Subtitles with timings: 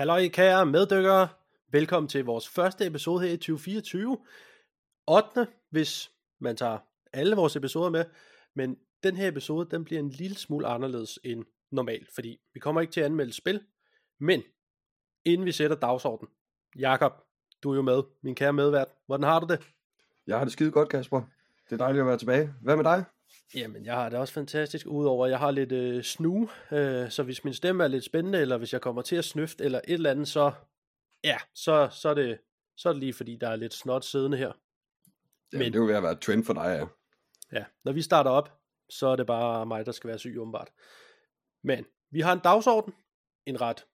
[0.00, 1.28] Halløj kære meddykkere.
[1.72, 4.18] Velkommen til vores første episode her i 2024.
[5.06, 5.46] 8.
[5.70, 6.78] hvis man tager
[7.12, 8.04] alle vores episoder med.
[8.54, 12.80] Men den her episode, den bliver en lille smule anderledes end normalt, fordi vi kommer
[12.80, 13.62] ikke til at anmelde spil.
[14.20, 14.42] Men
[15.24, 16.32] inden vi sætter dagsordenen,
[16.78, 17.12] Jakob,
[17.62, 18.88] du er jo med, min kære medvært.
[19.06, 19.60] Hvordan har du det?
[20.26, 21.22] Jeg har det skide godt, Kasper.
[21.70, 22.54] Det er dejligt at være tilbage.
[22.62, 23.04] Hvad med dig?
[23.54, 27.22] Jamen, jeg har det også fantastisk, udover at jeg har lidt øh, snu, øh, så
[27.22, 29.94] hvis min stemme er lidt spændende, eller hvis jeg kommer til at snøfte, eller et
[29.94, 30.52] eller andet, så,
[31.24, 32.38] ja, så, så, er, det,
[32.76, 34.52] så er det lige fordi, der er lidt snot siddende her.
[35.52, 36.86] Jamen, Men, det at være et trend for dig, ja.
[37.58, 38.60] Ja, når vi starter op,
[38.90, 40.70] så er det bare mig, der skal være syg, åbenbart.
[41.64, 42.94] Men vi har en dagsorden,
[43.46, 43.86] en ret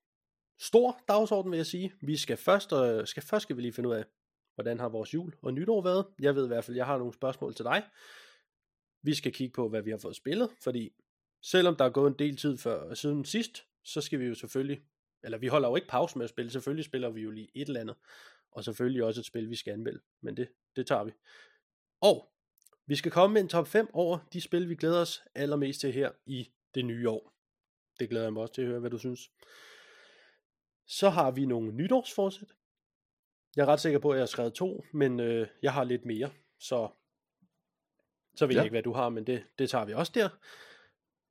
[0.60, 1.92] stor dagsorden, vil jeg sige.
[2.02, 4.04] Vi skal først, øh, skal først skal vi lige finde ud af,
[4.56, 6.06] hvordan har vores jul og nytår været.
[6.20, 7.82] Jeg ved i hvert fald, jeg har nogle spørgsmål til dig.
[9.02, 10.92] Vi skal kigge på, hvad vi har fået spillet, fordi
[11.42, 14.82] selvom der er gået en del tid før, siden sidst, så skal vi jo selvfølgelig,
[15.24, 17.68] eller vi holder jo ikke pause med at spille, selvfølgelig spiller vi jo lige et
[17.68, 17.96] eller andet,
[18.50, 21.12] og selvfølgelig også et spil, vi skal anmelde, men det, det tager vi.
[22.00, 22.32] Og
[22.86, 25.92] vi skal komme med en top 5 over de spil, vi glæder os allermest til
[25.92, 27.32] her i det nye år.
[28.00, 29.30] Det glæder jeg mig også til at høre, hvad du synes.
[30.86, 32.55] Så har vi nogle nytårsforsæt.
[33.56, 36.04] Jeg er ret sikker på, at jeg har skrevet to, men øh, jeg har lidt
[36.04, 36.88] mere, så
[38.36, 38.58] så ved ja.
[38.58, 40.28] jeg ikke, hvad du har, men det, det tager vi også der.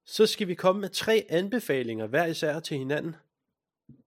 [0.06, 3.16] Så skal vi komme med tre anbefalinger hver især til hinanden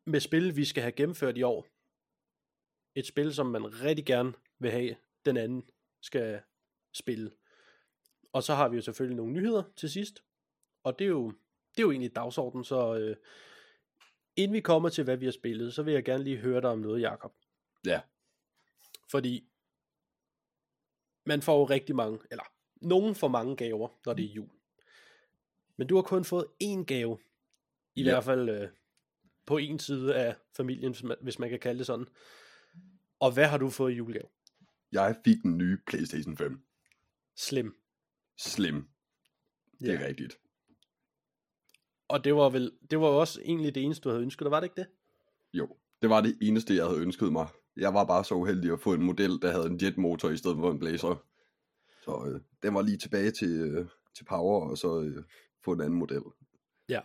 [0.05, 1.67] med spil, vi skal have gennemført i år.
[2.95, 5.71] Et spil, som man rigtig gerne vil have, den anden
[6.03, 6.41] skal
[6.93, 7.31] spille.
[8.33, 10.23] Og så har vi jo selvfølgelig nogle nyheder til sidst.
[10.85, 11.31] Og det er jo,
[11.71, 13.17] det er jo egentlig dagsordenen, så øh,
[14.37, 16.71] inden vi kommer til, hvad vi har spillet, så vil jeg gerne lige høre dig
[16.71, 17.33] om noget, Jakob.
[17.87, 18.01] Ja.
[19.11, 19.49] Fordi
[21.27, 22.45] man får jo rigtig mange, eller
[22.77, 24.51] nogen får mange gaver, når det er jul.
[25.77, 27.19] Men du har kun fået én gave,
[27.95, 28.11] i ja.
[28.11, 28.69] hvert fald øh,
[29.47, 32.07] på en side af familien, hvis man kan kalde det sådan.
[33.21, 34.29] Og hvad har du fået i julegave?
[34.93, 36.61] Jeg fik den nye PlayStation 5.
[37.37, 37.77] Slim.
[38.39, 38.89] Slim.
[39.81, 40.07] Det er ja.
[40.07, 40.39] rigtigt.
[42.09, 44.61] Og det var vel, det var også egentlig det eneste, du havde ønsket dig, var
[44.61, 44.87] det ikke det?
[45.53, 47.49] Jo, det var det eneste, jeg havde ønsket mig.
[47.79, 50.57] Jeg var bare så uheldig at få en model, der havde en jetmotor i stedet
[50.57, 51.25] for en blazer.
[52.03, 55.25] Så øh, den var lige tilbage til, øh, til Power, og så øh,
[55.65, 56.23] få en anden model.
[56.89, 57.01] Ja.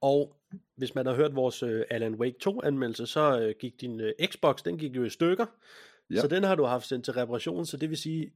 [0.00, 0.36] Og
[0.76, 4.12] hvis man har hørt vores øh, Alan Wake 2 anmeldelse, så øh, gik din øh,
[4.26, 5.46] Xbox, den gik jo i stykker.
[6.10, 6.20] Ja.
[6.20, 8.32] Så den har du haft sendt til reparation, så det vil sige,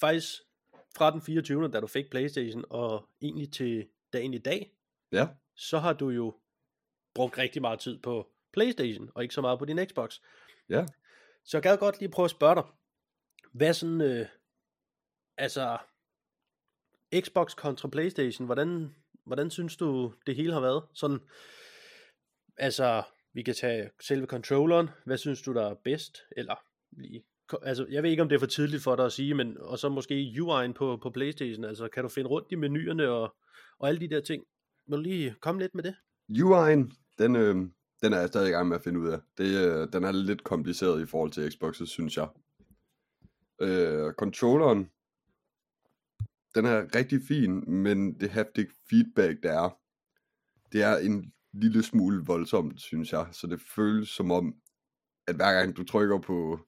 [0.00, 0.42] faktisk
[0.96, 1.68] fra den 24.
[1.68, 4.72] da du fik Playstation, og egentlig til dagen i dag,
[5.12, 5.28] ja.
[5.56, 6.34] så har du jo
[7.14, 10.20] brugt rigtig meget tid på Playstation, og ikke så meget på din Xbox.
[10.68, 10.86] Ja.
[11.44, 12.64] Så jeg gad godt lige prøve at spørge dig,
[13.52, 14.26] hvad sådan, øh,
[15.36, 15.78] altså,
[17.20, 20.84] Xbox kontra Playstation, hvordan, hvordan synes du, det hele har været?
[20.94, 21.20] Sådan,
[22.56, 23.02] altså,
[23.32, 24.90] vi kan tage selve controlleren.
[25.04, 26.18] Hvad synes du, der er bedst?
[26.36, 26.54] Eller
[26.90, 27.24] lige,
[27.62, 29.78] altså, jeg ved ikke, om det er for tidligt for dig at sige, men og
[29.78, 31.64] så måske UI'en på, på Playstation.
[31.64, 33.34] Altså, kan du finde rundt i menuerne og,
[33.78, 34.44] og alle de der ting?
[34.88, 35.94] Vil du lige komme lidt med det?
[36.30, 37.56] UI'en, den, øh,
[38.02, 39.20] den er jeg stadig i gang med at finde ud af.
[39.38, 42.28] Det, øh, den er lidt kompliceret i forhold til Xbox'et, synes jeg.
[43.60, 44.90] Øh, controlleren,
[46.54, 49.78] den er rigtig fin, men det haptic feedback, der er,
[50.72, 53.26] det er en lille smule voldsomt, synes jeg.
[53.32, 54.54] Så det føles som om,
[55.26, 56.60] at hver gang du trykker på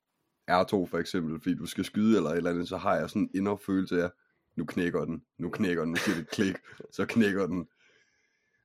[0.51, 3.23] R2 for eksempel, fordi du skal skyde eller et eller andet, så har jeg sådan
[3.23, 4.11] en indre følelse af,
[4.57, 6.57] nu knækker den, nu knækker den, nu siger det klik,
[6.93, 7.69] så knækker den.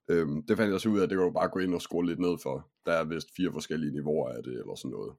[0.07, 1.81] Øhm, det fandt jeg så ud af, at det kan du bare gå ind og
[1.81, 2.69] skrue lidt ned for.
[2.85, 5.15] Der er vist fire forskellige niveauer af det, eller sådan noget.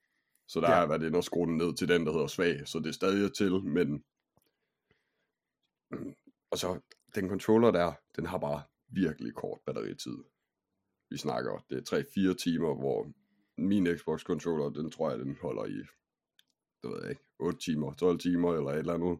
[0.48, 0.74] Så der ja.
[0.74, 2.86] har jeg været inde og skrue den ned til den, der hedder svag, så det
[2.86, 4.04] er stadig til, men
[6.52, 6.80] og så
[7.14, 10.18] den controller der, den har bare virkelig kort batteritid.
[11.10, 13.12] Vi snakker, det er 3-4 timer, hvor
[13.56, 15.78] min Xbox controller, den tror jeg, den holder i,
[16.82, 19.18] det ved jeg ikke, 8 timer, 12 timer eller et eller andet.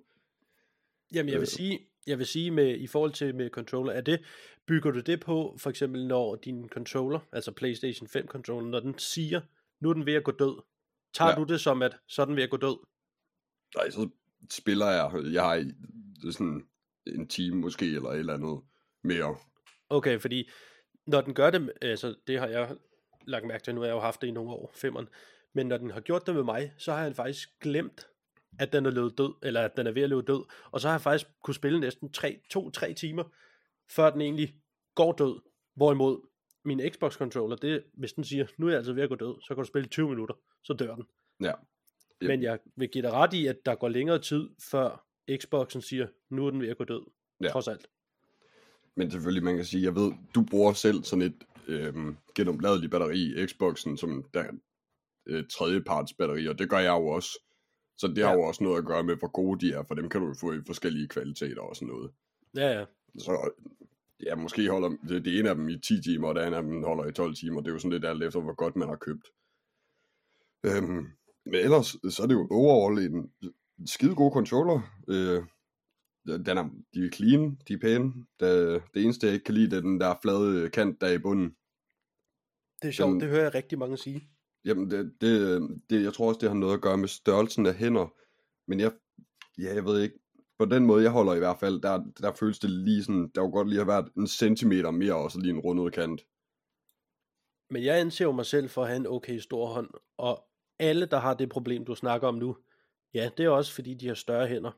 [1.12, 1.46] Jamen jeg vil øh.
[1.46, 4.20] sige, jeg vil sige med, i forhold til med controller, er det,
[4.67, 8.99] bygger du det på, for eksempel når din controller, altså PlayStation 5 controller, når den
[8.99, 9.41] siger,
[9.81, 10.62] nu er den ved at gå død,
[11.14, 11.37] tager ja.
[11.37, 12.87] du det som, at så er den ved at gå død?
[13.76, 14.08] Nej, så
[14.50, 15.70] spiller jeg, jeg har
[16.32, 16.67] sådan
[17.06, 18.61] en time måske, eller et eller andet
[19.03, 19.37] mere.
[19.88, 20.50] Okay, fordi
[21.06, 22.76] når den gør det, altså det har jeg
[23.26, 25.08] lagt mærke til, nu har jeg jo haft det i nogle år, femmeren,
[25.53, 28.06] men når den har gjort det med mig, så har jeg faktisk glemt,
[28.58, 30.88] at den er løbet død, eller at den er ved at løbe død, og så
[30.88, 32.11] har jeg faktisk kunne spille næsten
[32.55, 33.25] 2-3 timer,
[33.91, 34.55] før den egentlig
[34.94, 35.41] går død,
[35.75, 36.29] hvorimod
[36.64, 39.35] min Xbox controller, det, hvis den siger, nu er jeg altså ved at gå død,
[39.43, 41.05] så kan du spille 20 minutter, så dør den.
[41.41, 41.53] Ja.
[42.23, 42.29] Yep.
[42.29, 45.06] Men jeg vil give dig ret i, at der går længere tid, før
[45.37, 47.06] Xboxen siger, nu er den ved at gå død.
[47.43, 47.49] Ja.
[47.49, 47.87] Trods alt.
[48.94, 51.94] Men selvfølgelig, man kan sige, jeg ved, du bruger selv sådan et øh,
[52.35, 54.44] gennemladelig batteri i Xboxen, som der
[55.26, 57.29] øh, tredjeparts batteri, og det gør jeg jo også.
[57.98, 58.26] Så det ja.
[58.26, 60.26] har jo også noget at gøre med, hvor gode de er, for dem kan du
[60.26, 62.10] jo få i forskellige kvaliteter og sådan noget.
[62.56, 62.84] Ja, ja.
[63.19, 63.50] Så
[64.22, 66.62] ja, måske holder det, det ene af dem i 10 timer, og det andet af
[66.62, 67.60] dem holder i 12 timer.
[67.60, 69.28] Det er jo sådan lidt alt efter, hvor godt man har købt.
[70.66, 71.06] Øhm,
[71.44, 72.98] men ellers, så er det jo overall
[73.78, 74.81] en skide god controller.
[75.08, 75.44] Øh,
[76.26, 78.12] den er, de er clean, de er pæne.
[78.40, 81.12] Det, det eneste, jeg ikke kan lide, det er den der flade kant, der er
[81.12, 81.56] i bunden.
[82.82, 84.28] Det er sjovt, den, det hører jeg rigtig mange sige.
[84.66, 87.74] Jamen, det, det, det, jeg tror også, det har noget at gøre med størrelsen af
[87.74, 88.14] hænder.
[88.68, 88.92] Men jeg,
[89.58, 90.18] ja, jeg ved ikke,
[90.58, 93.42] på den måde, jeg holder i hvert fald, der, der føles det lige sådan, der
[93.42, 96.20] jo godt lige have været en centimeter mere, og så lige en rundet kant.
[97.70, 100.44] Men jeg anser jo mig selv for at have en okay stor hånd, og
[100.78, 102.56] alle, der har det problem, du snakker om nu,
[103.14, 104.70] ja, det er også fordi, de har større hænder.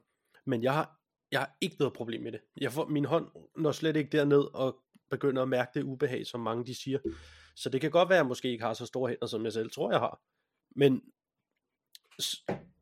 [0.46, 1.00] Men jeg har,
[1.32, 2.40] jeg har ikke noget problem med det.
[2.60, 3.26] Jeg får, min hånd
[3.56, 4.76] når slet ikke derned og
[5.10, 6.98] begynder at mærke det ubehag, som mange de siger.
[7.58, 9.52] Så det kan godt være, at jeg måske ikke har så store hænder, som jeg
[9.52, 10.20] selv tror, jeg har.
[10.76, 11.02] Men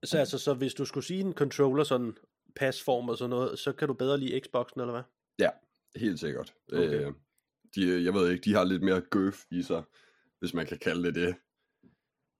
[0.04, 2.16] så, altså, så hvis du skulle sige en controller sådan
[2.56, 5.02] pasform og sådan noget, så kan du bedre lide Xboxen, eller hvad?
[5.38, 5.50] Ja,
[5.96, 6.54] helt sikkert.
[6.72, 7.06] Okay.
[7.06, 7.12] Øh,
[7.74, 9.82] de, jeg ved ikke, de har lidt mere gøf i sig,
[10.38, 11.34] hvis man kan kalde det det.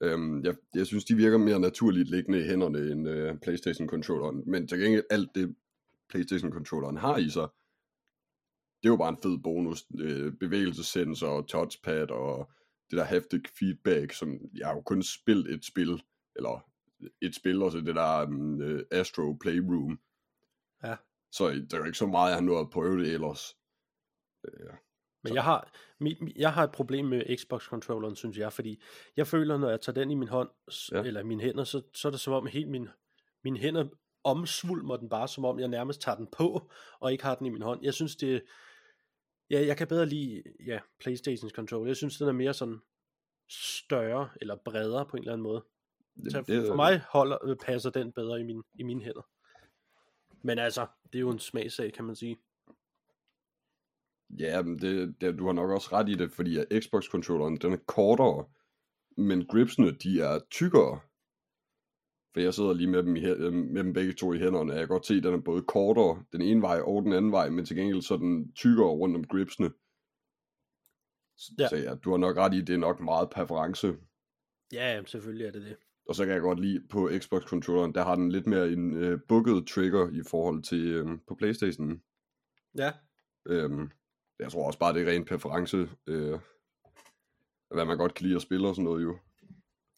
[0.01, 4.69] Øhm, jeg, jeg synes, de virker mere naturligt liggende i hænderne end øh, Playstation-controlleren, men
[4.69, 5.55] til gengæld alt det,
[6.09, 7.49] Playstation-controlleren har i sig,
[8.87, 9.85] det jo bare en fed bonus.
[9.99, 12.51] Øh, bevægelsessensor, touchpad og
[12.91, 16.03] det der haptic feedback, som jeg har jo kun spillet et spil,
[16.37, 16.71] eller
[17.23, 18.61] et spil, og så det der um,
[18.91, 19.99] Astro Playroom.
[20.85, 20.97] Ja.
[21.33, 23.57] Så det er jo ikke så meget, jeg har nået at prøve det ellers.
[24.49, 24.71] Øh,
[25.25, 25.73] Men jeg har,
[26.37, 28.83] jeg har et problem med Xbox-controlleren, synes jeg, fordi
[29.17, 30.49] jeg føler, når jeg tager den i min hånd,
[30.93, 31.03] ja.
[31.03, 32.89] eller mine hænder, så, så er det som om helt min,
[33.45, 33.89] mine hænder
[34.25, 37.51] omsvulmer den bare, som om jeg nærmest tager den på, og ikke har den i
[37.51, 37.81] min hånd.
[37.83, 38.43] Jeg synes, det
[39.51, 41.87] ja, jeg kan bedre lide ja, Playstations controller.
[41.87, 42.79] Jeg synes, den er mere sådan
[43.49, 45.65] større, eller bredere på en eller anden måde.
[46.25, 49.29] Det, så det, for mig holder, øh, passer den bedre i, min, i mine hænder.
[50.43, 52.37] Men altså, det er jo en smagsag, kan man sige.
[54.39, 57.79] Ja, men det, det, du har nok også ret i det, fordi Xbox-controlleren, den er
[57.87, 58.45] kortere,
[59.17, 61.01] men gripsene, de er tykkere.
[62.37, 64.79] For jeg sidder lige med dem, i, med dem begge to i hænderne, og jeg
[64.79, 67.49] kan godt se, at den er både kortere den ene vej og den anden vej,
[67.49, 69.71] men til gengæld så er den tykkere rundt om gripsene.
[71.59, 71.69] Ja.
[71.69, 73.97] Så ja, du har nok ret i, at det er nok meget præference.
[74.73, 75.77] Ja, selvfølgelig er det det.
[76.09, 79.21] Og så kan jeg godt lide på Xbox-controlleren, der har den lidt mere en øh,
[79.29, 82.03] bukket trigger i forhold til øh, på Playstation.
[82.79, 82.93] Ja.
[83.47, 83.91] Øhm,
[84.39, 86.39] jeg tror også bare, det er ren præference, øh,
[87.71, 89.19] hvad man godt kan lide at spille og sådan noget jo.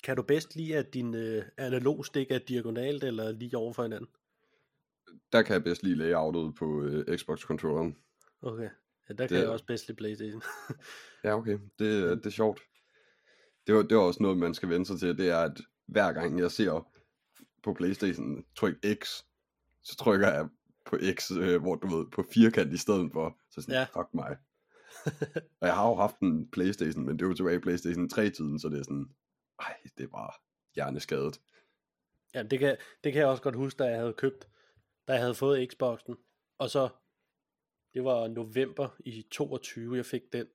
[0.08, 3.82] Kan du bedst lide, at din øh, analog stik er diagonalt eller lige over for
[3.82, 4.08] hinanden?
[5.32, 7.96] Der kan jeg bedst lide layoutet på øh, Xbox-controlleren.
[8.42, 8.68] Okay.
[9.08, 9.42] Ja, der kan det...
[9.42, 10.42] jeg også bedst lide Playstation.
[11.24, 11.58] ja, okay.
[11.78, 12.60] Det, det er sjovt.
[13.66, 15.18] Det var, det var også noget, man skal vende sig til.
[15.18, 16.88] Det er, at hver gang jeg ser
[17.62, 19.08] på Playstation tryk X,
[19.82, 20.48] så trykker jeg
[20.86, 23.36] på X, øh, hvor du ved, på firkant i stedet for.
[23.50, 24.00] Så sådan, ja.
[24.00, 24.36] fuck mig.
[25.60, 28.68] og jeg har jo haft en Playstation, men det var tilbage i Playstation 3-tiden, så
[28.68, 29.08] det er sådan,
[29.60, 30.32] ej, det bare
[30.74, 31.40] hjerneskadet.
[32.34, 34.48] Ja, det kan, det kan jeg også godt huske, da jeg havde købt,
[35.08, 36.16] da jeg havde fået Xboxen,
[36.58, 36.88] og så,
[37.94, 40.46] det var november i 22, jeg fik den,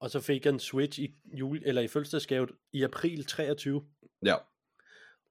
[0.00, 3.86] og så fik jeg en Switch i jul, eller i fødselsdagsgave i april 23.
[4.24, 4.36] Ja.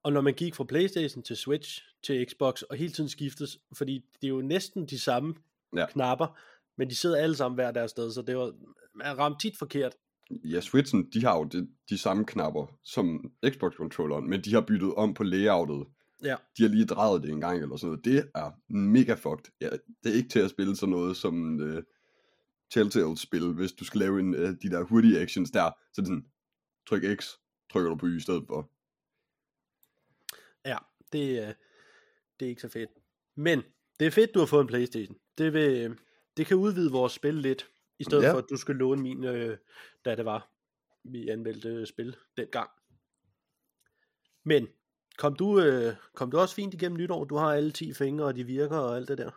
[0.03, 4.05] Og når man gik fra Playstation til Switch til Xbox, og hele tiden skiftes, fordi
[4.21, 5.35] det er jo næsten de samme
[5.75, 5.85] ja.
[5.85, 6.39] knapper,
[6.77, 8.53] men de sidder alle sammen hver deres sted, så det var,
[8.95, 9.95] man ramt tit forkert.
[10.43, 14.93] Ja, Switchen, de har jo de, de samme knapper som Xbox-controlleren, men de har byttet
[14.95, 15.87] om på layoutet.
[16.23, 16.35] Ja.
[16.57, 18.05] De har lige drejet det en gang eller sådan noget.
[18.05, 19.51] Det er mega fucked.
[19.61, 19.69] Ja,
[20.03, 21.83] det er ikke til at spille sådan noget som uh,
[22.73, 25.71] Telltale-spil, hvis du skal lave en, uh, de der hurtige actions der.
[25.93, 26.25] Så det er sådan,
[26.87, 27.27] tryk X,
[27.71, 28.69] trykker du på Y i stedet for.
[30.65, 30.77] Ja,
[31.11, 31.53] det, uh,
[32.39, 32.89] det er ikke så fedt.
[33.35, 33.63] Men
[33.99, 35.17] det er fedt, du har fået en Playstation.
[35.37, 35.97] Det, vil,
[36.37, 38.33] det kan udvide vores spil lidt, i stedet ja.
[38.33, 39.57] for at du skal låne min, øh,
[40.05, 40.49] da det var,
[41.03, 42.69] vi anmeldte spil dengang.
[44.43, 44.67] Men,
[45.17, 47.23] kom du, øh, kom du også fint igennem nytår?
[47.23, 49.31] Du har alle 10 fingre, og de virker og alt det der.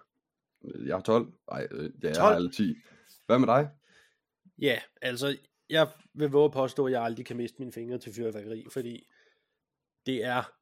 [0.86, 1.32] Jeg har 12.
[1.50, 2.24] Nej, øh, jeg 12?
[2.24, 2.76] har alle 10.
[3.26, 3.70] Hvad med dig?
[4.58, 5.38] Ja, altså,
[5.70, 9.06] jeg vil våge at påstå, at jeg aldrig kan miste mine fingre til fyrværkeri, fordi
[10.06, 10.52] det er,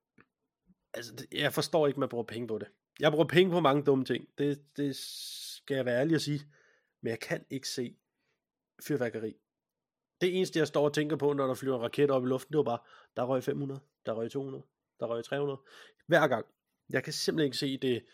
[0.95, 2.69] altså, jeg forstår ikke, at man bruger penge på det.
[3.01, 6.41] Jeg bruger penge på mange dumme ting, det, det skal jeg være ærlig at sige,
[7.01, 7.97] men jeg kan ikke se
[8.87, 9.37] fyrværkeri.
[10.25, 12.53] Det eneste, jeg står og tænker på, når der flyver en raket op i luften,
[12.53, 12.79] det var bare,
[13.17, 14.65] der røg 500, der røg 200,
[15.01, 15.59] der røg 300.
[16.07, 16.47] Hver gang.
[16.91, 18.05] Jeg kan simpelthen ikke se det,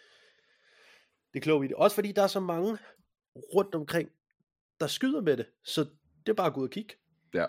[1.35, 1.77] det kloge i det.
[1.77, 2.79] Også fordi der er så mange
[3.55, 4.11] rundt omkring,
[4.81, 5.47] der skyder med det.
[5.65, 5.81] Så
[6.27, 6.95] det er bare at gå ud og kigge.
[7.35, 7.47] Ja.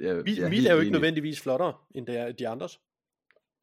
[0.00, 0.90] Jeg, Vi, helt er jo ikke enig.
[0.90, 2.80] nødvendigvis flottere, end det er de andres.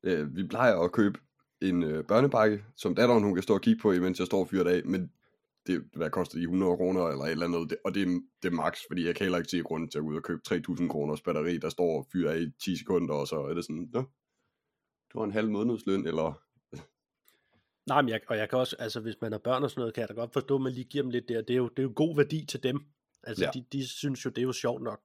[0.03, 1.19] Øh, vi plejer at købe
[1.61, 4.49] en øh, børnepakke, som datteren hun kan stå og kigge på, imens jeg står og
[4.49, 5.11] fyrer af, men
[5.69, 8.07] det, hvad koster de 100 kroner eller et eller andet, det, og det,
[8.41, 10.23] det er max, fordi jeg kan heller ikke se grund til at gå ud og
[10.23, 13.65] købe 3000 kroners batteri, der står og fyrer i 10 sekunder, og så er det
[13.65, 14.03] sådan, Nå,
[15.13, 16.41] du har en halv månedsløn, eller
[17.91, 19.93] Nej, men jeg, og jeg kan også, altså hvis man har børn og sådan noget,
[19.93, 21.41] kan jeg da godt forstå, at man lige giver dem lidt der.
[21.41, 22.79] Det er jo, det er jo god værdi til dem.
[23.23, 23.51] Altså Ja.
[23.55, 23.59] ja.
[23.59, 25.01] de, de synes jo, det er jo sjovt nok.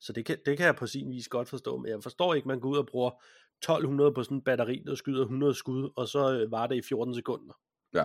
[0.00, 2.48] Så det kan, det kan jeg på sin vis godt forstå, men jeg forstår ikke,
[2.48, 3.10] man går ud og bruger
[3.58, 6.82] 1200 på sådan en batteri, der skyder 100 skud, og så øh, var det i
[6.82, 7.54] 14 sekunder.
[7.94, 8.04] Ja.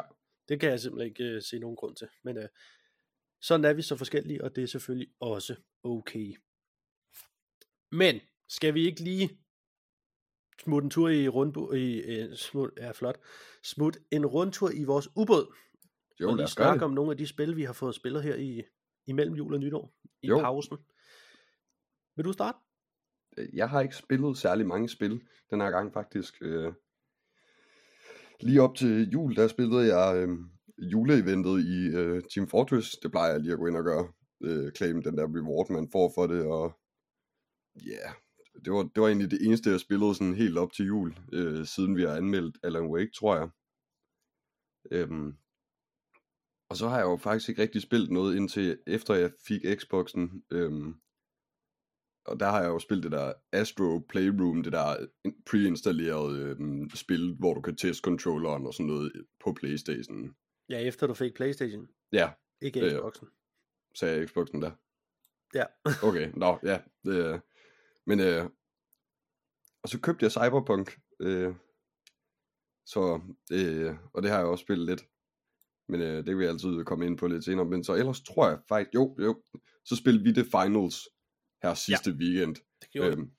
[0.49, 2.07] Det kan jeg simpelthen ikke øh, se nogen grund til.
[2.23, 2.49] Men øh,
[3.41, 6.35] sådan er vi så forskellige, og det er selvfølgelig også okay.
[7.91, 9.39] Men skal vi ikke lige
[10.63, 13.19] smutte en tur i rundbo i øh, smut, ja, flot.
[13.63, 15.53] Smut en rundtur i vores ubåd
[16.21, 18.63] jo, og lige snakke om nogle af de spil, vi har fået spillet her i
[19.05, 20.39] imellem jul og nytår i Jo.
[20.39, 20.77] pausen.
[22.15, 22.57] Vil du starte?
[23.53, 26.37] Jeg har ikke spillet særlig mange spil den her gang faktisk.
[26.41, 26.73] Øh,
[28.39, 30.37] lige op til jul, der spillede jeg øh,
[30.79, 32.91] juleeventet i øh, Team Fortress.
[32.91, 34.07] Det plejer jeg lige at gå ind og gøre.
[34.43, 36.45] Øh, claim den der reward, man får for det.
[36.45, 36.79] Og
[37.75, 38.13] ja, yeah,
[38.65, 41.65] det var, det var egentlig det eneste, jeg spillede sådan helt op til jul, øh,
[41.65, 43.49] siden vi har anmeldt Alan Wake, tror jeg.
[44.91, 45.37] Øhm,
[46.69, 50.43] og så har jeg jo faktisk ikke rigtig spillet noget indtil efter jeg fik Xboxen.
[50.51, 50.95] Øhm,
[52.27, 55.07] og der har jeg jo spillet det der Astro Playroom, det der
[55.45, 59.11] preinstalleret øhm, spil, hvor du kan teste controlleren og sådan noget
[59.43, 60.35] på Playstation.
[60.69, 61.87] Ja, efter du fik Playstation.
[62.11, 62.31] Ja,
[62.61, 63.27] Ikke Øh, Xboxen.
[63.95, 64.71] sagde jeg Xboxen der.
[65.53, 65.63] Ja.
[66.09, 66.79] Okay, nå, ja.
[67.07, 67.39] Øh,
[68.05, 68.45] men, øh,
[69.83, 70.99] og så købte jeg Cyberpunk.
[71.19, 71.55] Øh,
[72.85, 75.07] så, øh, og det har jeg også spillet lidt.
[75.89, 77.65] Men øh, det kan vi altid komme ind på lidt senere.
[77.65, 79.41] Men så ellers tror jeg faktisk, jo, jo,
[79.85, 81.07] så spillede vi det Finals
[81.63, 82.15] her sidste ja.
[82.15, 82.55] weekend.
[82.81, 83.31] Det gjorde Øhm,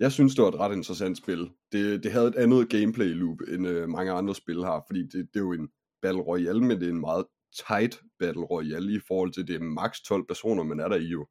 [0.00, 1.50] jeg synes, det var et ret interessant spil.
[1.72, 5.12] Det, det havde et andet gameplay loop, end øh, mange andre spil har, fordi det,
[5.12, 5.68] det er jo en
[6.02, 7.26] Battle Royale, men det er en meget
[7.66, 11.06] tight Battle Royale i forhold til, det er maks 12 personer, man er der i
[11.06, 11.26] jo.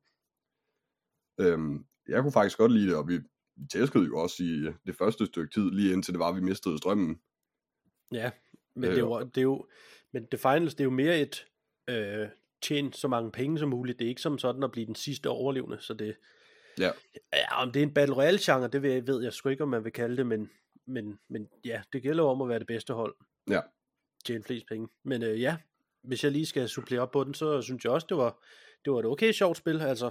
[1.39, 3.17] Øhm, jeg kunne faktisk godt lide det, og vi,
[3.55, 6.35] vi tæskede jo også i øh, det første stykke tid, lige indtil det var, at
[6.35, 7.21] vi mistede strømmen.
[8.11, 8.31] Ja,
[8.75, 9.67] men Øh, det, jo, det er jo,
[10.13, 11.47] men det finals, det er jo mere et
[11.89, 12.27] øh,
[12.63, 13.99] tjene så mange penge som muligt.
[13.99, 16.15] Det er ikke som sådan at blive den sidste overlevende, så det,
[16.79, 16.91] Ja.
[17.33, 19.63] ja om det er en Battle Royale genre, det ved jeg, ved jeg sgu ikke,
[19.63, 20.49] om man vil kalde det, men,
[20.85, 23.15] men, men ja, det gælder om at være det bedste hold.
[23.49, 23.61] Ja.
[24.25, 24.87] Tjene flest penge.
[25.03, 25.57] Men øh, ja,
[26.01, 28.43] hvis jeg lige skal supplere op på den, så synes jeg også, det var,
[28.85, 29.81] det var et okay sjovt spil.
[29.81, 30.09] Altså,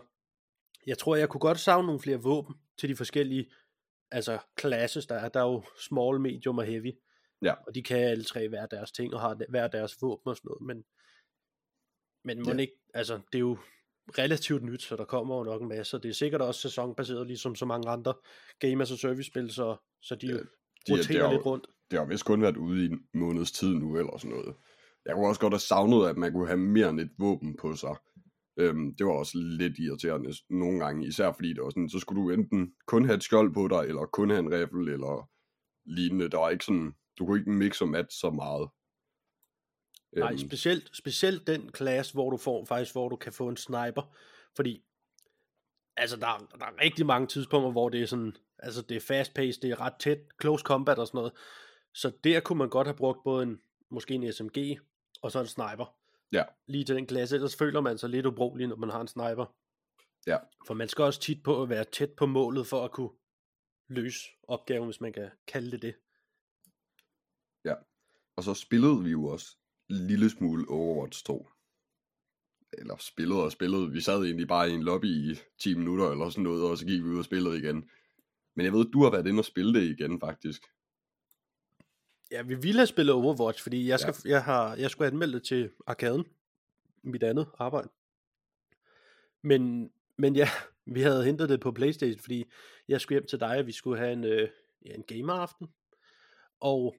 [0.87, 3.51] jeg tror, jeg kunne godt savne nogle flere våben til de forskellige
[4.11, 5.29] altså classes, der er.
[5.29, 6.93] Der er jo small, medium og heavy.
[7.43, 7.55] Ja.
[7.67, 10.49] Og de kan alle tre hver deres ting og har hver deres våben og sådan
[10.49, 10.63] noget.
[10.63, 10.85] Men,
[12.25, 12.57] men må Ja.
[12.57, 13.59] ikke, altså, det er jo
[14.19, 15.97] relativt nyt, så der kommer jo nok en masse.
[15.97, 18.15] Og det er sikkert også sæsonbaseret, ligesom så mange andre
[18.59, 21.47] Game as a Service spil, så, så de, Ja, de er- roterer det jo- lidt
[21.47, 21.67] rundt.
[21.91, 24.55] Det har vist kun været ude i en måneds tid nu, eller sådan noget.
[25.07, 27.75] Jeg kunne også godt have savnet, at man kunne have mere end et våben på
[27.75, 27.97] sig.
[28.59, 32.23] Øhm, det var også lidt irriterende nogle gange, især fordi det var sådan, så skulle
[32.23, 35.29] du enten kun have et skjold på dig, eller kun have en riffel, eller
[35.87, 36.29] lignende.
[36.31, 38.69] Der var ikke sådan, du kunne ikke mix og match så meget.
[40.17, 43.57] Nej, Øhm, specielt, specielt den klasse, hvor du får faktisk, hvor du kan få en
[43.57, 44.17] sniper,
[44.57, 44.85] fordi
[45.97, 49.01] altså der, er- der er rigtig mange tidspunkter, hvor det er sådan, altså det er
[49.01, 51.33] fast paced, det er ret tæt, close combat og sådan noget,
[51.95, 54.81] så der kunne man godt have brugt både en, måske en SMG,
[55.23, 55.97] og så en sniper.
[56.33, 56.45] Ja.
[56.67, 59.55] Lige til den klasse, ellers føler man sig lidt ubrugelig, når man har en sniper.
[60.27, 60.39] Ja.
[60.67, 63.11] For man skal også tit på at være tæt på målet, for at kunne
[63.89, 65.95] løse opgaven, hvis man kan kalde det det.
[68.37, 69.57] Og så spillede vi jo også
[69.93, 71.49] lille smule Overwatch 2.
[72.73, 73.93] Eller spillede og spillede.
[73.93, 76.87] Vi sad egentlig bare i en lobby i 10 minutter eller sådan noget, og så
[76.87, 77.91] gik vi ud og spillede igen.
[78.55, 80.63] Men jeg ved, du har været inde og spille det igen, faktisk.
[82.31, 84.31] Ja, vi ville have spillet Overwatch, fordi jeg, skal, ja.
[84.31, 86.25] jeg, har, jeg skulle anmelde det til arkaden,
[87.03, 87.89] mit andet arbejde.
[89.43, 90.49] Men, men ja,
[90.95, 92.45] vi havde hentet det på Playstation, fordi
[92.89, 94.49] jeg skulle hjem til dig, og vi skulle have en, øh,
[94.85, 95.69] ja, en gameraften.
[96.61, 96.97] Og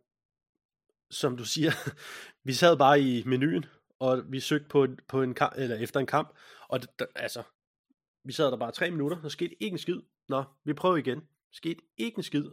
[1.12, 1.72] som du siger,
[2.48, 3.65] vi sad bare i menuen,
[4.00, 6.38] og vi søgte på, en- på en kamp, eller efter en kamp,
[6.69, 7.43] og det, der, altså,
[8.24, 10.00] vi sad der bare tre minutter, der skete ikke en skid.
[10.29, 11.27] Nå, vi prøver igen.
[11.51, 12.45] Skete ikke en skid.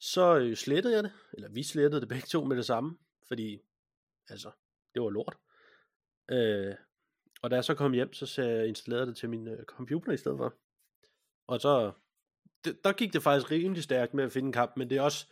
[0.00, 3.58] Så øh, slettede jeg det, eller vi slettede det begge to med det samme, fordi,
[4.28, 4.50] altså,
[4.94, 5.36] det var lort.
[6.30, 6.74] Øh,
[7.42, 10.12] og da jeg så kom hjem, så sagde jeg, installerede det til min øh, computer
[10.12, 10.54] i stedet for.
[11.46, 11.92] Og så,
[12.64, 15.02] det, der gik det faktisk rimelig stærkt med at finde en kamp, men det er
[15.02, 15.26] også,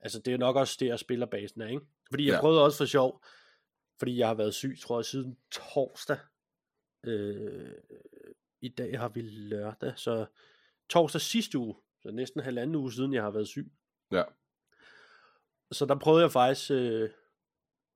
[0.00, 1.80] altså det er nok også der, spillerbasen er, ikke?
[2.10, 2.40] Fordi jeg Ja.
[2.40, 3.24] prøvede også for sjov,
[3.98, 6.18] fordi jeg har været syg, tror jeg, siden torsdag.
[7.06, 7.70] Øh,
[8.60, 10.26] i dag har vi lørdag, så
[10.90, 13.72] torsdag sidste uge, så næsten halvanden uge siden, jeg har været syg.
[14.12, 14.22] Ja.
[15.72, 17.10] Så der prøvede jeg faktisk øh,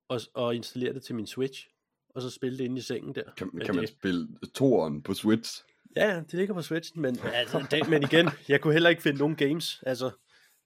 [0.09, 1.67] at, at installere det til min Switch,
[2.09, 3.23] og så spille det inde i sengen der.
[3.37, 5.63] Kan, kan man det, spille toeren på Switch?
[5.95, 9.01] Ja, ja, det ligger på Switchen, men, altså, det, men igen, jeg kunne heller ikke
[9.01, 9.83] finde nogen games.
[9.85, 10.11] Altså,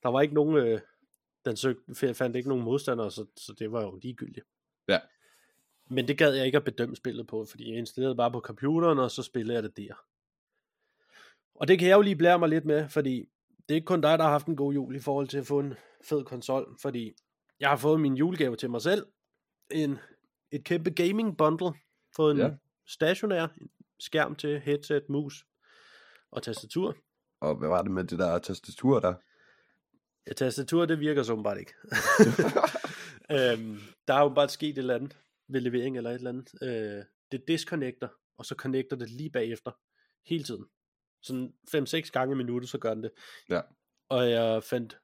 [0.03, 0.79] der var ikke nogen, øh,
[1.45, 4.45] den søgte, fandt ikke nogen modstandere, så, så det var jo ligegyldigt.
[4.87, 4.99] Ja.
[5.89, 8.99] Men det gad jeg ikke at bedømme spillet på, fordi jeg installerede bare på computeren,
[8.99, 9.93] og så spillede jeg det der.
[11.55, 13.29] Og det kan jeg jo lige blære mig lidt med, fordi
[13.59, 15.47] det er ikke kun dig, der har haft en god jul i forhold til at
[15.47, 17.13] få en fed konsol, fordi
[17.59, 19.05] jeg har fået min julegave til mig selv,
[19.71, 19.97] en,
[20.51, 21.73] et kæmpe gaming bundle,
[22.15, 22.49] fået en Ja.
[22.87, 23.47] stationær
[23.99, 25.45] skærm til headset, mus
[26.31, 26.95] og tastatur.
[27.39, 29.13] Og hvad var det med det der tastatur der?
[30.27, 31.73] Ja, tastatur, det virker som bare ikke.
[33.35, 35.17] øhm, der er jo bare sket et eller andet
[35.47, 36.53] ved levering eller et eller andet.
[36.61, 38.07] Øh, det disconnecter,
[38.37, 39.71] og så connecter det lige bagefter.
[40.25, 40.65] Hele tiden.
[41.21, 43.11] Sådan 5-6 gange i minuttet, så gør den det.
[43.49, 43.61] Ja.
[44.09, 44.97] Og jeg fandt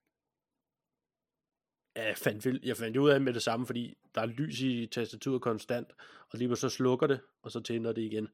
[1.96, 4.88] Ja, jeg fandt, jeg fandt ud af med det samme, fordi der er lys i
[4.92, 5.88] tastaturet konstant,
[6.30, 8.28] og lige så slukker det, og så tænder det igen.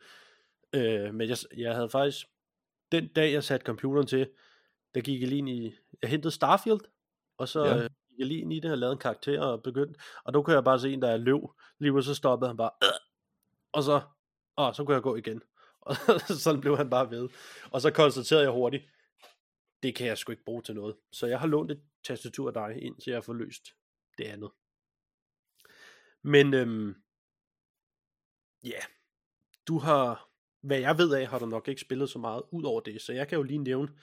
[0.73, 2.27] Øh, men jeg, jeg havde faktisk,
[2.91, 4.29] den dag jeg satte computeren til,
[4.95, 6.79] der gik jeg lige ind i, jeg hentede Starfield,
[7.37, 7.83] og så Ja.
[7.83, 10.55] øh, jeg lige ind i det og lavede en karakter og begyndte, og der kunne
[10.55, 12.89] jeg bare se en, der er løv, lige så stoppede han bare, øh,
[13.71, 14.01] og så,
[14.55, 15.41] og så kunne jeg gå igen.
[15.81, 17.29] Og sådan blev han bare ved.
[17.71, 18.83] Og så konstaterede jeg hurtigt,
[19.83, 20.95] det kan jeg sgu ikke bruge til noget.
[21.11, 23.63] Så jeg har lånt et tastatur af dig, indtil jeg får løst
[24.17, 24.49] det andet.
[26.21, 26.95] Men øhm,
[28.63, 28.79] ja,
[29.67, 30.29] du har,
[30.61, 33.13] hvad jeg ved af, har du nok ikke spillet så meget ud over det, så
[33.13, 33.99] jeg kan jo lige nævne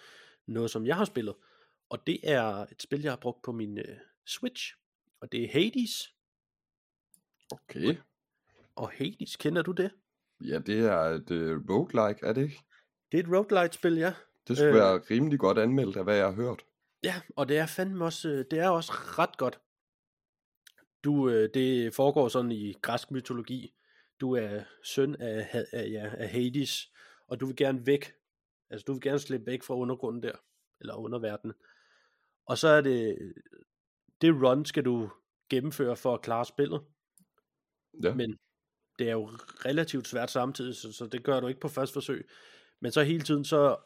[0.46, 1.34] noget, som jeg har spillet.
[1.88, 4.74] Og det er et spil, jeg har brugt på min øh, Switch,
[5.20, 6.14] og det er Hades.
[7.50, 7.96] Okay.
[8.76, 9.90] Og Hades, kender du det?
[10.40, 12.62] Ja, det er et uh, roguelike, er det ikke?
[13.12, 14.14] Det er et roguelite-spil, ja.
[14.48, 14.76] Det skulle Øh.
[14.76, 14.80] øh...
[14.80, 16.64] være rimelig godt anmeldt af, hvad jeg har hørt.
[17.04, 19.60] Ja, og det er fandme også, øh, det er også ret godt.
[21.04, 23.74] Du, øh, det foregår sådan i græsk mytologi.
[24.20, 26.92] Du er søn af, af, ja, af Hades,
[27.28, 28.12] og du vil gerne væk.
[28.70, 30.32] Altså, du vil gerne slippe væk fra undergrunden der,
[30.80, 31.56] eller underverdenen.
[32.46, 33.32] Og så er det,
[34.20, 35.10] det run skal du
[35.48, 36.80] gennemføre for at klare spillet.
[38.02, 38.14] Ja.
[38.14, 38.38] Men
[38.98, 39.26] det er jo
[39.64, 42.28] relativt svært samtidig, så, så det gør du ikke på første forsøg.
[42.80, 43.76] Men så hele tiden, så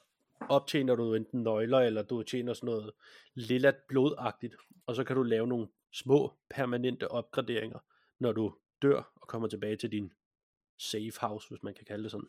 [0.49, 2.93] optjener du enten nøgler, eller du tjener sådan noget
[3.35, 7.79] lilla blodagtigt, og så kan du lave nogle små permanente opgraderinger,
[8.19, 10.13] når du dør og kommer tilbage til din
[10.79, 12.29] safe house, hvis man kan kalde det sådan.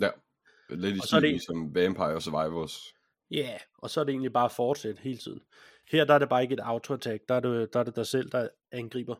[0.00, 0.10] Ja.
[0.68, 2.95] Lidt i stil som Vampire Survivors.
[3.30, 5.42] Ja, yeah, og så er det egentlig bare at fortsætte hele tiden.
[5.90, 8.06] Her der er det bare ikke et auto-attack, der er det, der er det dig
[8.06, 9.16] selv, der angriber.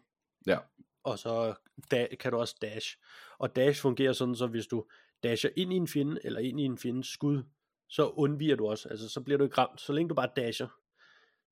[0.47, 0.59] Ja.
[1.05, 1.55] Og så
[1.90, 2.97] da, kan du også dash.
[3.38, 4.87] Og dash fungerer sådan, så hvis du
[5.23, 7.42] dasher ind i en fjende, eller ind i en fjendes skud,
[7.88, 8.88] så undviger du også.
[8.88, 10.69] Altså, så bliver du ikke ramt, så længe du bare dasher.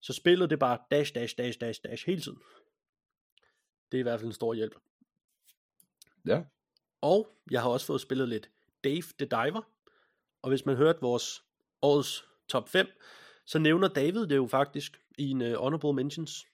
[0.01, 2.39] Så spillet det bare dash, dash, dash, dash, dash hele tiden.
[3.93, 4.75] Det er i hvert fald en stor hjælp.
[6.27, 6.43] Ja.
[7.01, 8.51] Og jeg har også fået spillet lidt
[8.85, 9.63] Dave the Diver.
[10.43, 11.45] Og hvis man hørte vores
[11.83, 12.87] årets top 5,
[13.45, 16.47] så nævner David det jo faktisk i en uh, honorable mentions.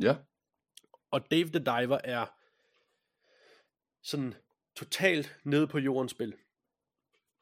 [0.00, 0.16] Ja.
[1.10, 2.26] Og Dave the Diver er
[4.02, 4.34] sådan
[4.76, 6.36] totalt nede på jordens spil.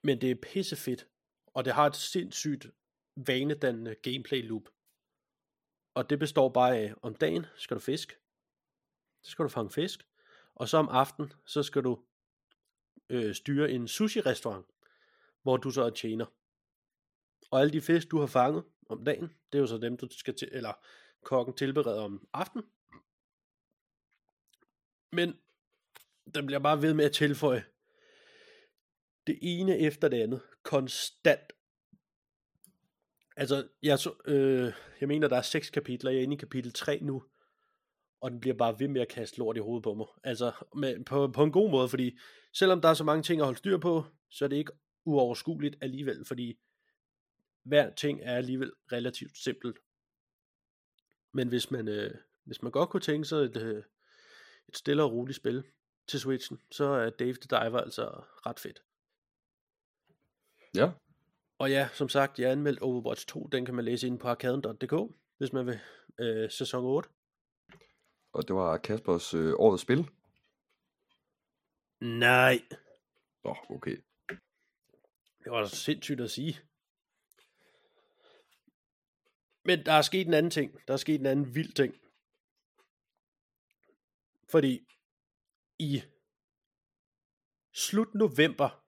[0.03, 1.09] Men det er pissefedt.
[1.47, 2.67] Og det har et sindssygt
[3.17, 4.69] vanedannende gameplay loop.
[5.95, 8.19] Og det består bare af, om dagen skal du fisk.
[9.23, 10.07] Så skal du fange fisk.
[10.55, 12.03] Og så om aftenen, så skal du
[13.09, 14.67] øh, styre en sushi-restaurant,
[15.43, 16.27] hvor du så er tjener.
[17.53, 20.09] Og alle de fisk, du har fanget om dagen, det er jo så dem, du
[20.11, 20.73] skal til, eller
[21.23, 22.67] kokken tilbereder om aftenen.
[25.13, 25.35] Men
[26.35, 27.65] der bliver bare ved med at tilføje
[29.27, 31.53] det ene efter det andet, konstant.
[33.37, 36.73] Altså, jeg, så, øh, jeg mener, der er seks kapitler, jeg er inde i kapitel
[36.73, 37.25] 3 nu,
[38.21, 40.07] og den bliver bare ved med at kaste lort i hovedet på mig.
[40.25, 42.19] Altså, med, på, på en god måde, fordi
[42.53, 44.73] selvom der er så mange ting at holde styr på, så er det ikke
[45.05, 46.59] uoverskueligt alligevel, fordi
[47.63, 49.79] hver ting er alligevel relativt simpelt.
[51.33, 53.85] Men hvis man, øh, hvis man godt kunne tænke sig et, øh,
[54.69, 55.65] et stille og roligt spil
[56.07, 58.83] til Switchen, så er Dave the Diver altså ret fedt.
[60.75, 60.91] Ja.
[61.59, 64.29] Og ja, som sagt, jeg har anmeldt Overwatch 2, den kan man læse inde på
[64.29, 65.81] arkaden.dk, hvis man vil
[66.19, 67.09] øh, sæson 8.
[68.33, 70.09] Og det var Kaspers øh, årets spil.
[72.01, 72.59] Nej,
[73.45, 73.97] Nå, okay.
[75.45, 76.59] det var sindssygt at sige.
[79.65, 80.79] Men der er sket en anden ting.
[80.89, 81.95] Der er sket en anden vild ting.
[84.49, 84.87] Fordi
[85.79, 86.03] i
[87.73, 88.83] slut november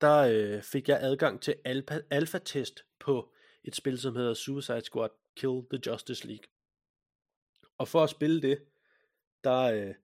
[0.00, 3.32] der øh, fik jeg adgang til alfa, alfa-test på
[3.64, 6.44] et spil, som hedder Suicide Squad Kill the Justice League.
[7.78, 8.64] Og for at spille det,
[9.44, 9.94] der øh,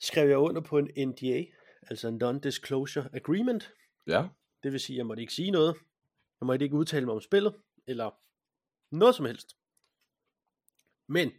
[0.00, 1.44] skrev jeg under på en NDA,
[1.82, 3.72] altså en Non-Disclosure Agreement.
[4.06, 4.28] Ja.
[4.62, 5.76] Det vil sige, at jeg måtte ikke sige noget.
[6.40, 7.54] Jeg måtte ikke udtale mig om spillet,
[7.86, 8.10] eller
[8.94, 9.56] noget som helst.
[11.08, 11.32] Men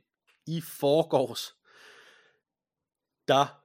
[0.47, 1.55] i forgårs,
[3.27, 3.63] der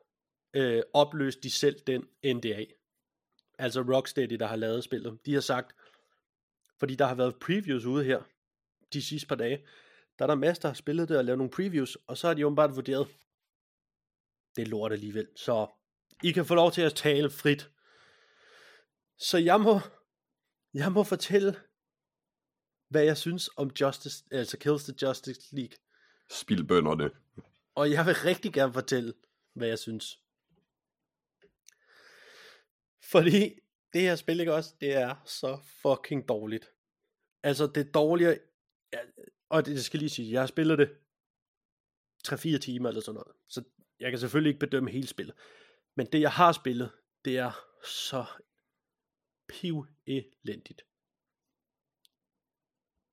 [0.55, 2.65] øh, opløste de selv den NDA.
[3.59, 5.27] Altså Rocksteady, der har lavet spillet.
[5.27, 5.77] De har sagt,
[6.79, 8.23] fordi der har været previews ude her,
[8.93, 9.67] de sidste par dage,
[10.19, 12.35] der er der masser, der har spillet det og lavet nogle previews, og så har
[12.35, 13.09] de åbenbart vurderet,
[14.57, 15.67] det er lort alligevel, så
[16.23, 17.71] I kan få lov til at tale frit.
[19.19, 19.81] Så jeg må,
[20.75, 21.57] jeg må fortælle,
[22.93, 25.77] hvad jeg synes om Justice, altså Kills the Justice League.
[26.31, 27.11] Spil bønderne.
[27.75, 29.15] Og jeg vil rigtig gerne fortælle,
[29.53, 30.21] hvad jeg synes.
[33.03, 33.61] Fordi
[33.93, 36.73] det her spil, ikke også, det er så fucking dårligt.
[37.43, 38.39] Altså, det er dårligere,
[38.93, 38.99] ja,
[39.49, 40.91] og det, det skal lige sige, jeg har spillet det
[42.29, 43.63] 3-4 timer eller sådan noget, så
[44.01, 45.35] jeg kan selvfølgelig ikke bedømme hele spillet.
[45.95, 46.91] Men det, jeg har spillet,
[47.25, 47.53] det er
[47.85, 48.25] så
[49.49, 50.83] piv elendigt.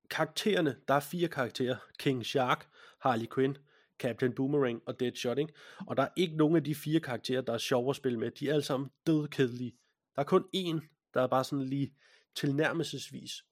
[0.09, 1.75] Karaktererne, der er fire karakterer.
[1.99, 2.69] King Shark,
[2.99, 3.57] Harley Quinn,
[3.99, 5.53] Captain Boomerang og Deadshot, ikke?
[5.87, 8.31] Og der er ikke nogen af de fire karakterer, der er sjove at spille med.
[8.31, 9.75] De er alle sammen dødkedelige.
[10.15, 10.79] Der er kun én,
[11.13, 11.93] der er bare sådan lige
[12.35, 13.45] tilnærmelsesvis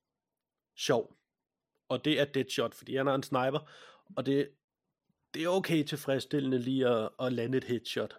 [0.76, 1.18] sjov.
[1.90, 3.72] Og det er Deadshot, fordi han er en sniper,
[4.16, 4.50] og det,
[5.34, 8.16] det er okay tilfredsstillende lige at, at lande et headshot.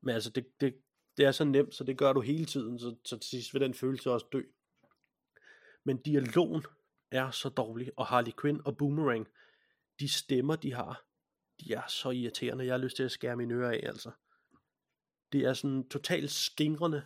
[0.00, 0.74] Men altså, det, det,
[1.16, 3.62] det er så nemt, så det gør du hele tiden, så, så til sidst vil
[3.62, 4.42] den følelse også dø.
[5.84, 6.64] Men dialogen
[7.10, 9.28] er så dårlig, og Harley Quinn og Boomerang,
[10.00, 11.04] de stemmer, de har,
[11.60, 14.10] de er så irriterende, jeg har lyst til at skære mine ører af, altså.
[15.32, 17.04] Det er sådan totalt skingrende,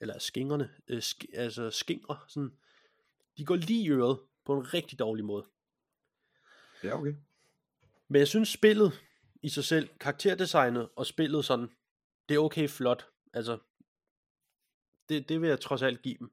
[0.00, 2.58] eller skingrende, øh, sk- altså skingre, sådan,
[3.36, 5.46] de går lige i øret, på en rigtig dårlig måde.
[6.82, 7.14] Ja, okay.
[8.08, 8.92] Men jeg synes spillet
[9.42, 11.68] i sig selv, karakterdesignet og spillet sådan,
[12.28, 13.08] det er okay flot.
[13.32, 13.58] Altså,
[15.08, 16.32] det, det vil jeg trods alt give dem.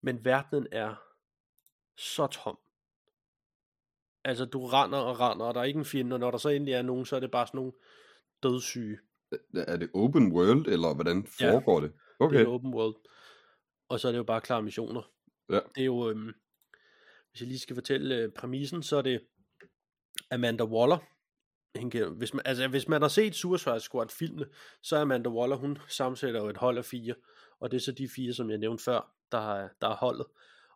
[0.00, 0.94] Men verdenen er
[1.96, 2.58] så tom.
[4.24, 6.48] Altså, du render og render, og der er ikke en fjende, og når der så
[6.48, 7.72] endelig er nogen, så er det bare sådan nogle
[8.42, 8.98] dødssyge.
[9.54, 11.52] Er det open world, eller hvordan Ja.
[11.52, 11.92] foregår det?
[12.20, 12.38] Okay.
[12.38, 12.96] Det er open world.
[13.88, 15.02] Og så er det jo bare klare missioner.
[15.50, 15.60] Ja.
[15.74, 16.32] Det er jo, øhm,
[17.30, 19.20] hvis jeg lige skal fortælle øh, præmissen, så er det
[20.30, 20.98] Amanda Waller.
[21.78, 24.46] Hende hvis, man, altså, hvis man har set Suicide Squad filmene,
[24.82, 27.14] så er Amanda Waller, hun sammensætter jo et hold af fire.
[27.60, 30.26] Og det er så de fire, som jeg nævnte før, der er, der er holdet.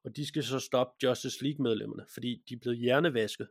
[0.04, 3.48] Og de skal så stoppe Justice League medlemmerne, fordi de er blevet hjernevasket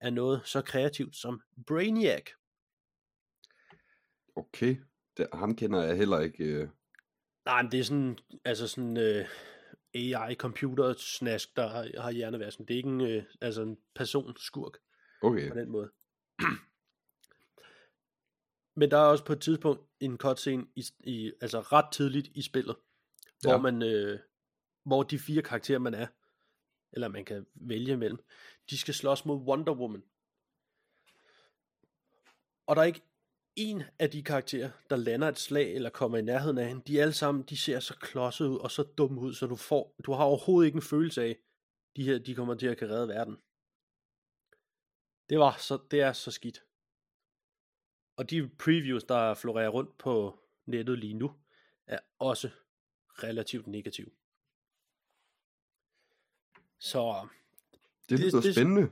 [0.00, 2.24] af noget så kreativt som Brainiac.
[4.36, 4.76] Okay.
[5.16, 6.44] Det, ham kender jeg heller ikke.
[6.44, 6.68] Øh.
[7.44, 9.28] Nej, men det er sådan, altså sådan øh,
[9.94, 12.66] AI-computer-snask, der har, har hjernevasken.
[12.68, 14.78] Det er ikke en, øh, altså en person skurk
[15.22, 15.48] Okay.
[15.50, 15.90] på den måde.
[18.76, 22.42] Men der er også på et tidspunkt en cutscene, i, i, altså ret tidligt i
[22.42, 22.76] spillet,
[23.42, 23.58] hvor Ja.
[23.58, 24.18] man, øh,
[24.88, 26.06] hvor de fire karakterer, man er,
[26.92, 28.18] eller man kan vælge imellem,
[28.70, 30.02] de skal slås mod Wonder Woman.
[32.66, 33.02] Og der er ikke
[33.56, 36.82] en af de karakterer, der lander et slag eller kommer i nærheden af hende.
[36.86, 39.94] De alle sammen, de ser så klodset ud og så dumme ud, så du får,
[40.06, 41.38] du har overhovedet ikke en følelse af,
[41.96, 43.36] de her, de kommer til at kan redde verden.
[45.28, 46.64] Det var så, det er så skidt.
[48.16, 51.32] Og de previews, der florerer rundt på nettet lige nu,
[51.86, 52.50] er også
[53.22, 54.10] relativt negative.
[56.80, 57.26] Så
[58.08, 58.90] Det lyder det- spændende.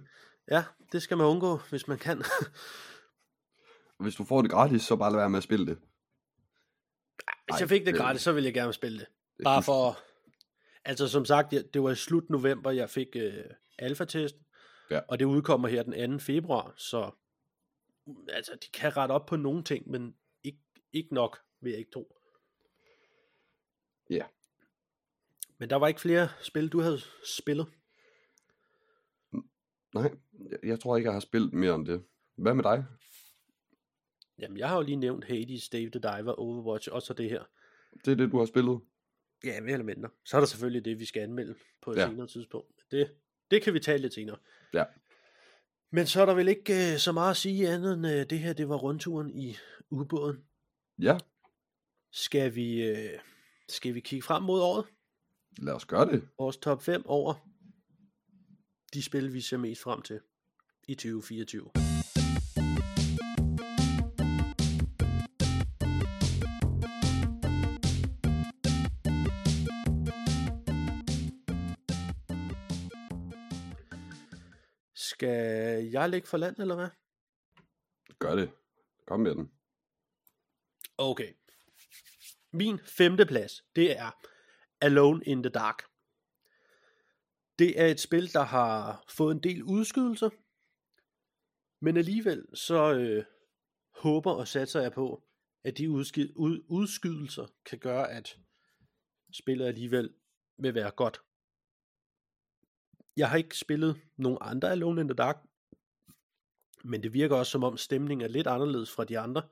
[0.50, 2.22] ja, det skal man undgå, hvis man kan.
[4.00, 5.76] Hvis du får det gratis, så bare lad være med at spille det.
[5.76, 9.06] Hvis Ej, jeg fik det gratis, så ville jeg gerne spille det.
[9.38, 9.98] det Bare for,
[10.84, 13.44] altså som sagt, det var i slut november, jeg fik øh,
[13.78, 14.34] alfa-test,
[14.90, 15.00] Ja.
[15.08, 16.24] og det udkommer her den 2.
[16.24, 17.10] februar, så
[18.28, 20.58] altså, de kan rette op på nogle ting, men ikke,
[20.92, 22.16] ikke nok, vil jeg ikke tro.
[24.10, 24.26] Ja.
[25.58, 27.00] Men der var ikke flere spil, du havde
[27.38, 27.66] spillet?
[30.00, 30.10] Nej,
[30.62, 32.02] jeg, tror ikke, jeg har spillet mere om det.
[32.36, 32.84] Hvad med dig?
[34.38, 37.42] Jamen, jeg har jo lige nævnt Hades, Dave the Diver, Overwatch, og så det her.
[38.04, 38.80] Det er det, du har spillet?
[39.44, 40.08] Ja, mere eller mindre.
[40.24, 42.08] Så er der selvfølgelig det, vi skal anmelde på et ja.
[42.08, 42.82] senere tidspunkt.
[42.90, 43.12] Det,
[43.50, 44.36] det kan vi tale lidt senere.
[44.74, 44.84] Ja.
[45.90, 48.38] Men så er der vel ikke øh, så meget at sige andet end øh, det
[48.38, 49.56] her, det var rundturen i
[49.90, 50.44] ubåden.
[50.98, 51.18] Ja,
[52.12, 53.18] Skal vi, øh,
[53.68, 54.84] skal vi kigge frem mod året?
[55.58, 56.28] lad os gøre det.
[56.38, 57.34] Vores top 5 over
[58.96, 60.20] de spil, vi ser mest frem til
[60.88, 61.70] i 2024.
[74.94, 76.88] Skal jeg ligge for land, eller hvad?
[78.18, 78.50] Gør det.
[79.06, 79.52] Kom med den.
[80.98, 81.32] Okay.
[82.52, 84.10] Min femte plads, det er
[84.80, 85.95] Alone in the Dark.
[87.58, 90.30] Det er et spil, der har fået en del udskydelser,
[91.80, 93.24] men alligevel så øh,
[93.90, 95.22] håber og satser jeg på,
[95.64, 98.38] at de udskid, ud, udskydelser kan gøre, at
[99.32, 100.14] spillet alligevel
[100.58, 101.20] vil være godt.
[103.16, 105.36] Jeg har ikke spillet nogen andre Alone in the Dark,
[106.84, 109.42] men det virker også som om stemningen er lidt anderledes fra de andre.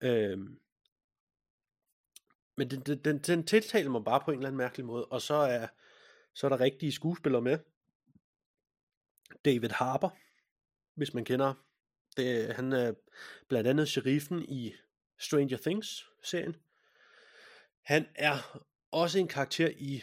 [0.00, 0.60] Øhm,
[2.56, 5.22] men den, den, den, den tiltaler mig bare på en eller anden mærkelig måde, og
[5.22, 5.66] så er,
[6.38, 7.58] så er der rigtige skuespillere med.
[9.44, 10.10] David Harper,
[10.94, 11.54] hvis man kender
[12.16, 12.94] det, han er
[13.48, 14.74] blandt andet sheriffen i
[15.18, 16.56] Stranger Things-serien.
[17.82, 20.02] Han er også en karakter i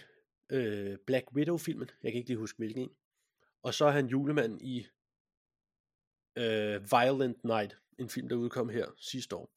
[0.50, 1.90] øh, Black Widow-filmen.
[2.04, 2.96] Jeg kan ikke lige huske hvilken en.
[3.64, 4.88] Og så er han julemand i
[6.36, 9.50] øh, Violent Night, en film, der udkom her sidste år.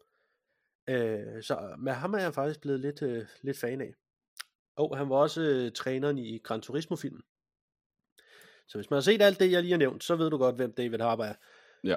[0.88, 3.94] Øh, så med ham er jeg faktisk blevet lidt, øh, lidt fan af.
[4.78, 7.22] Og han var også øh, træneren i Gran Turismo-filmen.
[8.68, 10.56] Så hvis man har set alt det, jeg lige har nævnt, så ved du godt,
[10.56, 11.34] hvem David Harbour er.
[11.84, 11.96] Ja.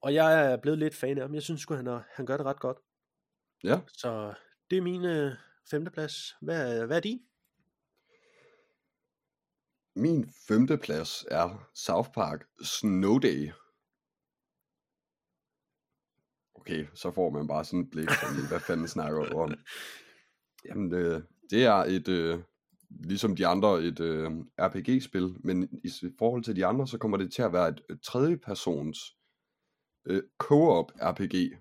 [0.00, 1.34] Og jeg er blevet lidt fan af ham.
[1.34, 2.78] Jeg synes han, er, han gør det ret godt.
[3.64, 3.80] Ja.
[3.88, 4.34] Så
[4.70, 5.32] det er min øh,
[5.70, 6.36] femteplads.
[6.40, 7.22] Hvad, hvad er din?
[9.94, 13.50] Min femte plads er South Park Snow Day.
[16.54, 19.54] Okay, så får man bare sådan et blik, sådan, hvad fanden snakker du om?
[20.66, 22.38] Jamen, øh, det er et, øh,
[22.90, 27.32] ligesom de andre, et øh, RPG-spil, men i forhold til de andre, så kommer det
[27.32, 29.16] til at være et, et tredjepersons
[30.06, 31.58] øh, co-op RPG,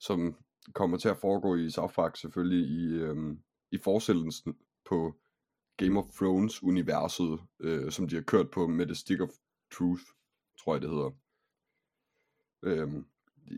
[0.00, 0.36] som
[0.74, 3.36] kommer til at foregå i South Park selvfølgelig i, øh,
[3.72, 5.14] i forestillelsen på
[5.76, 9.28] Game of Thrones universet, øh, som de har kørt på med The Stick of
[9.72, 10.02] Truth,
[10.60, 11.10] tror jeg det hedder.
[12.62, 12.92] Øh,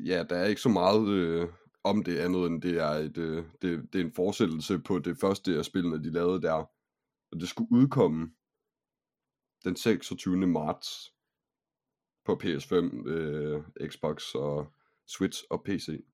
[0.06, 1.48] ja, der er ikke så meget øh,
[1.84, 5.18] om det andet, end det er, et, øh, det, det er en fortsættelse på det
[5.20, 6.70] første af spillene, de lavede der.
[7.32, 8.30] Og det skulle udkomme
[9.64, 10.46] den 26.
[10.46, 11.14] marts
[12.24, 14.72] på PS5, øh, Xbox og
[15.06, 16.04] Switch og PC.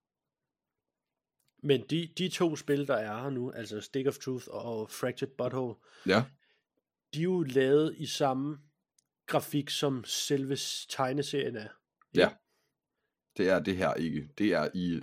[1.63, 5.33] Men de, de to spil, der er her nu, altså Stick of Truth og Fractured
[5.39, 5.75] Butthole,
[6.07, 6.25] Ja,
[7.15, 8.59] de er jo lavet i samme
[9.27, 10.57] grafik, som selve
[10.89, 11.69] tegneserien er.
[12.15, 12.31] ja.
[13.37, 14.29] Det er det her ikke.
[14.39, 15.01] Det er i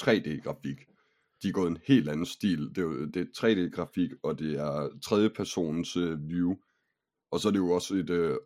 [0.00, 0.78] 3D-grafik.
[1.42, 2.68] De er gået en helt anden stil.
[2.68, 6.54] Det er, jo, det er 3D-grafik, og det er tredje persons øh, view.
[7.30, 8.36] Og så er det jo også et øh,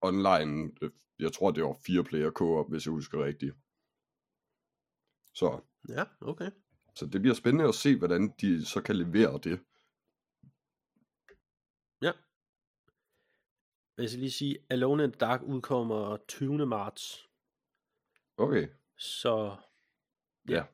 [0.00, 3.54] online, øh, jeg tror det var fire player co-op, hvis jeg husker rigtigt.
[5.34, 6.50] Så, Ja, okay.
[6.96, 9.60] så det bliver spændende at se, hvordan de så kan levere det.
[12.02, 12.12] Ja.
[13.98, 16.66] Jeg skal lige sige, Alone in the Dark udkommer 20.
[16.66, 17.28] marts.
[18.36, 18.68] Okay,
[18.98, 19.56] Så
[20.48, 20.64] ja.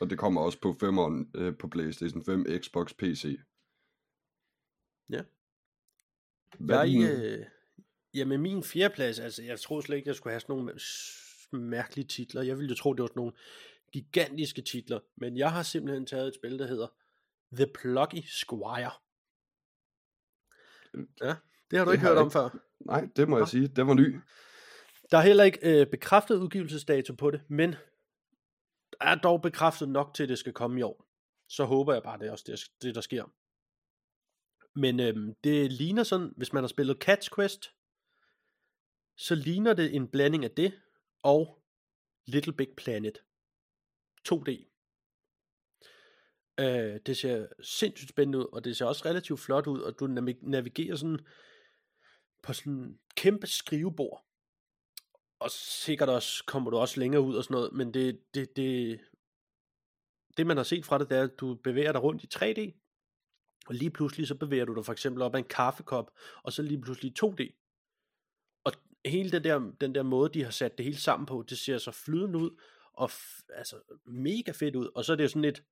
[0.00, 3.38] Og det kommer også på 5'eren øh, på PlayStation 5, Xbox, PC.
[5.10, 5.22] Ja.
[6.58, 7.02] Hvad jeg, din...
[7.02, 7.46] øh,
[8.14, 10.78] jamen min fjerdeplads, altså jeg tror slet ikke, jeg skulle have sådan nogle
[11.70, 12.42] mærkelige titler.
[12.42, 13.32] Jeg ville jo tro, det var sådan nogle
[13.92, 15.00] gigantiske titler.
[15.16, 16.86] Men jeg har simpelthen taget et spil, der hedder
[17.52, 18.90] The Plucky Squire.
[21.20, 21.34] Ja,
[21.70, 22.32] det har du Det ikke har hørt om ikke.
[22.32, 22.48] før.
[22.80, 23.40] Nej, det må Nå.
[23.40, 23.68] jeg sige.
[23.68, 24.16] Det var ny.
[25.10, 27.74] Der er heller ikke øh, bekræftet udgivelsesdato på det, men
[29.00, 31.06] er dog bekræftet nok til, at det skal komme i år.
[31.48, 33.24] Så håber jeg bare, det er også det, det der sker.
[34.78, 37.70] Men øhm, det ligner sådan, hvis man har spillet Catch Quest,
[39.16, 40.80] så ligner det en blanding af det
[41.22, 41.62] og
[42.26, 43.18] Little Big Planet
[44.28, 44.72] 2D.
[46.60, 50.06] Øh, det ser sindssygt spændende ud, og det ser også relativt flot ud, og du
[50.42, 51.26] navigerer sådan
[52.42, 54.25] på sådan en kæmpe skrivebord.
[55.38, 59.00] Og sikkert også kommer du også længere ud og sådan noget, men det, det, det,
[60.36, 62.82] det man har set fra det, det er, at du bevæger dig rundt i 3D,
[63.66, 66.10] og lige pludselig så bevæger du dig for eksempel op af en kaffekop,
[66.42, 67.62] og så lige pludselig 2D.
[68.64, 68.72] Og
[69.04, 71.78] hele den der, den der måde, de har sat det hele sammen på, det ser
[71.78, 72.60] så flydende ud,
[72.92, 74.90] og f- altså mega fedt ud.
[74.94, 75.64] Og så er det jo sådan et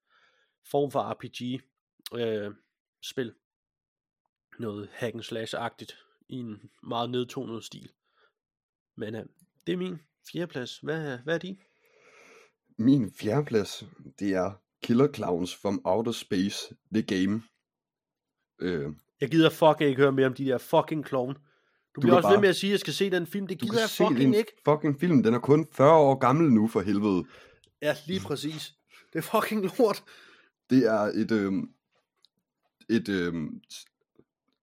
[0.71, 1.61] form for RPG
[2.15, 2.55] øh,
[3.03, 3.35] spil.
[4.59, 5.97] Noget hack and slash-agtigt,
[6.29, 7.93] i en meget nedtonet stil.
[8.97, 9.27] Men øh,
[9.67, 9.99] det er min
[10.33, 10.79] fjerdeplads.
[10.79, 11.59] Hvad, hvad er din?
[12.79, 13.85] Min fjerdeplads,
[14.19, 17.43] det er Killer Clowns from Outer Space, The Game.
[18.61, 21.35] Øh, Jeg gider fuck ikke høre mere om de der fucking clown.
[21.97, 23.47] Du, bliver kan også ved bare- med at sige, at jeg skal se den film.
[23.47, 24.53] Det du gider jeg fucking ikke.
[24.65, 27.25] fucking film, den er kun 40 år gammel nu for helvede.
[27.83, 28.75] Ja, lige præcis.
[29.13, 30.05] Det er fucking lort.
[30.71, 31.53] Det er et, øh,
[32.91, 33.35] et øh,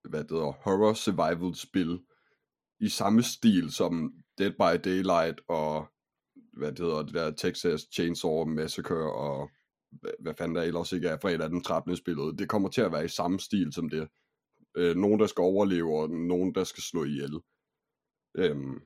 [0.10, 2.00] hvad det hedder, horror survival spil
[2.80, 5.88] i samme stil som Dead by Daylight og
[6.54, 9.50] hvad det hedder, det der Texas Chainsaw Massacre og
[9.92, 11.96] hvad, hvad fanden der ellers ikke er fredag den 13.
[11.96, 12.40] spillet.
[12.40, 14.08] Det kommer til at være i samme stil som det.
[14.78, 17.40] Øh, nogen, der skal overleve, og nogen, der skal slå ihjel.
[18.38, 18.82] Øhm,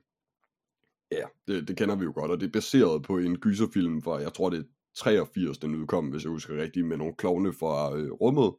[1.12, 4.16] ja, det, det kender vi jo godt, og det er baseret på en gyserfilm fra,
[4.16, 4.64] jeg tror det er
[4.96, 8.54] 83, den udkom, hvis jeg husker rigtigt, med nogle klovne fra øh, rummet,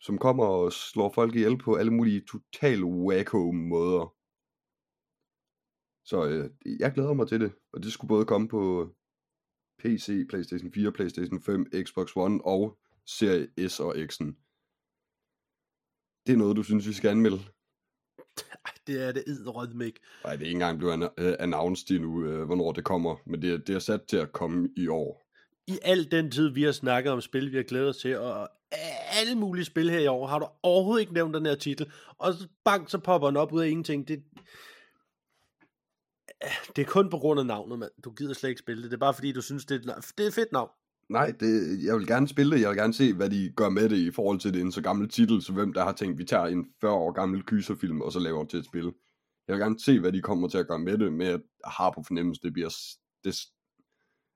[0.00, 4.14] som kommer og slår folk ihjel på alle mulige total wacko måder.
[6.04, 8.92] Så øh, jeg glæder mig til det, og det skulle både komme på
[9.78, 14.26] PC, PlayStation 4, PlayStation 5, Xbox One og Serie S og X'en.
[16.26, 17.36] Det er noget, du synes, vi skal anmelde?
[18.66, 20.00] Ej, det er det edderødme ikke.
[20.24, 23.52] Nej, det er ikke engang blevet an- announced endnu, øh, hvornår det kommer, men det,
[23.52, 25.22] er, det er sat til at komme i år.
[25.66, 28.48] I al den tid, vi har snakket om spil, vi har glædet os til, og
[29.20, 32.34] alle mulige spil her i år, har du overhovedet ikke nævnt den her titel, og
[32.34, 34.08] så bang, så popper den op ud af ingenting.
[34.08, 34.22] Det,
[36.76, 37.90] det er kun på grund af navnet, mand.
[38.04, 38.90] Du gider slet ikke spille det.
[38.90, 40.70] Det er bare fordi, du synes, det er, det er et fedt navn.
[41.08, 42.62] Nej, det, jeg vil gerne spille det.
[42.62, 44.80] Jeg vil gerne se, hvad de gør med det i forhold til det en så
[44.82, 48.12] gammel titel, så hvem der har tænkt, vi tager en 40 år gammel kyserfilm, og
[48.12, 48.92] så laver til et spil.
[49.48, 51.90] Jeg vil gerne se, hvad de kommer til at gøre med det, med at har
[51.90, 52.70] på fornemmelse, det bliver
[53.24, 53.36] det,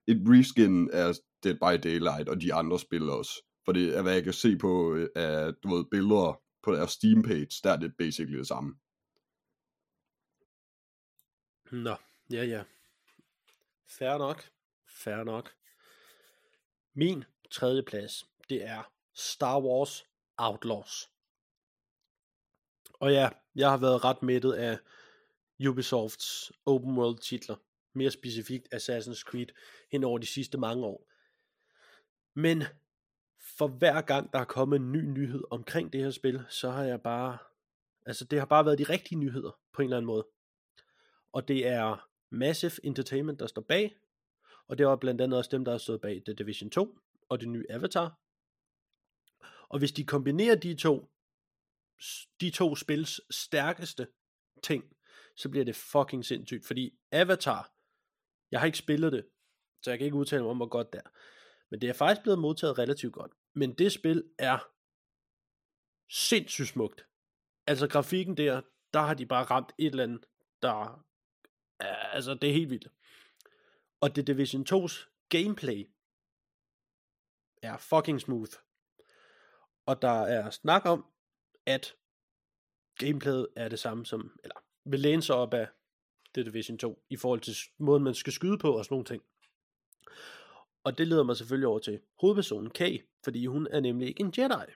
[0.07, 3.31] et reskin af Dead by Daylight og de andre spil også.
[3.65, 6.91] For det er, hvad jeg kan se på øh, af, du ved, billeder på deres
[6.91, 8.75] Steam page, der er det basically det samme.
[11.71, 11.95] Nå,
[12.31, 12.63] ja ja.
[13.87, 14.49] Fair nok.
[14.85, 15.53] Fair nok.
[16.93, 20.05] Min tredje plads, det er Star Wars
[20.37, 21.09] Outlaws.
[22.93, 24.77] Og ja, jeg har været ret mættet af
[25.69, 27.55] Ubisofts open world titler.
[27.93, 29.47] Mere specifikt Assassin's Creed
[29.91, 31.07] hen over de sidste mange år.
[32.33, 32.63] Men
[33.57, 36.83] for hver gang der er kommet en ny nyhed omkring det her spil, så har
[36.83, 37.37] jeg bare,
[38.05, 40.27] altså det har bare været de rigtige nyheder på en eller anden måde.
[41.31, 43.97] Og det er Massive Entertainment, der står bag,
[44.67, 47.39] og det var blandt andet også dem, der har stået bag The Division 2 og
[47.39, 48.19] det nye Avatar.
[49.69, 51.11] Og hvis de kombinerer de to,
[52.41, 54.07] de to spils stærkeste
[54.63, 54.97] ting,
[55.35, 57.73] så bliver det fucking sindssygt, fordi Avatar,
[58.51, 59.25] jeg har ikke spillet det,
[59.81, 61.09] så jeg kan ikke udtale mig om, hvor godt det er.
[61.69, 63.31] Men det er faktisk blevet modtaget relativt godt.
[63.53, 64.59] Men det spil er
[66.09, 67.05] sindssygt smukt.
[67.67, 68.61] Altså grafikken der,
[68.93, 70.25] der har de bare ramt et eller andet,
[70.61, 71.06] der
[71.81, 72.87] Øh, altså det er helt vildt.
[74.01, 75.89] Og det Division 2's gameplay
[77.61, 78.51] er fucking smooth.
[79.85, 81.05] Og der er snak om,
[81.65, 81.95] at
[82.97, 85.67] gameplayet er det samme som, eller vil læne sig op af
[86.33, 89.23] The Division 2, i forhold til måden, man skal skyde på og sådan nogle ting.
[90.83, 94.33] Og det leder mig selvfølgelig over til hovedpersonen Kay, fordi hun er nemlig ikke en
[94.37, 94.71] Jedi.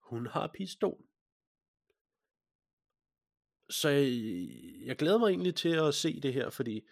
[0.00, 1.04] Hun har pistol.
[3.72, 4.04] Så jeg,
[4.86, 6.88] jeg glæder mig egentlig til at se det her, fordi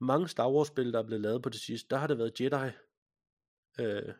[0.00, 2.40] mange Star Wars spil, der er blevet lavet på det sidste, der har det været
[2.40, 2.72] Jedi
[3.80, 4.14] øh,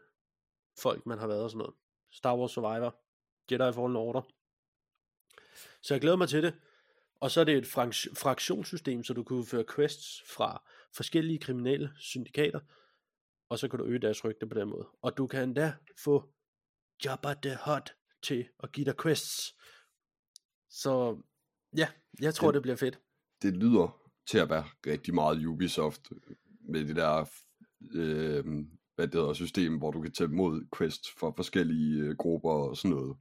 [0.78, 1.74] folk, man har været og sådan noget.
[2.12, 2.96] Star Wars Survivor,
[3.50, 4.22] Jedi Fallen Order.
[5.82, 6.54] Så jeg glæder mig til det.
[7.20, 7.66] Og så er det et
[8.16, 10.62] fraktionssystem, så du kan udføre quests fra
[10.96, 12.60] forskellige kriminelle syndikater,
[13.48, 14.88] og så kan du øge deres rygte på den måde.
[15.02, 16.32] Og du kan endda få
[17.04, 19.54] Jabba the Hutt til at give dig quests.
[20.70, 21.22] Så
[21.76, 21.88] ja,
[22.20, 23.00] jeg tror, det, det bliver fedt.
[23.42, 26.00] Det lyder til at være rigtig meget Ubisoft
[26.60, 27.28] med det der
[27.94, 28.44] øh,
[28.94, 32.76] hvad det hedder, system, hvor du kan tage mod quests for forskellige øh, grupper og
[32.76, 33.16] sådan noget.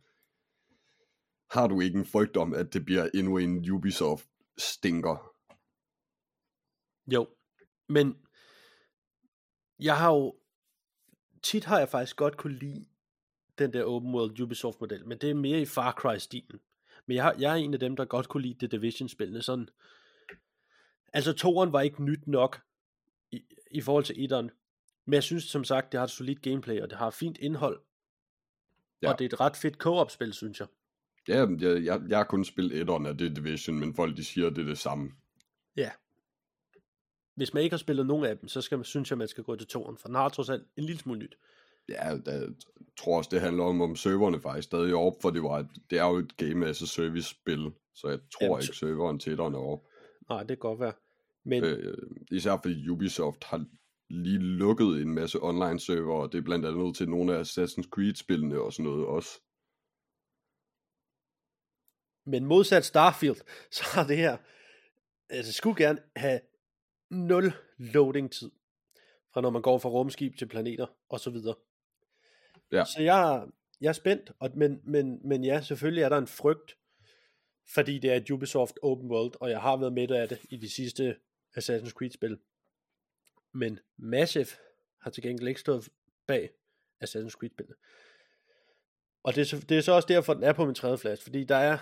[1.52, 5.34] Har du ikke en frygt om, at det bliver endnu en Ubisoft stinker?
[7.14, 7.28] Jo,
[7.90, 8.18] men
[9.80, 10.36] jeg har jo
[11.44, 12.86] tit har jeg faktisk godt kunne lide
[13.58, 16.60] den der open world Ubisoft model, men det er mere i Far Cry stilen.
[17.06, 19.70] Men jeg, jeg er en af dem, der godt kunne lide The Division spillene sådan.
[21.14, 22.62] Altså toren var ikke nyt nok
[23.32, 24.52] i, i forhold til etteren,
[25.06, 27.82] men jeg synes som sagt, det har et solidt gameplay, og det har fint indhold.
[29.02, 29.12] Ja.
[29.12, 30.68] Og det er et ret fedt co-op spil, synes jeg.
[31.28, 34.48] Ja, jeg, jeg, jeg har kun spillet etteren af det Division, men folk de siger,
[34.48, 35.12] at det er det samme.
[35.76, 35.92] Ja.
[37.36, 39.44] Hvis man ikke har spillet nogen af dem, så skal man, synes jeg, man skal
[39.44, 41.38] gå til toren, for den har trods alt en lille smule nyt.
[41.90, 42.50] Ja, jeg
[43.00, 46.00] tror også, det handler om, om serverne faktisk stadig er op, for det, var, det
[46.00, 49.32] er jo et game as a service spil, så jeg tror Jamen, ikke, serveren til
[49.32, 49.80] etteren er op.
[50.30, 50.94] Nej, det kan godt være.
[51.46, 51.64] Men...
[51.64, 51.98] Øh,
[52.32, 53.66] især fordi Ubisoft har
[54.10, 57.90] lige lukket en masse online server, og det er blandt andet til nogle af Assassin's
[57.90, 59.30] Creed-spillene og sådan noget også.
[62.26, 63.42] Men modsat Starfield,
[63.78, 64.38] så har det her,
[65.30, 66.40] altså skulle gerne have
[67.12, 68.52] nul loading tid,
[69.34, 71.56] fra når man går fra rumskib til planeter og så videre.
[72.74, 72.86] Ja.
[72.86, 73.48] Så jeg,
[73.82, 76.78] jeg er spændt, og, men, men, men ja, selvfølgelig er der en frygt,
[77.74, 80.58] fordi det er et Ubisoft Open World, og jeg har været med af det i
[80.58, 81.18] de sidste
[81.58, 82.40] Assassin's Creed-spil.
[83.52, 84.48] Men Massive
[85.02, 85.90] har til gengæld ikke stået
[86.28, 86.50] bag
[87.04, 87.76] Assassin's Creed-spillene.
[89.24, 91.24] Og det er, så, det er så også derfor, den er på min tredje plads,
[91.24, 91.78] fordi der er,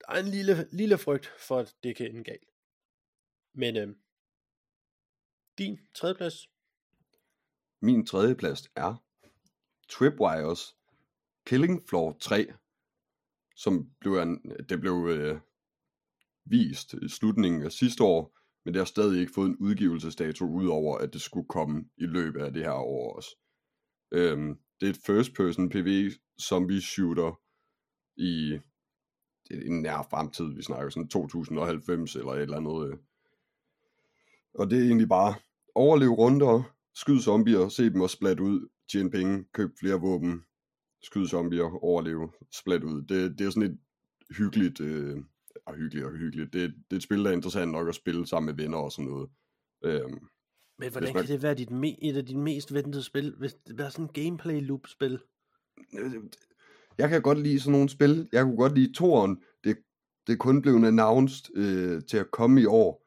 [0.00, 2.50] der er en lille, lille frygt for, at det kan ende galt.
[3.54, 3.96] Men øh,
[5.58, 6.50] din tredje plads?
[7.80, 9.05] Min tredje plads er
[9.88, 10.76] Tripwires
[11.46, 12.46] Killing Floor 3,
[13.56, 15.40] som blev, en, det blev øh,
[16.44, 20.98] vist i slutningen af sidste år, men det har stadig ikke fået en udgivelsesdato, udover
[20.98, 23.36] at det skulle komme i løbet af det her år også.
[24.12, 27.40] Øhm, det er et first person PvE zombie shooter
[28.16, 28.58] i
[29.48, 32.90] det er en nær fremtid, vi snakker sådan 2090 eller et eller andet.
[32.90, 32.98] øh.
[34.54, 35.34] Og det er egentlig bare
[35.74, 36.62] overleve runder,
[36.94, 40.42] skyd zombier, se dem og splat ud, tjene penge, køb flere våben,
[41.02, 43.02] skyd zombier, overleve, splat ud.
[43.02, 43.78] Det, det er sådan et
[44.38, 45.16] hyggeligt, øh,
[45.66, 46.52] og hyggeligt og hyggeligt.
[46.52, 48.92] Det, det er et spil, der er interessant nok at spille sammen med venner og
[48.92, 49.30] sådan noget.
[49.84, 50.18] Øhm,
[50.78, 53.54] Men hvordan man- kan det være dit me- et af dine mest ventede spil, hvis
[53.54, 55.18] det er sådan en gameplay loop spil?
[55.98, 56.14] Øh,
[56.98, 58.28] jeg kan godt lide sådan nogle spil.
[58.32, 59.42] Jeg kunne godt lide toren.
[59.64, 59.76] Det,
[60.26, 63.02] det er kun blevet announced øh, til at komme i år.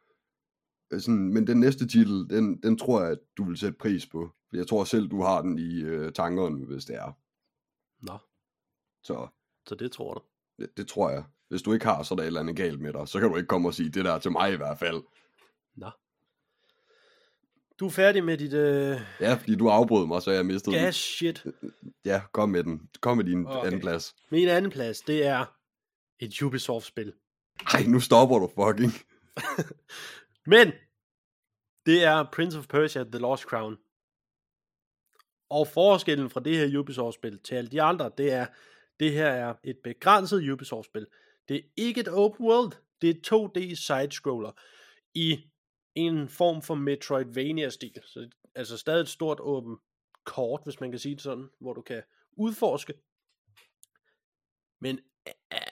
[0.93, 4.07] Øh, Sådan, men den næste titel, den, den tror jeg, at du vil sætte pris
[4.07, 4.29] på.
[4.53, 7.11] Jeg tror selv, du har den i øh, tankerne, hvis det er.
[8.01, 8.17] Nå,
[9.03, 9.27] Så
[9.67, 10.21] så det tror du.
[10.59, 11.23] det, det tror jeg.
[11.49, 13.07] Hvis du ikke har, så er der et eller andet galt med dig.
[13.07, 15.03] Så kan du ikke komme og sige, det der er til mig i hvert fald.
[15.75, 15.89] Nå.
[17.79, 20.95] Du er færdig med dit øh, Ja, fordi du afbrød mig, så jeg mistede gas
[20.95, 21.45] shit.
[22.05, 22.89] Ja, kom med den.
[23.01, 23.67] Kom med din okay.
[23.67, 24.15] anden plads.
[24.29, 25.45] Min anden plads, det er
[26.19, 27.13] et Ubisoft-spil.
[27.73, 28.91] Ej, nu stopper du fucking.
[30.53, 30.71] Men,
[31.85, 33.77] det er Prince of Persia The Lost Crown.
[35.49, 38.45] Og forskellen fra det her Ubisoft-spil til alle de andre, det er,
[38.99, 41.07] det her er et begrænset Ubisoft-spil.
[41.47, 42.71] Det er ikke et open world,
[43.01, 44.51] det er 2D side-scroller
[45.13, 45.49] i
[45.95, 48.01] en form for Metroidvania-stil.
[48.05, 49.79] Så, altså stadig et stort åbent
[50.23, 52.93] kort, hvis man kan sige det sådan, hvor du kan udforske.
[54.81, 54.99] Men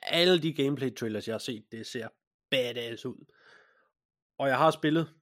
[0.01, 2.07] alle de gameplay trailers, jeg har set, det ser
[2.49, 3.25] badass ud.
[4.37, 5.13] Og jeg har spillet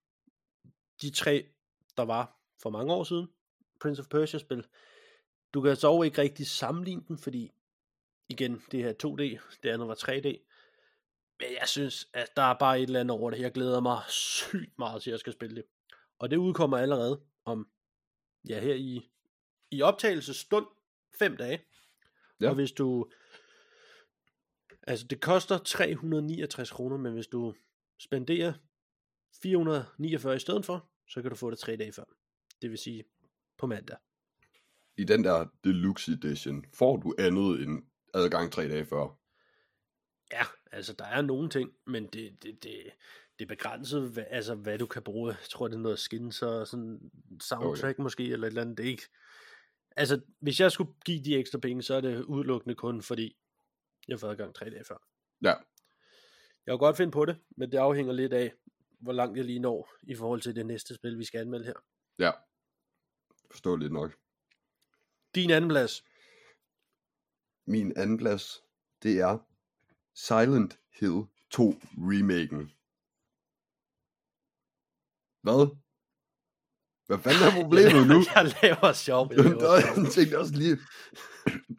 [1.01, 1.49] de tre,
[1.97, 3.27] der var for mange år siden,
[3.81, 4.65] Prince of Persia spil.
[5.53, 7.51] Du kan så ikke rigtig sammenligne dem, fordi
[8.29, 10.27] igen, det her er 2D, det andet var 3D.
[11.39, 13.39] Men jeg synes, at der er bare et eller andet over det.
[13.39, 15.65] Jeg glæder mig sygt meget til, at jeg skal spille det.
[16.19, 17.67] Og det udkommer allerede om,
[18.49, 19.09] ja, her i,
[19.71, 20.67] i optagelsesstund,
[21.19, 21.61] fem dage.
[22.41, 22.49] Ja.
[22.49, 23.09] Og hvis du,
[24.87, 27.53] altså det koster 369 kroner, men hvis du
[27.99, 28.53] spenderer
[29.41, 32.03] 449 i stedet for, så kan du få det tre dage før.
[32.61, 33.03] Det vil sige
[33.65, 33.97] på mandag.
[34.97, 39.19] I den der Deluxe Edition, får du andet end adgang tre dage før.
[40.31, 42.77] Ja, altså der er nogle ting, men det, det, det,
[43.39, 45.29] det er begrænset, hvad, altså hvad du kan bruge.
[45.29, 47.11] Jeg tror, det er noget skins og sådan
[47.41, 48.03] soundtrack okay.
[48.03, 48.77] måske, eller et eller andet.
[48.77, 49.07] Det er ikke...
[49.97, 53.37] Altså, hvis jeg skulle give de ekstra penge, så er det udelukkende kun fordi,
[54.07, 54.97] jeg fået adgang tre dage før.
[55.41, 55.53] Ja,
[56.65, 58.53] Jeg kan godt finde på det, men det afhænger lidt af,
[58.99, 61.73] hvor langt jeg lige når, i forhold til det næste spil, vi skal anmelde her.
[62.19, 62.31] ja.
[63.51, 64.15] Forståeligt nok.
[65.35, 66.03] Din anden plads.
[67.67, 68.63] Min anden plads,
[69.03, 69.37] det er
[70.15, 72.71] Silent Hill 2 remaken.
[75.41, 75.75] Hvad?
[77.07, 78.19] Hvad fanden er problemet nu?
[78.35, 79.27] jeg laver sjov.
[79.31, 80.03] Jeg laver sjov.
[80.03, 80.77] Jeg tænkte også lige,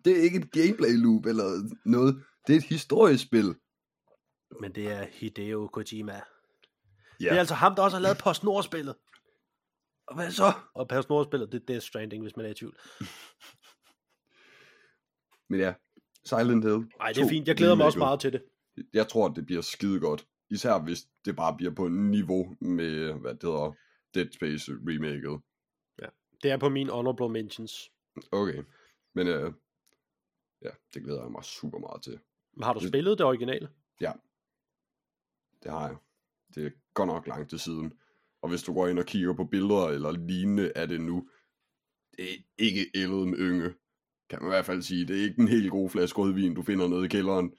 [0.04, 1.46] det er ikke et gameplay loop eller
[1.84, 2.24] noget.
[2.46, 3.54] Det er et historisk spil.
[4.60, 6.12] Men det er Hideo Kojima.
[6.12, 8.94] Ja, Det er altså ham, der også har lavet PostNord-spillet.
[10.06, 10.52] Og hvad så?
[10.74, 12.76] Og PostNord-spillet, det er Death Stranding, hvis man er i tvivl.
[15.48, 15.74] Men ja,
[16.24, 17.48] Silent Hill Nej, det er 2 fint.
[17.48, 18.42] Jeg glæder mig også meget til det.
[18.92, 20.26] Jeg tror, det bliver skide godt.
[20.50, 23.72] Især hvis det bare bliver på niveau med, hvad det hedder,
[24.14, 25.40] Dead Space remaket.
[26.42, 27.90] Det er på min honorable mentions.
[28.32, 28.62] Okay,
[29.14, 29.52] men øh,
[30.62, 32.18] ja, det glæder jeg mig super meget til.
[32.52, 33.68] Men har du Det- spillet det originale?
[35.62, 35.96] Det har jeg.
[36.54, 37.92] Det er godt nok lang tid siden.
[38.46, 41.28] Og hvis du går ind og kigger på billeder eller lignende af det nu,
[42.16, 43.74] det er ikke ældet med ynge.
[44.30, 45.06] Kan man i hvert fald sige.
[45.06, 47.52] Det er ikke en helt god flaske rødvin, du finder nede i kælderen.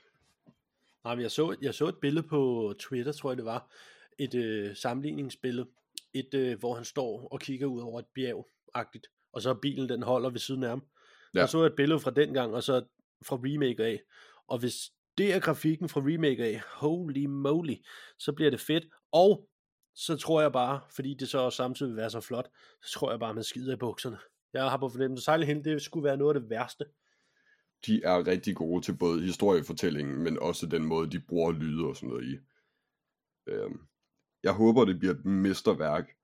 [1.04, 3.72] Nej, men jeg så, jeg så et billede på Twitter, tror jeg det var.
[4.20, 5.68] Et øh, sammenligningsbillede.
[6.14, 9.08] Et, øh, hvor han står og kigger ud over et bjerg-agtigt.
[9.34, 10.84] Og så bilen, den holder ved siden af ham.
[11.36, 11.44] Ja.
[11.44, 12.86] Og så et billede fra den gang, og så
[13.26, 14.02] fra remake af.
[14.48, 14.76] Og hvis
[15.18, 17.76] det er grafikken fra remake af, holy moly,
[18.20, 18.86] så bliver det fedt.
[19.12, 19.50] Og
[20.00, 22.50] så tror jeg bare, fordi det så også samtidig vil være så flot,
[22.84, 24.18] så tror jeg bare, man skider i bukserne.
[24.54, 26.86] Jeg har på fornemmelse, Silent Hill, det skulle være noget af det værste.
[27.86, 31.96] de er rigtig gode til både historiefortællingen, men også den måde, de bruger lyde og
[31.96, 32.38] sådan noget i.
[33.48, 33.80] Øhm,
[34.44, 36.16] jeg håber, det bliver et mesterværk.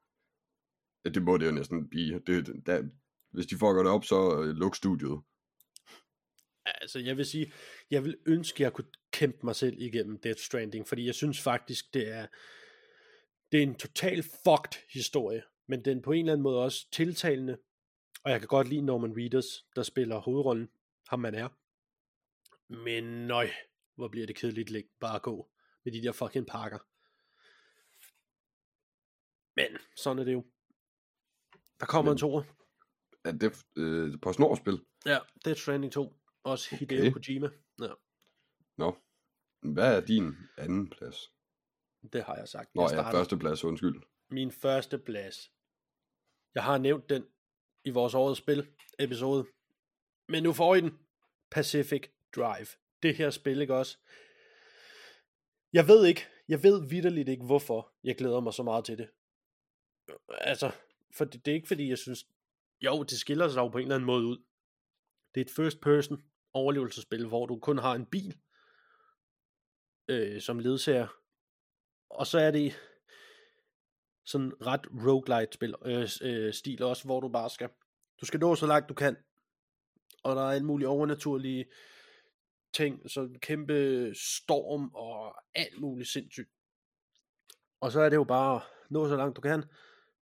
[1.06, 2.20] Ja, det må det jo næsten blive.
[2.28, 2.84] Det, der,
[3.32, 5.22] hvis de fucker det op, så øh, luk studiet.
[6.66, 7.54] Altså, jeg vil sige,
[7.92, 11.42] jeg vil ønske, at jeg kunne kæmpe mig selv igennem Death Stranding, fordi jeg synes
[11.42, 12.28] faktisk, det er,
[13.54, 17.58] det er en total fucked historie, men den på en eller anden måde også tiltalende,
[18.24, 19.46] og jeg kan godt lide Norman Reedus,
[19.76, 20.70] der spiller hovedrollen,
[21.08, 21.50] ham man er.
[22.84, 23.50] Men nøj,
[23.96, 25.52] hvor bliver det kedeligt bare at gå
[25.86, 26.80] med de der fucking pakker.
[29.56, 30.46] Men sådan er det jo.
[31.80, 32.44] Der kommer Men- en toer.
[33.26, 34.86] Er det øh, på snorspil?
[35.06, 36.20] Ja, Death Stranding 2.
[36.44, 37.12] Også Hideo Okay.
[37.12, 37.50] Kojima.
[37.82, 37.88] Ja,
[38.78, 38.98] Nå.
[39.62, 41.18] Hvad er din anden plads?
[42.14, 42.76] Det har jeg sagt.
[42.76, 43.18] Nå jeg ja, starter.
[43.18, 44.02] første plads, undskyld.
[44.30, 45.52] Min første plads.
[46.56, 47.26] Jeg har nævnt den
[47.86, 48.68] i vores årets spil
[49.00, 49.46] episode.
[50.30, 51.00] Men nu får I den.
[51.52, 52.04] Pacific
[52.36, 52.68] Drive.
[53.04, 53.98] Det her spil, ikke også?
[55.74, 59.10] Jeg ved ikke, jeg ved vidderligt ikke, hvorfor jeg glæder mig så meget til det.
[60.30, 60.72] Altså,
[61.18, 62.26] for det, det er ikke fordi, jeg synes,
[62.82, 64.38] jo, det skiller sig jo på en eller anden måde ud.
[65.36, 66.24] Det er et first person
[66.54, 68.38] overlevelsesspil, hvor du kun har en bil
[70.08, 71.08] øh, som ledsager.
[72.14, 72.74] Og så er det
[74.26, 77.70] sådan ret roguelite spil, øh, øh, stil også, hvor du bare skal,
[78.22, 79.18] du skal nå så langt du kan,
[80.24, 81.66] og der er alle mulige overnaturlige
[82.74, 86.50] ting, så en kæmpe storm og alt muligt sindssygt.
[87.82, 89.64] Og så er det jo bare nå så langt du kan,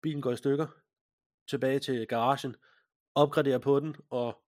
[0.02, 0.68] bilen går i stykker,
[1.48, 2.56] tilbage til garagen,
[3.16, 4.42] opgradere på den, og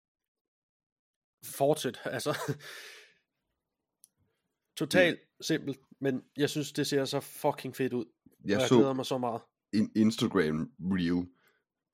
[1.45, 2.53] fortsæt, altså.
[4.77, 8.05] Totalt simpelt, men jeg synes, det ser så fucking fedt ud.
[8.45, 9.41] Jeg jeg så glæder mig så meget.
[9.73, 11.27] en Instagram reel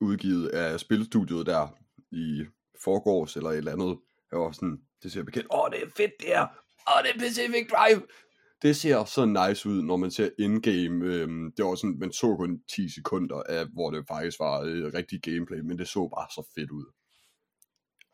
[0.00, 1.68] udgivet af spilstudiet der
[2.12, 2.44] i
[2.84, 3.98] forgårs eller et eller andet.
[4.32, 5.46] Jeg var sådan, det ser bekendt.
[5.54, 6.46] Åh, det er fedt det her.
[6.90, 8.02] Åh, det er Pacific Drive.
[8.62, 11.04] Det ser så nice ud, når man ser indgame.
[11.04, 14.94] Øhm, det var sådan, man så kun 10 sekunder af, hvor det faktisk var øh,
[14.94, 16.86] rigtig gameplay, men det så bare så fedt ud.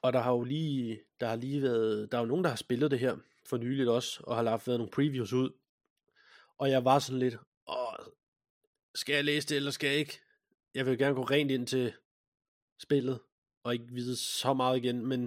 [0.02, 2.56] Og der har jo lige, der har lige været, der er jo nogen, der har
[2.56, 3.16] spillet det her
[3.48, 5.50] for nyligt også, og har lagt været nogle previews ud.
[6.58, 7.36] Og jeg var sådan lidt,
[7.68, 8.06] åh,
[8.94, 10.20] skal jeg læse det, eller skal jeg ikke?
[10.74, 11.94] Jeg vil gerne gå rent ind til
[12.82, 13.20] spillet,
[13.62, 15.20] og ikke vide så meget igen, men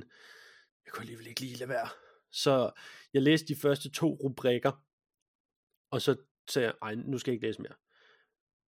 [0.86, 1.90] jeg kunne alligevel ikke lige lade være.
[2.32, 2.72] Så
[3.14, 4.72] jeg læste de første to rubrikker,
[5.92, 6.16] og så
[6.50, 7.76] sagde jeg, ej, nu skal jeg ikke læse mere.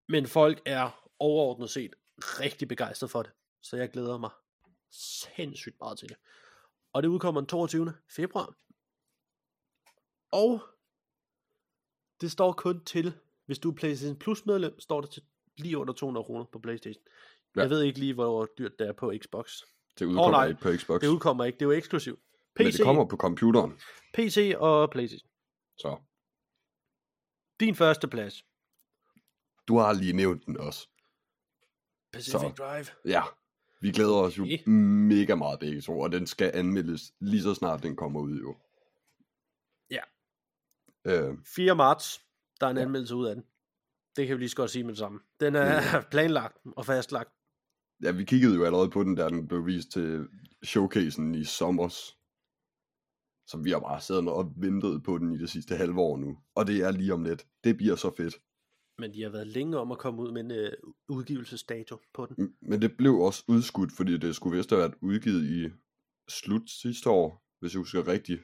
[0.07, 3.31] Men folk er overordnet set rigtig begejstret for det,
[3.61, 4.29] så jeg glæder mig
[4.91, 6.17] sindssygt meget til det.
[6.93, 7.93] Og det udkommer den 22.
[8.09, 8.55] februar.
[10.31, 10.61] Og
[12.21, 13.13] det står kun til,
[13.45, 15.23] hvis du er PlayStation Plus medlem, står det til
[15.57, 17.03] lige under 200 kroner på PlayStation.
[17.55, 17.61] Ja.
[17.61, 19.51] Jeg ved ikke lige, hvor dyrt det er på Xbox.
[19.99, 20.47] Det udkommer nej.
[20.47, 22.19] ikke på Xbox, Det udkommer ikke, det er jo eksklusivt.
[22.59, 23.79] men PC, det kommer på computeren.
[24.13, 25.29] PC og PlayStation.
[25.77, 25.97] Så
[27.59, 28.45] Din første plads.
[29.67, 30.87] du har lige nævnt den også.
[32.13, 32.53] Pacific Så.
[32.57, 32.85] Drive.
[33.05, 33.21] Ja,
[33.81, 34.67] vi glæder os jo Okay.
[34.67, 38.57] mega meget begge to, og den skal anmeldes lige så snart den kommer ud jo.
[41.05, 41.27] Ja.
[41.29, 41.75] Øh, 4.
[41.75, 42.21] marts,
[42.59, 42.83] der er en Ja.
[42.83, 43.43] anmeldelse ud af den.
[44.15, 45.19] Det kan vi lige så godt sige med det samme.
[45.39, 45.81] Den er
[46.11, 47.29] planlagt og fastlagt.
[48.03, 50.27] ja, vi kiggede jo allerede på den, da den blev vist til
[50.63, 52.17] showcasen i sommers.
[53.47, 56.37] Så vi har bare siddet og ventet på den i det sidste halve år nu.
[56.55, 57.47] Og det er lige om lidt.
[57.63, 58.35] Det bliver så fedt.
[58.97, 60.71] Men de har været længe om at komme ud med en øh,
[61.09, 62.55] udgivelsesdato på den.
[62.61, 65.69] Men det blev også udskudt, fordi det skulle vist have været udgivet i
[66.29, 68.41] slut sidste år, hvis jeg husker rigtigt.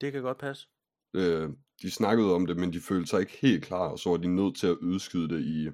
[0.00, 0.68] Det kan godt passe.
[1.14, 1.50] Øh,
[1.82, 4.28] de snakkede om det, men de følte sig ikke helt klar, og så var de
[4.28, 5.70] nødt til at udskyde det i,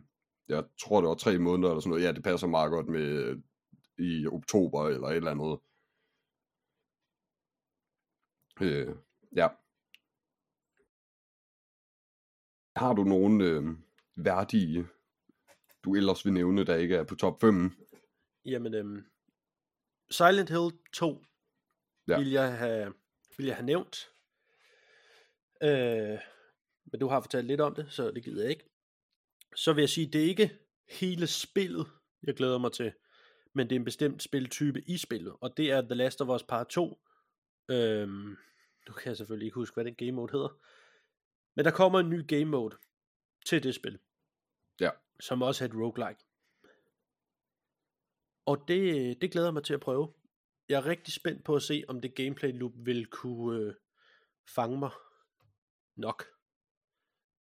[0.49, 2.05] jeg tror det var tre måneder eller sådan noget.
[2.05, 3.39] Ja, det passer meget godt med øh,
[3.99, 5.59] i oktober eller et eller andet.
[8.61, 8.97] Øh,
[9.37, 9.49] ja.
[12.77, 13.63] Har du nogen øh,
[14.17, 14.87] værdige,
[15.85, 17.71] du ellers vil nævne, der ikke er på top 5?
[18.45, 19.05] Jamen, øhm,
[20.11, 21.25] Silent Hill 2
[22.09, 22.13] Ja.
[22.13, 22.19] ja.
[22.19, 22.95] vil, jeg have,
[23.37, 24.11] vil jeg have nævnt.
[25.63, 26.19] Øh,
[26.85, 28.65] men du har fortalt lidt om det, så det gider jeg ikke.
[29.57, 31.87] Så vil jeg sige, det er ikke hele spillet,
[32.23, 32.93] jeg glæder mig til,
[33.53, 36.43] men det er en bestemt spiltype i spillet, og det er The Last of Us
[36.43, 36.99] Part 2.
[37.71, 38.37] Øhm,
[38.89, 40.61] nu kan jeg selvfølgelig ikke huske, hvad den game mode hedder.
[41.57, 42.77] Men der kommer en ny game mode
[43.47, 43.99] til det spil.
[44.81, 44.91] Ja.
[45.21, 46.25] Som også er et roguelike.
[48.47, 50.13] Og det, det glæder jeg mig til at prøve.
[50.69, 53.75] Jeg er rigtig spændt på at se, om det gameplay loop vil kunne øh,
[54.55, 54.91] fange mig
[55.99, 56.25] nok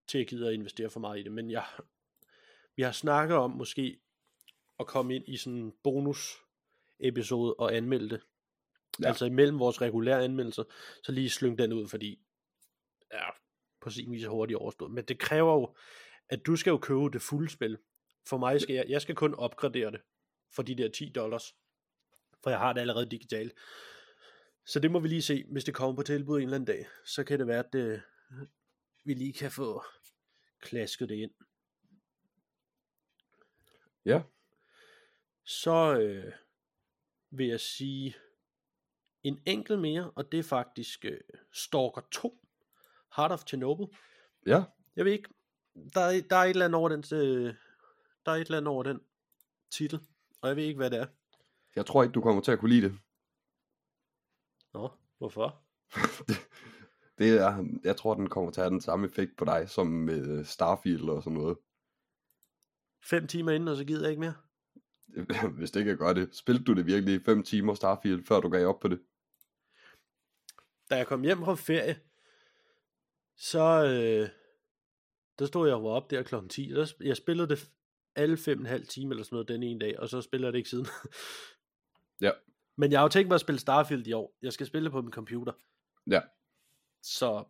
[0.07, 1.31] til at gide at investere for meget i det.
[1.31, 1.65] Men jeg,
[2.75, 3.99] vi har snakket om måske
[4.79, 6.37] at komme ind i sådan en bonus
[6.99, 8.21] episode og anmelde det.
[9.01, 9.07] Ja.
[9.07, 10.63] Altså imellem vores regulære anmeldelser,
[11.03, 12.19] så lige slynge den ud, fordi
[13.13, 13.29] ja,
[13.81, 14.91] på sin vis er hurtigt overstået.
[14.91, 15.75] Men det kræver jo,
[16.29, 17.77] at du skal jo købe det fulde spil.
[18.27, 20.01] For mig skal jeg, jeg skal kun opgradere det
[20.55, 21.55] for de der 10 dollars.
[22.43, 23.53] For jeg har det allerede digitalt.
[24.65, 26.87] Så det må vi lige se, hvis det kommer på tilbud en eller anden dag.
[27.05, 28.01] Så kan det være, at det,
[29.05, 29.83] vi lige kan få
[30.59, 31.31] klasket det ind.
[34.05, 34.21] Ja.
[35.43, 36.33] Så øh,
[37.29, 38.15] vil jeg sige
[39.23, 41.19] en enkelt mere, og det er faktisk øh,
[41.51, 42.47] Stalker 2,
[43.15, 43.85] Heart of Chernobyl.
[44.45, 44.63] Ja.
[44.95, 45.29] Jeg ved ikke,
[45.93, 47.55] der er, der er et eller andet over den, øh,
[48.25, 49.01] der er et eller andet over den
[49.71, 49.99] titel,
[50.41, 51.07] og jeg ved ikke, hvad det er.
[51.75, 52.99] Jeg tror ikke, du kommer til at kunne lide det.
[54.73, 55.63] Nå, hvorfor?
[57.17, 59.87] det, er, jeg tror, den kommer til at have den samme effekt på dig, som
[59.87, 61.57] med Starfield og sådan noget.
[63.03, 64.33] Fem timer inden, og så gider jeg ikke mere?
[65.57, 66.35] Hvis det ikke gør det.
[66.35, 68.99] Spilte du det virkelig i fem timer Starfield, før du gav op på det?
[70.89, 71.99] Da jeg kom hjem fra ferie,
[73.35, 74.29] så øh,
[75.39, 76.69] der stod jeg og var op der klokken 10.
[76.69, 77.71] Der, jeg spillede det
[78.15, 80.47] alle fem og en halv time eller sådan noget den ene dag, og så spiller
[80.47, 80.87] jeg det ikke siden.
[82.21, 82.31] ja.
[82.79, 84.37] Men jeg har jo tænkt mig at spille Starfield i år.
[84.41, 85.53] Jeg skal spille det på min computer.
[86.07, 86.21] Ja.
[87.07, 87.43] Så...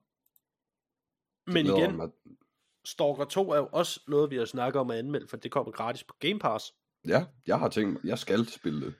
[1.47, 2.09] Men igen, mig.
[2.85, 5.71] Stalker 2 er jo også noget, vi har snakket om at anmelde, for det kommer
[5.71, 6.73] gratis på Game Pass.
[7.07, 8.93] Ja, jeg har tænkt mig, jeg skal spille det.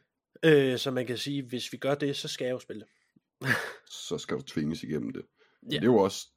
[0.43, 3.49] Øh, så man kan sige, hvis vi gør det, så skal jeg jo spille det.
[4.08, 5.26] så skal du tvinges igennem det.
[5.72, 5.76] Ja.
[5.76, 6.28] Det er jo også,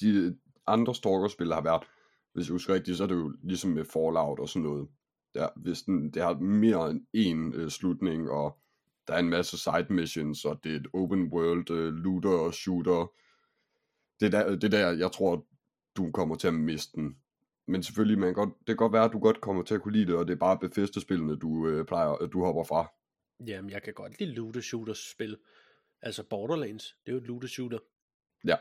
[0.00, 0.36] de
[0.66, 1.82] andre Stalker-spil har været,
[2.34, 4.88] hvis jeg husker rigtigt, så er det jo ligesom med Fallout og sådan noget.
[5.34, 8.58] Der, hvis den, det har mere end en øh, slutning, og
[9.08, 12.54] der er en masse side missions, og det er et open world øh, looter og
[12.54, 13.12] shooter.
[14.20, 15.46] Det er der, det der, jeg tror,
[15.96, 17.16] du kommer til at miste den.
[17.66, 19.92] Men selvfølgelig, man godt, det kan godt være, at du godt kommer til at kunne
[19.92, 22.92] lide det, og det er bare Bethesda-spillene, du, øh, plejer, du hopper fra.
[23.46, 25.38] Jamen, jeg kan godt lide looter shooter spil.
[26.02, 27.78] Altså Borderlands, det er jo et looter shooter.
[28.44, 28.56] Ja.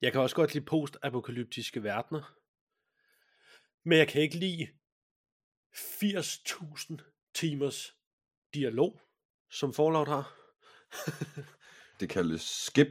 [0.00, 2.36] Jeg kan også godt lide post-apokalyptiske verdener.
[3.84, 4.68] Men jeg kan ikke lide
[5.74, 6.96] 80.000
[7.34, 7.96] timers
[8.54, 9.00] dialog,
[9.50, 10.36] som Fallout har.
[12.00, 12.88] det kaldes skip.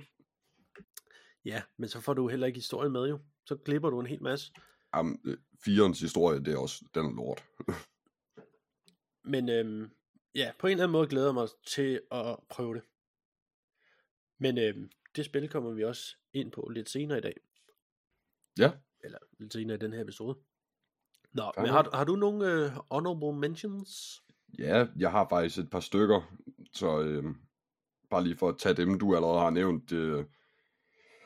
[1.45, 3.19] Ja, men så får du heller ikke historien med jo.
[3.45, 4.51] Så glipper du en hel masse.
[4.95, 7.43] Jamen, øh, firens historie, det er også, den er lort.
[9.33, 9.89] men øhm,
[10.35, 12.83] ja, på en eller anden måde glæder jeg mig til at prøve det.
[14.39, 17.35] Men øhm, det spil kommer vi også ind på lidt senere i dag.
[18.59, 18.71] Ja.
[19.03, 20.37] Eller lidt senere i den her episode.
[21.33, 24.23] Nå, men har, har du nogle øh, honorable mentions?
[24.59, 26.35] Ja, jeg har faktisk et par stykker,
[26.73, 27.23] så øh,
[28.09, 29.91] bare lige for at tage dem, du allerede har nævnt.
[29.91, 30.25] Øh,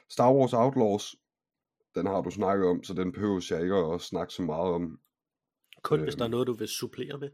[0.09, 1.15] Star Wars Outlaws,
[1.95, 4.99] den har du snakket om, så den behøver jeg ikke at snakke så meget om.
[5.81, 7.29] Kun øh, hvis der er noget, du vil supplere med?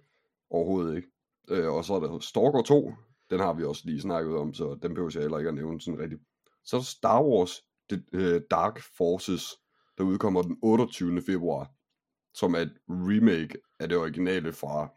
[0.49, 1.09] Overhovedet ikke.
[1.49, 2.93] Øh, og så er der Stalker 2,
[3.29, 5.81] den har vi også lige snakket om, så den behøver jeg heller ikke at nævne
[5.81, 6.21] sådan rigtigt.
[6.63, 9.43] Så er der Star Wars The, uh, Dark Forces,
[9.97, 11.21] der udkommer den 28.
[11.21, 11.71] februar,
[12.33, 14.89] som er et remake af det originale fra,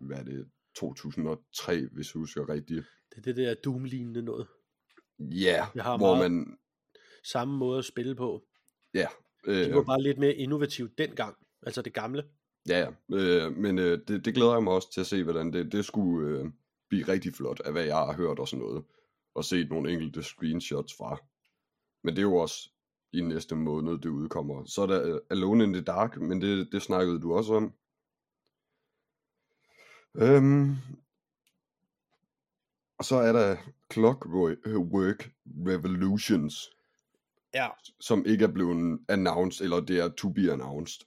[0.00, 2.84] hvad er det, 2003, hvis du husker rigtigt.
[3.10, 4.46] Det er det der Doom-lignende noget.
[5.18, 6.58] Ja, yeah, hvor man...
[7.32, 8.44] Samme måde at spille på.
[8.94, 9.06] Ja.
[9.46, 12.24] Øh, det var bare lidt mere innovativt dengang, altså det gamle.
[12.68, 13.16] Ja, ja.
[13.16, 15.84] Øh, men øh, det, det glæder jeg mig også til at se, hvordan det, det
[15.84, 16.44] skulle øh,
[16.88, 18.84] blive rigtig flot, af hvad jeg har hørt og sådan noget
[19.34, 21.18] og set nogle enkelte screenshots fra.
[22.04, 22.70] Men det er jo også
[23.12, 24.64] i næste måned, det udkommer.
[24.64, 27.74] Så er der uh, Alone in the Dark, men det, det snakkede du også om.
[30.14, 30.70] Øhm,
[32.98, 33.56] og så er der
[33.92, 36.75] Clockwork Revolutions.
[37.56, 37.68] Ja.
[38.00, 41.06] Som ikke er blevet announced, eller det er to be announced.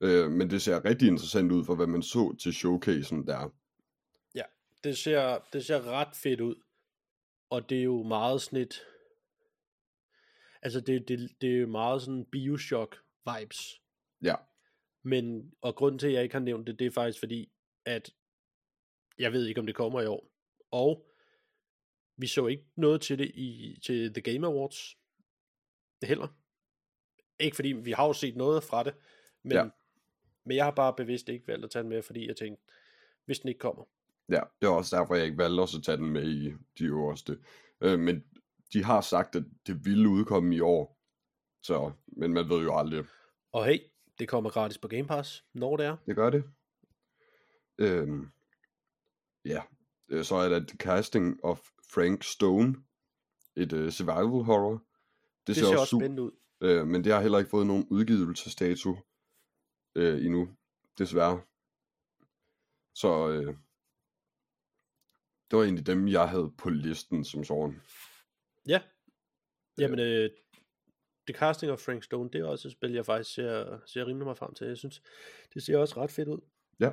[0.00, 3.54] Øh, men det ser rigtig interessant ud for, hvad man så til showcasen der.
[4.34, 4.42] Ja,
[4.84, 6.54] det ser, det ser ret fedt ud.
[7.50, 8.82] Og det er jo meget sådan et,
[10.62, 12.96] altså det, det, det er jo meget sådan Bioshock
[13.26, 13.82] vibes.
[14.22, 14.34] Ja.
[15.02, 17.52] Men, og grunden til, at jeg ikke har nævnt det, det er faktisk fordi,
[17.84, 18.14] at
[19.18, 20.30] jeg ved ikke, om det kommer i år.
[20.70, 21.06] Og
[22.16, 24.97] vi så ikke noget til det i til The Game Awards
[26.02, 26.28] heller.
[27.40, 28.94] Ikke fordi, vi har jo set noget fra det,
[29.42, 29.68] men, ja.
[30.44, 32.62] men jeg har bare bevidst ikke valgt at tage den med, fordi jeg tænkte,
[33.24, 33.84] hvis den ikke kommer,
[34.28, 36.84] Ja, det er også derfor, jeg ikke valgte også at tage den med i de
[36.84, 37.38] øverste.
[37.80, 38.24] Øh, men
[38.72, 40.98] de har sagt, at det ville udkomme i år.
[41.62, 43.04] Så, men man ved jo aldrig.
[43.52, 43.78] Og hey,
[44.18, 45.96] det kommer gratis på Game Pass, når det er.
[46.06, 46.44] Det gør det.
[47.78, 48.30] Øhm,
[49.44, 49.62] ja,
[50.08, 51.60] øh, så er der The Casting of
[51.94, 52.74] Frank Stone.
[53.56, 54.82] Et uh, survival horror.
[55.48, 56.30] Det, det ser, ser også spændende ud.
[56.60, 58.96] Øh, men det har heller ikke fået nogen udgivelsesdato
[59.94, 60.56] øh, endnu,
[60.98, 61.42] desværre.
[62.94, 63.56] Så øh,
[65.50, 67.80] Det var egentlig dem, jeg havde på listen som sådan.
[68.68, 68.82] Ja.
[69.78, 70.30] Jamen, øh,
[71.26, 74.24] The Casting of Frank Stone, det er også et spil, jeg faktisk ser, ser rimelig
[74.24, 74.66] meget frem til.
[74.66, 75.02] Jeg synes,
[75.54, 76.40] det ser også ret fedt ud.
[76.80, 76.90] Ja.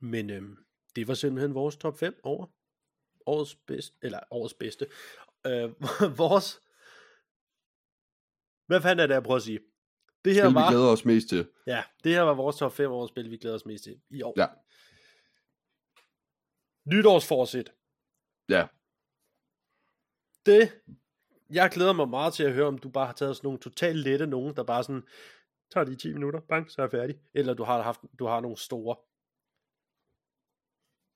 [0.00, 0.56] Men øh,
[0.96, 2.46] det var simpelthen vores top 5 over
[3.26, 4.86] årets bedste, eller årets bedste,
[5.46, 5.70] øh,
[6.22, 6.60] vores,
[8.66, 9.60] hvad fanden er det, jeg prøver at sige?
[10.24, 11.48] Det her Spil, var, vi glæder os mest til.
[11.66, 14.22] ja, det her var vores top 5 års spil, vi glæder os mest til i
[14.22, 14.34] år.
[14.36, 14.46] Ja.
[16.84, 17.72] Nytårsforsæt.
[18.48, 18.66] Ja.
[20.46, 20.82] Det,
[21.50, 23.98] jeg glæder mig meget til at høre, om du bare har taget sådan nogle totalt
[23.98, 25.02] lette nogen, der bare sådan,
[25.70, 27.20] tager lige 10 minutter, bang, så er jeg færdig.
[27.34, 28.96] Eller du har haft, du har nogle store.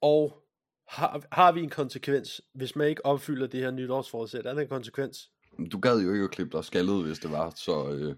[0.00, 0.45] Og
[0.88, 4.46] har, har vi en konsekvens, hvis man ikke opfylder det her nytårsforsæt?
[4.46, 5.30] Er der en konsekvens?
[5.72, 7.88] Du gad jo ikke at klippe dig skaldet, hvis det var, så...
[7.90, 8.16] Øh,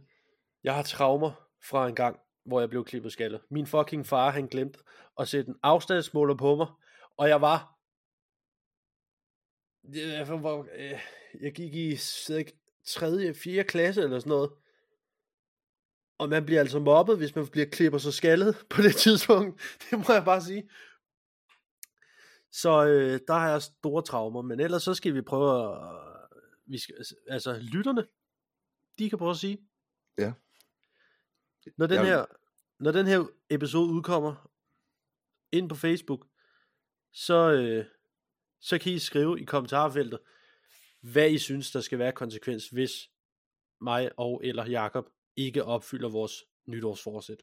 [0.65, 1.33] Jeg har traumer
[1.65, 3.41] fra en gang, hvor jeg blev klippet skaldet.
[3.51, 4.79] Min fucking far, han glemte
[5.19, 6.67] at sætte en afstandsmåler på mig,
[7.17, 7.75] og jeg var...
[9.93, 10.29] Jeg,
[10.77, 10.99] øh,
[11.41, 11.99] jeg gik i jeg
[12.29, 13.35] ved ikke, 3.
[13.35, 13.65] 4.
[13.65, 14.51] klasse eller sådan noget.
[16.19, 19.61] Og man bliver altså mobbet, hvis man bliver klippet så skaldet på det tidspunkt.
[19.91, 20.69] Det må jeg bare sige.
[22.53, 25.95] Så øh, der har jeg store traumer, men ellers så skal vi prøve at...
[26.67, 26.95] Vi skal,
[27.29, 28.07] altså, lytterne,
[28.99, 29.69] de kan prøve at sige,
[30.19, 30.33] ja.
[31.77, 32.25] når den, Jeg- her,
[32.81, 34.51] når den her episode udkommer
[35.53, 36.27] ind på Facebook,
[37.13, 37.85] så, øh,
[38.61, 40.19] så kan I skrive i kommentarfeltet,
[41.01, 42.93] hvad I synes, der skal være konsekvens, hvis
[43.81, 46.33] mig og eller Jakob ikke opfylder vores
[46.67, 47.43] nytårsforsæt.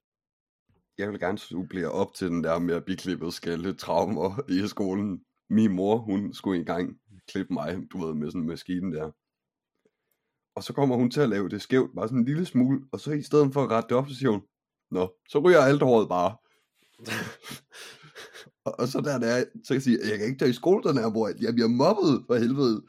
[0.98, 4.68] Jeg vil gerne supplere op til den der med at blive klippet skalle traumer i
[4.68, 5.22] skolen.
[5.50, 9.12] Min mor, hun skulle engang klippe mig, du ved, med sådan en maskine der.
[10.56, 13.00] Og så kommer hun til at lave det skævt, bare sådan en lille smule, og
[13.00, 14.42] så i stedet for at rette det op, så siger hun,
[14.92, 16.36] Nå, så ryger alt håret bare.
[18.66, 20.54] Og, og så der, der er, så kan jeg sige, jeg kan ikke tage i
[20.54, 22.84] skole den her, hvor jeg bliver mobbet for helvede.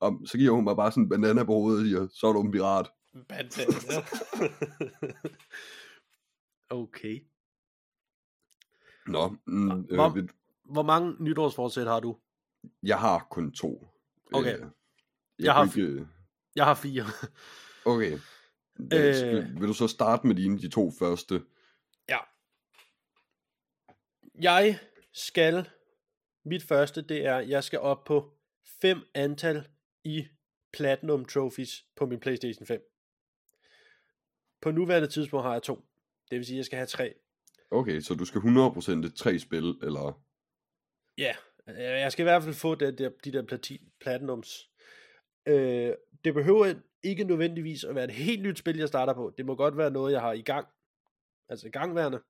[0.00, 2.32] Og så giver hun mig bare sådan en banana på hovedet og siger, så er
[2.32, 2.90] du en pirat.
[3.28, 4.04] Bandana.
[6.74, 7.26] okay.
[9.06, 10.30] Nå, mm, Hvor- øh, vil-
[10.64, 12.16] Hvor mange nytårsforsæt har du?
[12.82, 13.86] jeg har kun to.
[14.32, 14.54] Okay.
[14.54, 14.70] Øh, jeg,
[15.38, 16.06] Jeg har ikke, øh,
[16.56, 17.04] Jeg har fire.
[17.84, 18.12] Okay.
[18.92, 19.38] Øh...
[19.38, 19.60] Øh.
[19.60, 21.44] Vil du så starte med dine de to første?
[22.08, 22.18] Ja.
[24.40, 24.78] Jeg
[25.12, 25.68] skal,
[26.44, 28.32] mit første, det er, jeg skal op på
[28.80, 29.68] fem antal
[30.04, 30.26] i
[30.72, 32.90] Platinum Trophies på min Playstation 5.
[34.60, 35.84] På nuværende tidspunkt har jeg to.
[36.34, 37.14] Det vil sige, at jeg skal have tre.
[37.70, 40.22] Okay, så du skal 100% tre spil, eller...
[41.18, 41.34] Ja,
[41.68, 44.70] øh, jeg skal i hvert fald få det der, de der plati, Platinums.
[45.46, 45.92] Øh,
[46.24, 49.34] det behøver ikke nødvendigvis at være et helt nyt spil, jeg starter på.
[49.38, 50.66] Det må godt være noget, jeg har i gang.
[51.48, 52.20] Altså i gangværende.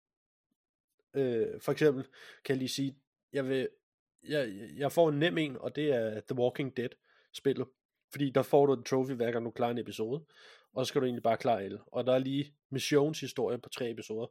[1.14, 2.05] Øh, for eksempel
[2.44, 2.96] kan jeg lige sige,
[3.32, 3.68] jeg, vil,
[4.28, 6.90] jeg, jeg får en nem en, og det er The Walking Dead
[7.32, 7.66] spillet.
[8.11, 10.24] Fordi der får du en trophy, hver gang du klarer en episode.
[10.75, 11.81] Og så skal du egentlig bare klare alle.
[11.87, 14.27] Og der er lige missionshistorie på tre episoder.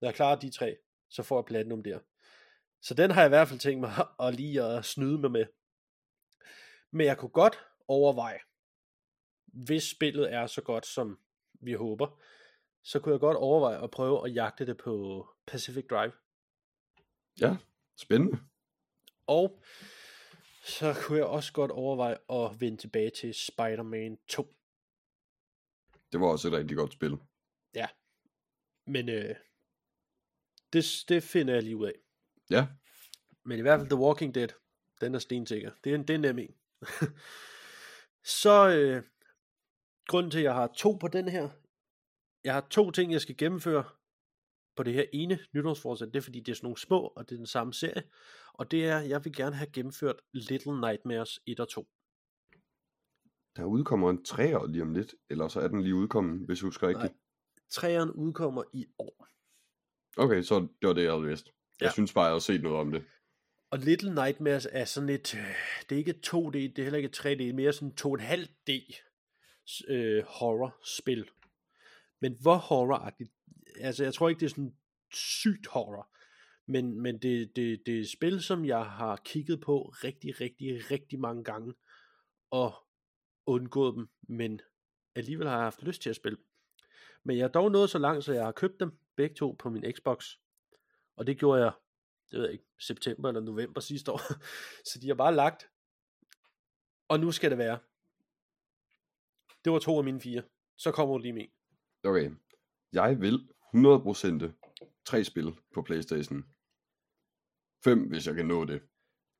[0.00, 0.76] Når jeg klarer de tre,
[1.10, 1.98] så får jeg platinum der.
[2.82, 3.92] Så den har jeg i hvert fald tænkt mig
[4.28, 5.46] at lige at snyde mig med.
[6.90, 8.38] Men jeg kunne godt overveje,
[9.46, 11.18] hvis spillet er så godt, som
[11.52, 12.22] vi håber,
[12.82, 16.12] så kunne jeg godt overveje at prøve at jagte det på Pacific Drive.
[17.40, 17.56] Ja,
[17.96, 18.38] spændende.
[19.26, 19.62] Og
[20.64, 24.56] så kunne jeg også godt overveje at vende tilbage til Spider-Man 2.
[26.14, 27.18] Det var også et rigtig godt spil.
[27.74, 27.88] Ja.
[28.86, 29.36] Men øh,
[30.72, 31.92] det, det finder jeg lige ud af.
[32.50, 32.66] Ja,
[33.44, 34.48] Men i hvert fald The Walking Dead,
[35.00, 35.70] den er stensikker.
[35.84, 36.54] Det er en, det er nem en.
[38.42, 39.02] så øh,
[40.06, 41.50] grunden til, at jeg har to på den her,
[42.44, 43.84] jeg har to ting, jeg skal gennemføre
[44.76, 46.08] på det her ene nytårsforsæt.
[46.08, 48.02] Det er fordi, det er sådan nogle små, og det er den samme serie.
[48.52, 51.88] Og det er, jeg vil gerne have gennemført Little Nightmares 1 og 2.
[53.56, 56.66] der udkommer en træer lige om lidt, eller så er den lige udkommet, hvis du
[56.66, 57.12] husker rigtigt.
[57.12, 57.20] Nej.
[57.70, 59.26] Træeren udkommer i år.
[60.16, 61.46] Okay, så det var det, jeg havde vidst.
[61.80, 61.92] Jeg Ja.
[61.92, 63.04] synes bare, jeg havde set noget om det.
[63.70, 65.54] Og Little Nightmares er sådan et, øh,
[65.88, 67.94] det er ikke et 2D, det er heller ikke et 3D, det er mere sådan
[68.00, 69.00] 2,5D
[69.88, 71.28] øh, horror-spil.
[72.20, 73.30] Men hvor horroragtigt?
[73.80, 74.74] Altså, jeg tror ikke, det er sådan
[75.12, 76.10] sygt horror.
[76.66, 80.90] Men, men det, det, det er et spil, som jeg har kigget på rigtig, rigtig,
[80.90, 81.74] rigtig mange gange.
[82.50, 82.74] Og
[83.46, 84.60] undgået dem, men
[85.14, 86.36] alligevel har jeg haft lyst til at spille.
[86.36, 86.46] dem.
[87.24, 89.70] Men jeg er dog nået så langt, så jeg har købt dem begge to på
[89.70, 90.30] min Xbox.
[91.16, 91.72] Og det gjorde jeg
[92.30, 94.20] det ved jeg ikke, september eller november sidste år.
[94.88, 95.70] Så de har bare lagt.
[97.08, 97.78] Og nu skal det være.
[99.64, 100.42] Det var to af mine fire.
[100.76, 101.46] Så kommer du lige med.
[102.04, 102.30] Okay,
[102.92, 104.52] jeg vil 100%
[105.04, 106.44] tre spil på Playstation.
[107.84, 108.82] 5, hvis jeg kan nå det.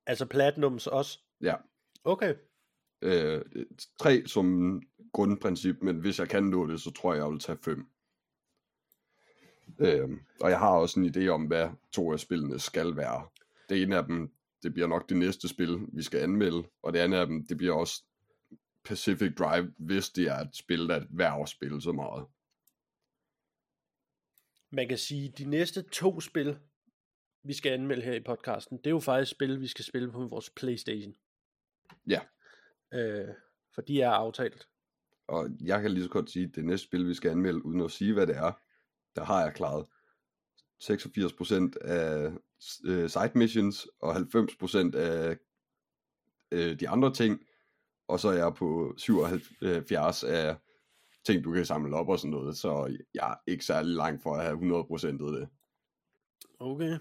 [0.05, 1.19] Altså Platinums også?
[1.41, 1.55] Ja.
[2.03, 2.35] Okay.
[3.05, 3.41] Øh,
[3.99, 4.81] 3 som
[5.13, 7.87] grundprincip, men hvis jeg kan nå det, så tror jeg, jeg vil tage 5.
[9.79, 10.09] Øh,
[10.41, 13.27] og jeg har også en idé om, hvad to af spillene skal være.
[13.69, 14.31] Det ene af dem,
[14.63, 17.57] det bliver nok det næste spil, vi skal anmelde, og det andet af dem, det
[17.57, 18.03] bliver også
[18.83, 22.25] Pacific Drive, hvis det er et spil, der er værd at spille så meget.
[24.69, 26.57] Man kan sige, de næste to spil,
[27.43, 30.27] vi skal anmelde her i podcasten, det er jo faktisk spil, vi skal spille på
[30.27, 31.15] vores Playstation.
[32.07, 32.19] Ja.
[32.93, 33.27] Øh,
[33.75, 34.67] for de er aftalt.
[35.27, 37.81] Og jeg kan lige så godt sige, at det næste spil, vi skal anmelde, uden
[37.81, 38.51] at sige, hvad det er,
[39.15, 39.85] der har jeg klaret
[40.83, 42.31] 86% af
[42.85, 45.37] øh, side missions, og 90% af
[46.51, 47.45] øh, de andre ting,
[48.07, 50.55] og så er jeg på 77 af
[51.25, 54.35] ting, du kan samle op og sådan noget, så jeg er ikke særlig langt for
[54.35, 55.49] at have 100% af det.
[56.59, 56.97] Okay.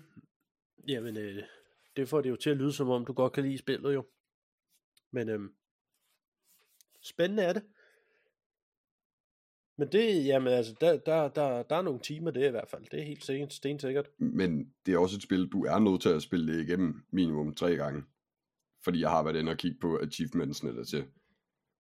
[0.88, 1.42] Jamen, øh,
[1.96, 4.06] det får det jo til at lyde som om, du godt kan lide spillet jo.
[5.10, 5.40] Men øh,
[7.04, 7.62] spændende er det.
[9.76, 12.84] Men det, jamen altså, der, der, der, der er nogle timer det i hvert fald.
[12.90, 14.10] Det er helt sikkert, stensikkert.
[14.18, 17.54] Men det er også et spil, du er nødt til at spille det igennem minimum
[17.54, 18.04] tre gange.
[18.84, 21.04] Fordi jeg har været inde og kigge på achievementsene der til.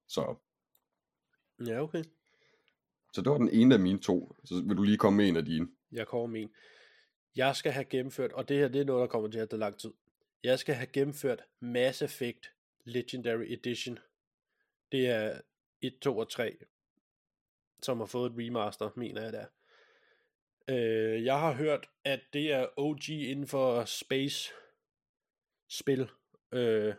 [0.08, 0.36] Så,
[1.66, 2.04] Ja, okay.
[3.12, 4.36] så det var den ene af mine to.
[4.44, 5.68] Så vil du lige komme med en af dine.
[5.92, 6.50] Jeg kommer med en.
[7.36, 9.60] Jeg skal have gennemført, og det her det er noget, der kommer til at tage
[9.60, 9.90] lang tid.
[10.44, 12.50] Jeg skal have gennemført Mass Effect
[12.84, 13.98] Legendary Edition.
[14.92, 15.40] Det er
[15.80, 16.56] 1, 2 og 3,
[17.82, 19.46] som har fået et remaster, mener jeg der.
[20.68, 24.52] Øh, jeg har hørt, at det er OG inden for space
[25.68, 26.10] spil.
[26.52, 26.94] Øh,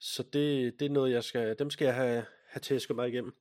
[0.00, 3.34] så det, det er noget, jeg skal, dem skal jeg have, have tæsket mig igennem.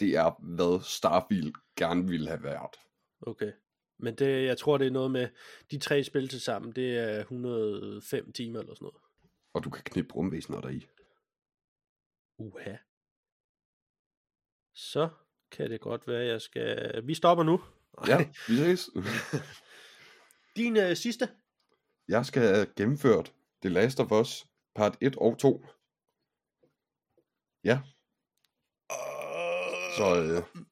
[0.00, 2.76] Det er, hvad Starfield gerne ville have været.
[3.20, 3.52] Okay.
[3.98, 5.28] Men det, jeg tror, det er noget med
[5.70, 6.72] de tre spil til sammen.
[6.72, 8.96] Det er 105 timer eller sådan noget.
[9.52, 10.86] Og du kan knippe rumvæsener deri.
[12.38, 12.76] Uha.
[14.74, 15.08] Så
[15.50, 17.02] kan det godt være, jeg skal...
[17.06, 17.60] Vi stopper nu.
[18.06, 18.18] Ja,
[18.48, 18.90] vi ses.
[20.56, 21.28] Din øh, sidste?
[22.08, 23.32] Jeg skal have gennemført
[23.62, 25.66] The Last of Us part 1 og 2.
[27.64, 27.80] Ja,
[29.96, 30.62] så, øh,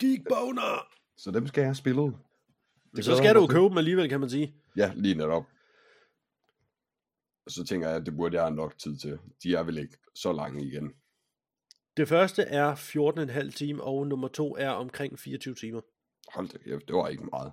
[0.00, 0.88] Geek boner!
[1.16, 2.16] så dem skal jeg have spillet.
[2.96, 3.54] Det Så glæder skal jeg du mig jo til.
[3.54, 4.54] købe dem alligevel, kan man sige.
[4.76, 5.44] Ja, lige netop.
[7.48, 9.18] Så tænker jeg, at det burde jeg have nok tid til.
[9.42, 10.94] De er vel ikke så lange igen.
[11.96, 15.80] Det første er 14,5 timer, og nummer to er omkring 24 timer.
[16.34, 17.52] Hold da kæft, det var ikke meget.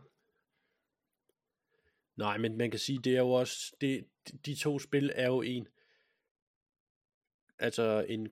[2.16, 4.06] Nej, men man kan sige, det er jo også, det,
[4.46, 5.68] de to spil er jo en,
[7.60, 8.30] altså en,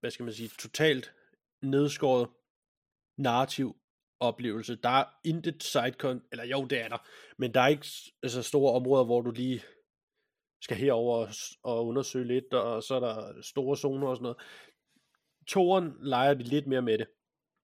[0.00, 1.14] hvad skal man sige, totalt
[1.62, 2.28] nedskåret
[3.16, 3.76] narrativ
[4.20, 4.76] oplevelse.
[4.76, 7.86] Der er intet sidecon, eller jo, det er der, men der er ikke
[8.22, 9.62] altså, store områder, hvor du lige
[10.60, 11.26] skal herover
[11.62, 14.38] og undersøge lidt, og så er der store zoner og sådan noget.
[15.46, 17.06] Toren leger de lidt mere med det.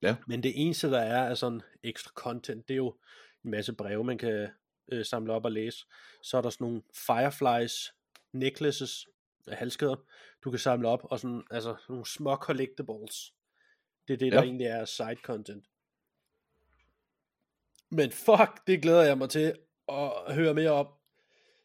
[0.02, 0.16] Ja.
[0.26, 2.96] Men det eneste, der er af sådan ekstra content, det er jo
[3.44, 4.48] en masse breve, man kan
[4.92, 5.86] øh, samle op og læse.
[6.22, 7.94] Så er der sådan nogle fireflies,
[8.32, 9.06] necklaces,
[9.48, 9.96] halskæder,
[10.44, 13.34] du kan samle op, og sådan, altså nogle små collectibles.
[14.08, 14.44] Det er det, der Ja.
[14.44, 15.64] egentlig er side content.
[17.90, 19.54] Men fuck, det glæder jeg mig til
[19.88, 20.86] at høre mere om.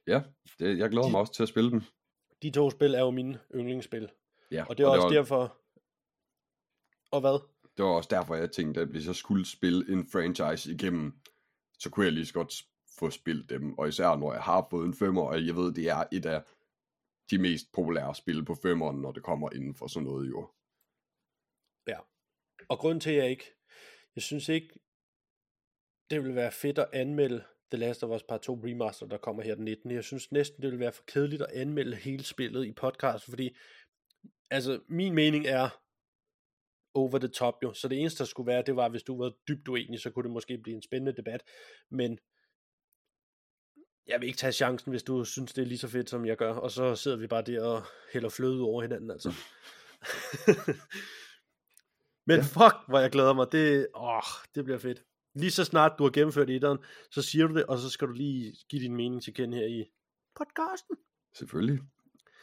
[0.07, 0.21] Ja,
[0.59, 1.81] det, jeg glæder De- mig også til at spille dem.
[2.41, 4.09] De to spil er jo mine yndlingsspil.
[4.51, 5.57] Ja, Og det er også var, derfor...
[7.13, 7.37] Og hvad?
[7.77, 11.13] det var også derfor, jeg tænkte, at hvis jeg skulle spille en franchise igennem,
[11.79, 12.53] så kunne jeg lige så godt
[12.99, 13.77] få spillet dem.
[13.77, 16.43] Og især når jeg har fået en femmer, og jeg ved, det er et af
[17.29, 20.49] de mest populære spil på femmeren, når det kommer inden for sådan noget jo.
[22.69, 23.45] Og grund til, at jeg ikke...
[24.15, 24.79] Jeg synes ikke,
[26.09, 29.43] det vil være fedt at anmelde The Last of Us Part 2 Remaster, der kommer
[29.43, 29.91] her den 19.
[29.91, 33.57] Jeg synes næsten, det vil være for kedeligt at anmelde hele spillet i podcast, fordi
[34.51, 35.82] altså, min mening er
[36.93, 37.73] over the top jo.
[37.73, 40.23] Så det eneste, der skulle være, det var, hvis du var dybt uenig, så kunne
[40.23, 41.43] det måske blive en spændende debat.
[41.91, 42.19] Men
[44.07, 46.37] jeg vil ikke tage chancen, hvis du synes, det er lige så fedt, som jeg
[46.37, 46.53] gør.
[46.53, 47.83] Og så sidder vi bare der og
[48.13, 49.29] hælder fløde ud over hinanden, altså.
[52.27, 52.41] Men Ja.
[52.43, 53.47] fuck, hvor jeg glæder mig.
[53.51, 54.21] Det, åh,
[54.55, 55.03] det bliver fedt.
[55.35, 56.77] Lige så snart du har gennemført etteren,
[57.11, 59.65] så siger du det, og så skal du lige give din mening til kende her
[59.65, 59.85] i
[60.35, 60.95] podcasten.
[61.37, 61.79] Selvfølgelig.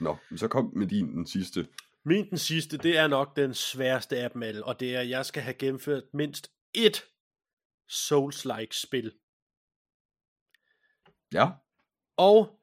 [0.01, 1.67] Nå, så kom med din den sidste.
[2.05, 5.09] Min den sidste, det er nok den sværeste af dem alle, og det er, at
[5.09, 7.01] jeg skal have gennemført mindst ét
[7.89, 9.13] Souls-like spil.
[11.35, 11.49] Ja,
[12.17, 12.61] Og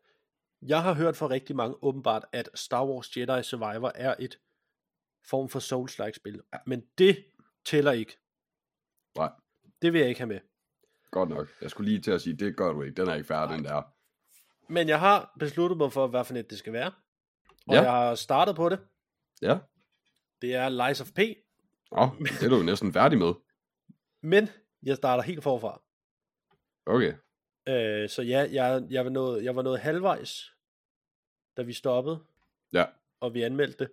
[0.62, 4.40] jeg har hørt fra rigtig mange åbenbart, at Star Wars Jedi Survivor er et
[5.26, 6.42] form for Souls-like spil.
[6.66, 7.26] Men det
[7.66, 8.18] tæller ikke.
[9.18, 9.32] nej,
[9.82, 10.40] Det vil jeg ikke have med.
[11.12, 11.48] godt nok.
[11.62, 13.02] Jeg skulle lige til at sige, det gør du ikke.
[13.02, 13.82] Den er ikke færdig, den der.
[14.70, 16.92] Men jeg har besluttet mig for, hvad for net det skal være.
[17.68, 17.82] Og Ja.
[17.82, 18.80] jeg har startet på det.
[19.42, 19.58] Ja.
[20.42, 21.20] Det er Lies of P.
[21.92, 23.34] Åh, det er du jo næsten færdig med.
[24.32, 24.50] Men
[24.84, 25.82] jeg starter helt forfra.
[26.86, 27.14] Okay.
[27.68, 30.52] Øh, så ja, jeg, jeg, var nået, jeg var nået halvvejs,
[31.58, 32.20] da vi stoppede,
[32.74, 32.86] Ja.
[33.20, 33.92] og vi anmeldte det.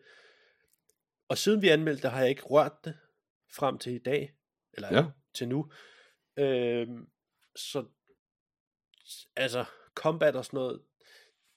[1.28, 2.98] Og siden vi anmeldte det, har jeg ikke rørt det
[3.56, 4.34] frem til i dag,
[4.72, 5.04] eller Ja.
[5.34, 5.70] til nu.
[6.36, 6.88] Øh,
[7.56, 7.84] så
[9.36, 9.64] altså,
[9.94, 10.82] combat og sådan noget,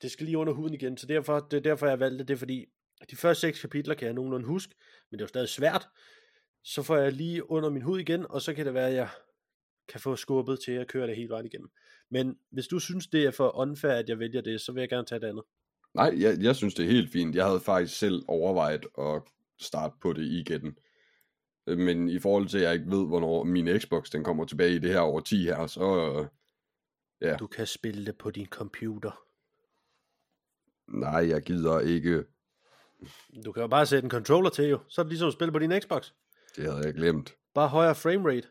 [0.01, 2.65] det skal lige under huden igen, så derfor, det er derfor, jeg valgte det, fordi,
[3.11, 4.75] de første seks kapitler kan jeg nogenlunde huske,
[5.11, 5.87] men det er jo stadig svært.
[6.63, 9.09] Så får jeg lige under min hud igen, og så kan det være, at jeg
[9.87, 11.69] kan få skubbet til at køre det helt vejen igennem.
[12.09, 14.89] Men hvis du synes, det er for unfair, at jeg vælger det, så vil jeg
[14.89, 15.43] gerne tage det andet.
[15.93, 17.35] Nej, jeg, jeg synes, det er helt fint.
[17.35, 19.21] Jeg havde faktisk selv overvejet at
[19.59, 20.77] starte på det igen.
[21.67, 24.79] Men i forhold til, at jeg ikke ved, hvornår min Xbox den kommer tilbage i
[24.79, 26.27] det her over 10 her, så øh,
[27.21, 27.35] Ja.
[27.35, 29.23] Du kan spille det på din computer.
[30.87, 32.23] nej, jeg gider ikke.
[33.45, 34.79] Du kan jo bare sætte en controller til jo.
[34.87, 36.11] Så er det ligesom at spille på din Xbox.
[36.55, 37.35] Det havde jeg glemt.
[37.53, 38.47] Bare højere framerate.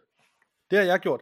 [0.70, 1.20] Det har jeg gjort.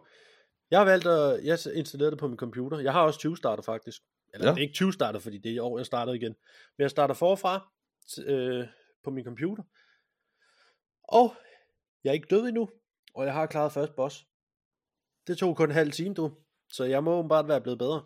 [0.71, 2.79] Jeg har valgt at jeg installere det på min computer.
[2.79, 4.03] Jeg har også 20 starter faktisk.
[4.35, 4.51] Eller Ja.
[4.53, 6.35] det er ikke 20 starter, fordi det er i år, jeg startede igen.
[6.79, 7.73] Men jeg starter forfra
[8.27, 8.67] øh,
[9.05, 9.63] på min computer.
[11.05, 11.35] Og
[12.05, 12.69] jeg er ikke død endnu.
[13.15, 14.27] Og jeg har klaret første boss.
[15.27, 16.33] Det tog kun en halv time, du.
[16.73, 18.05] Så jeg må bare være blevet bedre.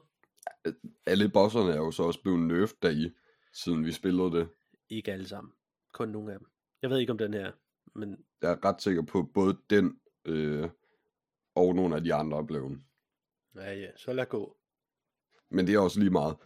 [1.07, 3.11] Alle bosserne er jo så også blevet nerfed deri,
[3.53, 4.49] siden vi spillede det.
[4.89, 5.53] Ikke alle sammen.
[5.93, 6.49] Kun nogle af dem.
[6.83, 7.53] Jeg ved ikke om den her.
[7.95, 10.69] Men Jeg er ret sikker på, at både den øh,
[11.55, 12.81] og nogle af de andre er blevet.
[13.55, 14.57] ja, ja, så lad gå.
[15.51, 16.37] Men det er også lige meget.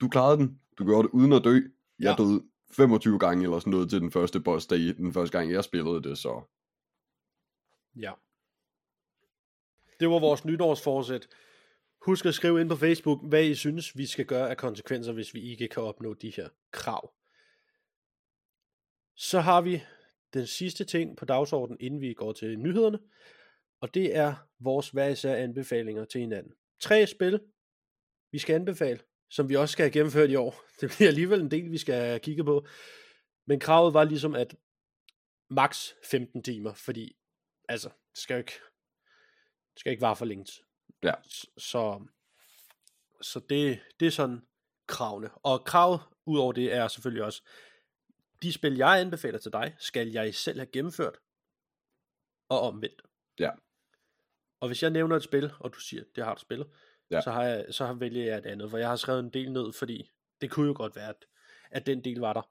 [0.00, 0.60] Du klarede den.
[0.78, 1.54] Du gjorde det uden at dø.
[1.98, 2.24] Jeg Ja.
[2.24, 5.64] døde 25 gange eller sådan noget til den første boss, I, den første gang jeg
[5.64, 6.42] spillede det, så
[7.96, 8.12] Ja.
[10.00, 11.28] Det var vores nytårsforsæt.
[12.06, 15.34] Husk at skrive ind på Facebook, hvad I synes, vi skal gøre af konsekvenser, hvis
[15.34, 17.12] vi ikke kan opnå de her krav.
[19.22, 19.82] Så har vi
[20.34, 22.98] den sidste ting på dagsordenen, inden vi går til nyhederne,
[23.80, 26.52] og det er vores hver især anbefalinger til hinanden.
[26.80, 27.40] Tre spil,
[28.32, 29.00] vi skal anbefale,
[29.30, 30.62] som vi også skal have gennemført i år.
[30.80, 32.66] Det bliver alligevel en del, vi skal kigge på.
[33.46, 34.56] Men kravet var ligesom, at
[35.50, 37.16] max 15 timer, fordi
[37.68, 38.54] altså, det skal jo ikke,
[39.72, 40.46] det skal ikke vare for længe.
[41.02, 41.14] Ja.
[41.58, 42.06] Så,
[43.20, 44.40] så det, det er sådan
[44.86, 45.30] kravene.
[45.34, 47.42] Og kravet udover det er selvfølgelig også,
[48.42, 51.18] de spil, jeg anbefaler til dig, skal jeg selv have gennemført,
[52.48, 53.02] og omvendt.
[53.38, 53.50] Ja.
[54.60, 56.70] Og hvis jeg nævner et spil, og du siger, det har du spillet,
[57.10, 57.20] Ja.
[57.20, 59.52] så, har jeg, så har vælger jeg et andet, for jeg har skrevet en del
[59.52, 61.24] ned, fordi det kunne jo godt være, at,
[61.70, 62.42] at den del var der.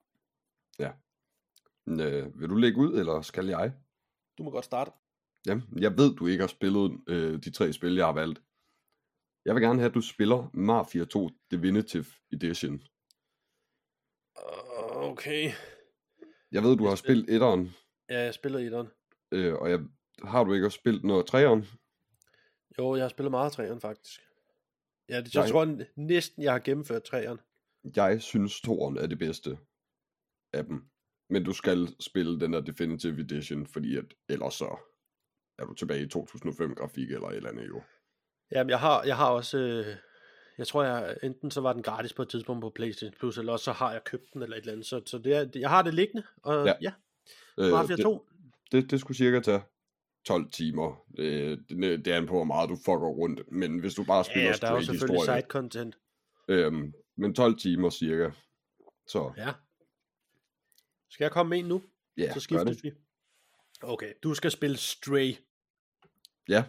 [1.88, 3.74] øh, vil du lægge ud, eller skal jeg?
[4.38, 4.92] Du må godt starte.
[5.46, 8.42] Jamen, jeg ved, du ikke har spillet øh, de tre spil, jeg har valgt.
[9.46, 12.84] Jeg vil gerne have, at du spiller Mafia 2 Definitive Edition.
[15.12, 15.52] Okay.
[16.52, 17.70] Jeg ved, du har spillet etteren,
[18.10, 18.88] Ja, jeg spiller i den.
[19.32, 19.80] øh, og jeg,
[20.24, 21.66] har du ikke også spillet noget treeren?
[22.80, 24.22] Jo, jeg har spillet meget træerne faktisk.
[25.10, 25.52] Ja, det, jeg Nej.
[25.52, 27.39] tror jeg, næsten, jeg har gennemført træerne.
[27.95, 29.58] Jeg synes, toeren er det bedste
[30.54, 30.84] af dem.
[31.30, 34.78] Men du skal spille den der Definitive Edition, fordi at ellers så
[35.60, 37.82] er du tilbage i 2005-grafik eller et eller andet jo.
[38.52, 39.58] Jamen, jeg har, jeg har også...
[39.58, 39.95] Øh,
[40.62, 43.51] jeg tror, jeg enten så var den gratis på et tidspunkt på PlayStation Plus, eller
[43.53, 44.86] også så har jeg købt den eller et eller andet.
[44.86, 46.74] Så, så det er, jeg har det liggende, og Ja.
[46.82, 46.93] ja,
[47.57, 48.28] Øh, Mafia det, 2.
[48.72, 49.62] det, det skulle cirka tage
[50.26, 51.05] 12 timer.
[51.18, 53.51] Øh, det, det er an på, hvor meget du fucker rundt.
[53.51, 55.97] Men hvis du bare Ja, spiller ja, der er jo straight selvfølgelig historie, side content.
[56.47, 58.30] øhm, men 12 timer cirka.
[59.07, 59.53] Så Ja.
[61.09, 61.82] Skal jeg komme med en nu?
[62.18, 62.91] ja, så skiftes vi.
[63.82, 65.36] Okay, du skal spille Stray.
[66.49, 66.64] Ja,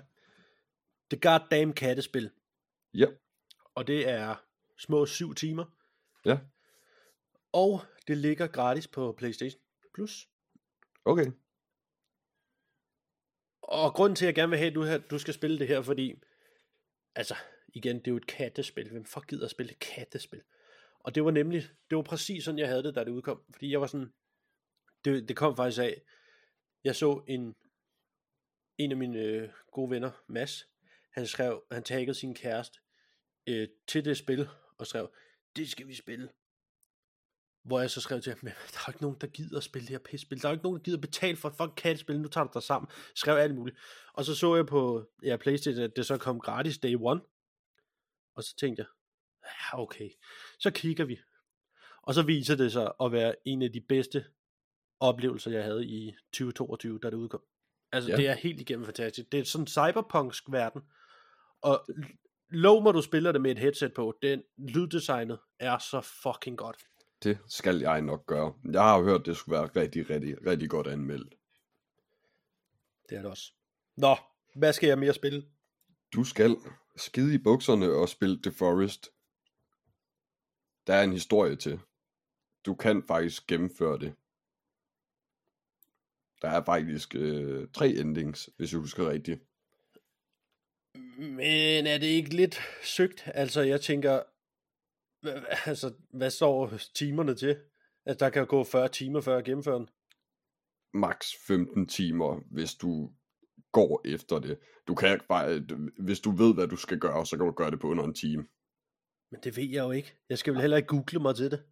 [1.10, 2.30] Det goddamn kattespil.
[2.94, 3.06] ja,
[3.74, 4.34] Og det er
[4.78, 5.64] små syv timer.
[6.24, 6.38] ja.
[7.52, 9.62] Og det ligger gratis på PlayStation
[9.94, 10.28] Plus.
[11.04, 11.26] Okay.
[13.62, 15.68] Og grunden til, at jeg gerne vil have, at du, her, du skal spille det
[15.68, 16.14] her, fordi,
[17.14, 17.34] altså,
[17.68, 18.90] igen, det er jo et kattespil.
[18.90, 20.42] Hvem fuck gider at spille et kattespil?
[21.00, 23.42] Og det var nemlig, det var præcis sådan, jeg havde det, da det udkom.
[23.52, 24.12] Fordi jeg var sådan,
[25.04, 26.02] det, det kom faktisk af,
[26.84, 27.56] jeg så en,
[28.78, 30.68] en af mine øh, gode venner, Mads,
[31.10, 32.78] han skrev, han taggede sin kæreste
[33.46, 35.10] øh, til det spil, og skrev,
[35.56, 36.28] det skal vi spille.
[37.64, 39.86] Hvor jeg så skrev til ham, "Men der er ikke nogen, der gider at spille
[39.86, 40.42] det her pisspil.
[40.42, 42.20] Der er ikke nogen, der gider betale for et fucking kattespil.
[42.20, 42.90] Nu tager du dig sammen.
[43.14, 43.76] Skrev alt muligt.
[44.14, 47.20] Og så så jeg på ja, Playstation, at det så kom gratis day one.
[48.34, 48.88] Og så tænkte jeg,
[49.44, 50.10] ja okay.
[50.58, 51.18] Så kigger vi.
[52.02, 54.24] Og så viser det sig at være en af de bedste
[55.00, 57.42] oplevelser, jeg havde i 2022, da det udkom.
[57.92, 58.16] Altså, Ja.
[58.16, 59.32] det er helt igennem fantastisk.
[59.32, 60.82] Det er sådan en cyberpunk verden.
[61.60, 61.86] Og
[62.52, 64.18] lov mig, du spiller det med et headset på.
[64.22, 66.76] Den lyddesignet er så fucking godt.
[67.22, 68.54] Det skal jeg nok gøre.
[68.72, 71.34] Jeg har hørt, det skulle være rigtig, rigtig, rigtig godt anmeldt.
[73.08, 73.52] Det er det også.
[73.96, 74.16] Nå,
[74.54, 75.44] hvad skal jeg mere spille?
[76.14, 76.56] Du skal
[76.96, 79.10] skide i bukserne og spille The Forest.
[80.86, 81.80] Der er en historie til.
[82.66, 84.14] Du kan faktisk gennemføre det.
[86.42, 89.40] Der er faktisk øh, tre endings, hvis jeg husker rigtigt.
[91.18, 93.22] Men er det ikke lidt søgt?
[93.34, 94.20] Altså, jeg tænker,
[95.68, 97.56] altså, hvad står timerne til?
[98.06, 99.88] At der kan gå 40 timer før jeg gennemfører den?
[100.94, 103.10] Max 15 timer, hvis du
[103.72, 104.58] går efter det.
[104.88, 105.62] Du kan bare,
[105.98, 108.14] hvis du ved, hvad du skal gøre, så kan du gøre det på under en
[108.14, 108.46] time.
[109.30, 110.16] Men det ved jeg jo ikke.
[110.28, 111.62] Jeg skal vel heller ikke google mig til det.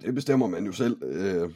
[0.00, 1.02] Det bestemmer man jo selv.
[1.02, 1.50] Øh,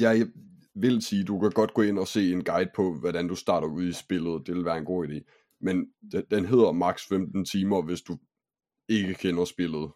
[0.00, 0.26] jeg
[0.74, 3.68] vil sige, du kan godt gå ind og se en guide på, hvordan du starter
[3.68, 4.46] ud i spillet.
[4.46, 5.39] Det vil være en god idé.
[5.60, 8.18] Men den- den hedder max 15 timer, hvis du
[8.88, 9.92] ikke kender spillet.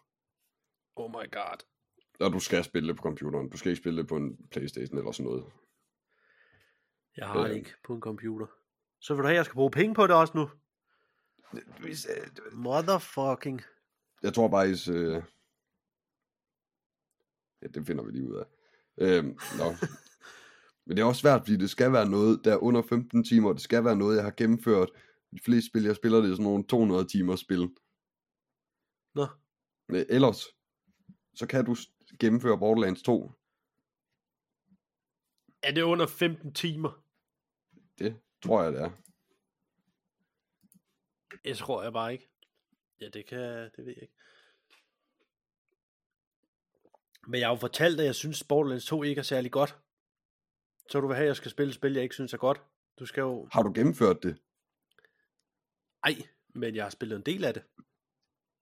[0.95, 1.65] Oh my god.
[2.19, 3.49] Og du skal spille det på computeren.
[3.49, 5.45] Du skal ikke spille det på en Playstation eller sådan noget.
[7.17, 7.55] Jeg har det Øh.
[7.55, 8.45] ikke på en computer.
[9.01, 10.49] Så vil du have, at jeg skal bruge penge på det også nu?
[12.51, 13.61] Motherfucking.
[14.23, 14.89] Jeg tror faktisk...
[14.89, 15.23] Øh...
[17.61, 18.45] Ja, det finder vi lige ud af.
[18.97, 19.65] Øhm, nå.
[20.85, 23.53] Men det er også svært, fordi det skal være noget, der er under 15 timer.
[23.53, 24.89] Det skal være noget, jeg har gennemført.
[25.35, 27.69] De fleste spil, jeg spiller, det er sådan nogle 200 timers spil.
[29.15, 29.27] Nå,
[29.87, 30.45] Men ellers,
[31.33, 31.75] så kan du
[32.19, 33.31] gennemføre Borderlands 2.
[35.63, 37.03] er det under 15 timer?
[37.99, 38.91] Det tror jeg, det er.
[41.45, 42.29] Jeg tror jeg bare ikke.
[43.01, 43.39] Ja, det kan,
[43.75, 44.13] det ved jeg ikke.
[47.27, 49.79] Men jeg har jo fortalt, at jeg synes, Borderlands 2 ikke er særlig godt.
[50.89, 52.61] Så du vil have, at jeg skal spille et spil, jeg ikke synes er godt.
[52.99, 53.47] Du skal jo...
[53.51, 54.37] Har du gennemført det?
[56.05, 56.15] Ej,
[56.55, 57.63] men jeg har spillet en del af det.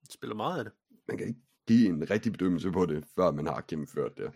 [0.02, 0.72] Jeg spiller meget af det.
[1.08, 4.32] Man kan ikke give en rigtig bedømmelse på det, før man har gennemført det.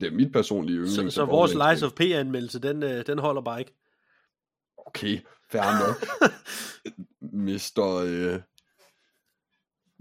[0.00, 1.14] Det er mit personlige yndlings.
[1.14, 3.74] Så, så vores Lies of P-anmeldelse, den, øh, den holder bare ikke.
[4.76, 5.20] Okay,
[5.50, 5.96] fair nok.
[7.46, 7.84] Mister...
[7.84, 8.40] Øh...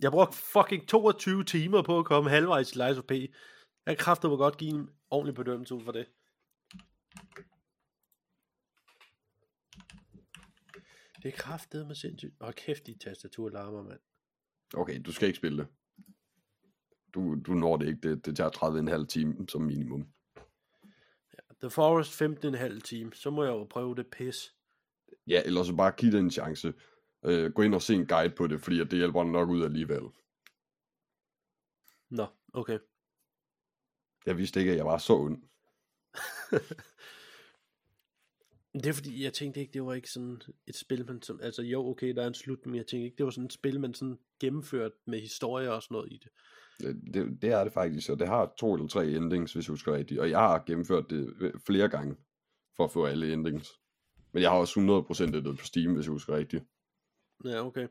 [0.01, 3.11] Jeg brugte fucking 22 timer på at komme halvvejs til Lies of P.
[3.85, 6.05] Jeg kræfter mig godt give en ordentlig bedømmelse ud for det.
[11.26, 12.36] Det er kraftet med sindssygt.
[12.39, 13.99] Og kæft, de tastaturlarmer, mand.
[14.73, 15.67] Okay, du skal ikke spille det.
[17.13, 18.09] Du, du når det ikke.
[18.09, 20.07] Det, det tager 30,5 time som minimum.
[21.61, 23.13] The Forest 15,5 time.
[23.13, 24.55] Så må jeg jo prøve det pis.
[25.28, 26.73] Ja, eller så bare giv det en chance.
[27.26, 30.03] Øh, gå ind og se en guide på det, fordi det hjælper nok ud alligevel.
[32.09, 32.80] Nå, okay.
[34.26, 35.43] Jeg vidste ikke, at jeg var så ond.
[38.76, 41.61] Det er fordi, jeg tænkte ikke, det var ikke sådan et spil, man som, altså
[41.61, 43.80] jo, okay, der er en slut, men jeg tænkte ikke, det var sådan et spil,
[43.80, 46.32] man sådan gennemført med historie og sådan noget i det.
[46.80, 49.71] Det, det, det er det faktisk, og det har to eller tre endings, hvis jeg
[49.71, 50.19] husker rigtigt.
[50.19, 52.15] Og jeg har gennemført det flere gange,
[52.76, 53.69] for at få alle endings.
[54.32, 56.63] Men jeg har også 100% af det på Steam, hvis jeg husker rigtigt.
[57.45, 57.88] Ja, okay.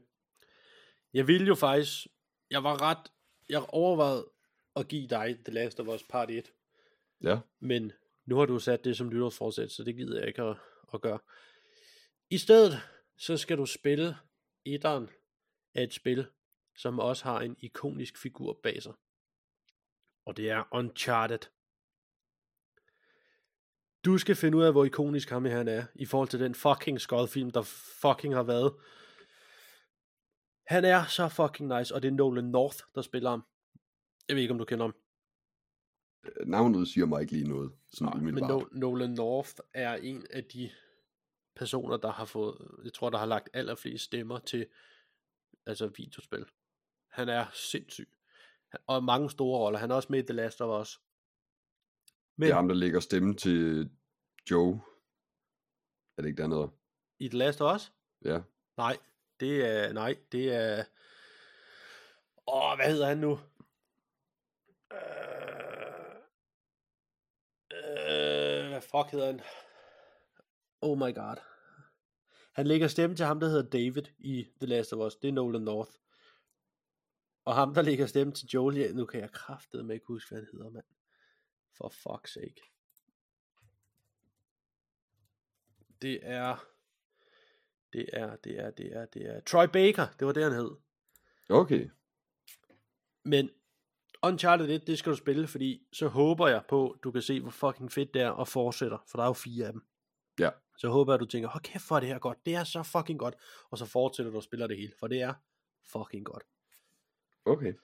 [1.12, 2.06] Jeg ville jo faktisk,
[2.50, 3.10] jeg var ret,
[3.48, 4.30] jeg overvejede
[4.76, 6.52] at give dig The Last of Us Part 1,
[7.24, 7.92] Ja, men
[8.26, 10.56] nu har du sat det som nytårsforsæt, så det gider jeg ikke at,
[10.94, 11.18] at gøre.
[12.30, 12.80] I stedet,
[13.18, 14.16] så skal du spille
[14.64, 15.10] etteren
[15.74, 16.26] af et spil,
[16.76, 18.92] som også har en ikonisk figur bag sig.
[20.26, 21.38] Og det er Uncharted.
[24.04, 27.00] Du skal finde ud af, hvor ikonisk ham her er, i forhold til den fucking
[27.00, 27.62] skodfilm, der
[28.02, 28.74] fucking har været.
[30.66, 33.44] Han er så fucking nice, og det er Nolan North, der spiller ham.
[34.28, 34.94] Jeg ved ikke, om du kender ham
[36.46, 37.72] navnet siger mig ikke lige noget.
[37.92, 40.70] Sådan Nej, men no- Nolan North er en af de
[41.56, 44.66] personer, der har fået, jeg tror, der har lagt allerflest stemmer til
[45.66, 46.46] altså videospil.
[47.10, 48.08] Han er sindssyg.
[48.86, 49.78] Og mange store roller.
[49.78, 51.00] Han er også med i The Last of Us.
[52.36, 53.90] Men Det er ham, der lægger stemme til
[54.50, 54.80] Joe.
[56.18, 56.70] Er det ikke dernede?
[57.18, 57.92] i The Last of Us?
[58.24, 58.40] Ja.
[58.76, 58.96] Nej,
[59.40, 60.84] det er, nej, det er,
[62.46, 63.32] åh, hvad hedder han nu?
[64.92, 64.98] Øh,
[67.72, 69.40] øh, hvad fuck hedder han?
[70.80, 71.36] Oh my god.
[72.52, 75.16] Han lægger stemme til ham, der hedder David i The Last of Us.
[75.16, 75.90] Det er Nolan North.
[77.44, 80.38] Og ham, der lægger stemme til Joel, ja, nu kan jeg kraftedeme ikke huske, hvad
[80.38, 80.84] han hedder, mand.
[81.76, 82.60] For fuck's sake.
[86.02, 86.64] Det er,
[87.92, 90.70] det er, det er, det er, det er, Troy Baker, det var det, han hed.
[91.48, 91.90] Okay.
[93.24, 93.50] Men
[94.28, 97.50] Uncharted 1, det skal du spille, fordi så håber jeg på, du kan se, hvor
[97.50, 99.82] fucking fedt det er, og fortsætter, for der er jo fire af dem.
[100.38, 100.50] Ja.
[100.78, 102.82] Så håber jeg, du tænker, hold kæft, hvor er det her godt, det er så
[102.82, 103.34] fucking godt,
[103.70, 105.34] og så fortsætter du og spiller det hele, for det er
[105.82, 106.42] fucking godt.
[107.44, 107.74] Okay.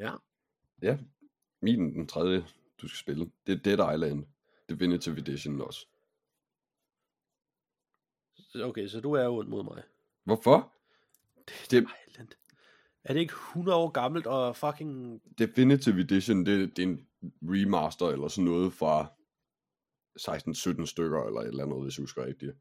[0.00, 0.12] Ja.
[0.82, 0.98] Ja,
[1.60, 2.46] min den tredje,
[2.82, 4.26] du skal spille, det er Dead Island
[4.68, 5.86] Definitive Edition også.
[8.62, 9.82] Okay, så du er ondt mod mig.
[10.24, 10.72] Hvorfor?
[11.70, 12.28] Det, Island.
[13.08, 15.20] Er det ikke 100 år gammelt og fucking...
[15.38, 17.06] Definitive Edition, det, det er en
[17.42, 19.06] remaster eller sådan noget fra
[20.82, 22.52] 16-17 stykker eller et eller andet, hvis jeg husker rigtigt.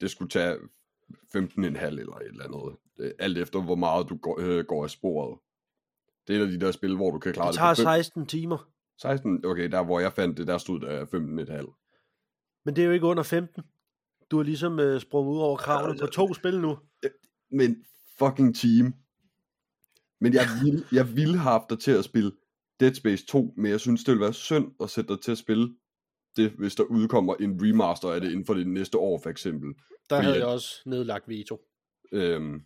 [0.00, 2.76] Det skulle tage 15,5 eller et eller andet.
[2.96, 5.38] Det- Alt efter, hvor meget du går, øh, går af sporet.
[6.26, 7.76] Det er et af de der spil, hvor du kan klare Det det, tager på
[7.76, 8.68] fem- 16 timer.
[9.00, 12.62] 16, okay, der hvor jeg fandt det, der stod der 15,5.
[12.64, 13.62] Men det er jo ikke under 15.
[14.30, 16.78] Du har ligesom øh, sprunget ud over kravene på to spil nu.
[17.50, 17.84] Men
[18.18, 18.94] fucking team.
[20.20, 22.32] Men jeg ville, jeg ville have haft dig til at spille
[22.80, 25.38] Dead Space 2, men jeg synes, det ville være synd at sætte dig til at
[25.38, 25.74] spille
[26.36, 29.68] det, hvis der udkommer en remaster af det inden for det næste år, for eksempel.
[29.68, 31.60] Der Fordi havde at- jeg også nedlagt veto.
[32.12, 32.62] Øhm,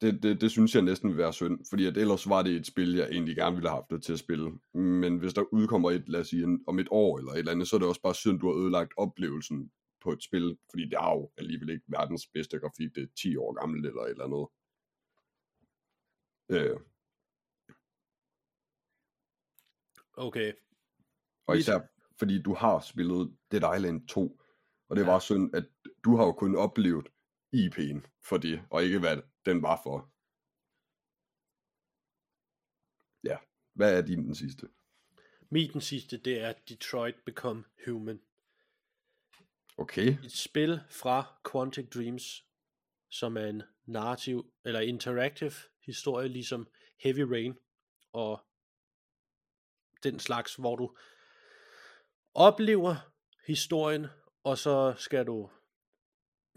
[0.00, 2.66] det, det, det synes jeg næsten vil være synd, fordi at ellers var det et
[2.66, 4.50] spil, jeg egentlig gerne ville have haft det til at spille.
[4.74, 7.52] Men hvis der udkommer et, lad os sige, en, om et år eller et eller
[7.52, 9.70] andet, så er det også bare synd, du har ødelagt oplevelsen
[10.02, 13.36] på et spil, fordi det er jo alligevel ikke verdens bedste grafik, det er 10
[13.36, 14.46] år gammelt eller et eller andet.
[16.50, 16.80] Øh,
[20.18, 20.52] Okay.
[21.46, 21.78] og især
[22.18, 24.40] fordi du har spillet Dead Island 2,
[24.88, 25.06] og det Ja.
[25.12, 25.64] var synd, at
[26.04, 27.08] du har jo kun oplevet
[27.54, 30.12] IP'en for det, og ikke hvad den var for.
[33.24, 33.38] Ja,
[33.74, 34.68] hvad er din den sidste?
[35.50, 38.20] Min den sidste, det er Detroit Become Human.
[39.78, 42.45] Okay, Et spil fra Quantic Dreams,
[43.18, 45.52] som er en narrativ, eller interactive
[45.86, 46.68] historie, ligesom
[46.98, 47.54] Heavy Rain,
[48.12, 48.46] og
[50.02, 50.96] den slags, hvor du
[52.34, 52.96] oplever
[53.46, 54.06] historien,
[54.44, 55.50] og så skal du,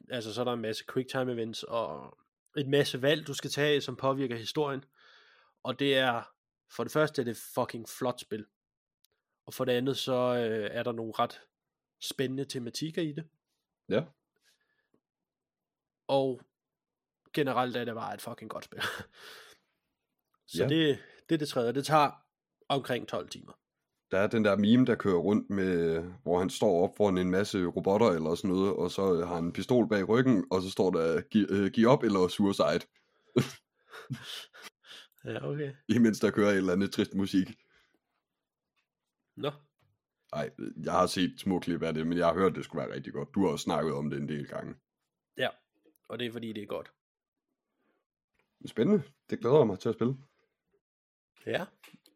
[0.10, 2.18] altså så er der en masse quick time events, og
[2.57, 4.86] en masse valg, du skal tage, som påvirker historien,
[5.64, 6.23] og det er,
[6.76, 8.45] for det første er det fucking flot spil,
[9.45, 11.41] og for det andet, så øh, er der nogle ret
[11.99, 13.30] spændende tematikker i det,
[13.90, 14.03] ja.
[16.07, 16.41] og
[17.34, 18.82] generelt er det bare et fucking godt spil.
[20.48, 20.68] Så Ja.
[20.70, 21.00] det,
[21.30, 21.74] det er det tredje.
[21.74, 22.12] Det tager
[22.70, 23.54] omkring 12 timer.
[24.12, 27.32] Der er den der meme, der kører rundt med, hvor han står op foran en
[27.32, 30.70] masse robotter eller sådan noget, og så har han en pistol bag ryggen, og så
[30.72, 32.80] står der, giv, øh, giv op eller suicide,
[35.26, 35.74] Ja, okay.
[35.90, 37.48] imens der kører et eller andet trist musik.
[39.38, 39.52] Nå,
[40.36, 40.50] Nej,
[40.84, 43.14] jeg har set små klip af det, men jeg har hørt, det skulle være rigtig
[43.14, 43.30] godt.
[43.36, 44.76] Du har også snakket om det en del gange.
[45.38, 45.50] ja.
[46.10, 46.92] Og det er fordi, det er godt.
[48.65, 49.03] Spændende.
[49.30, 50.15] Det glæder jeg mig til at spille.
[51.45, 51.65] Ja.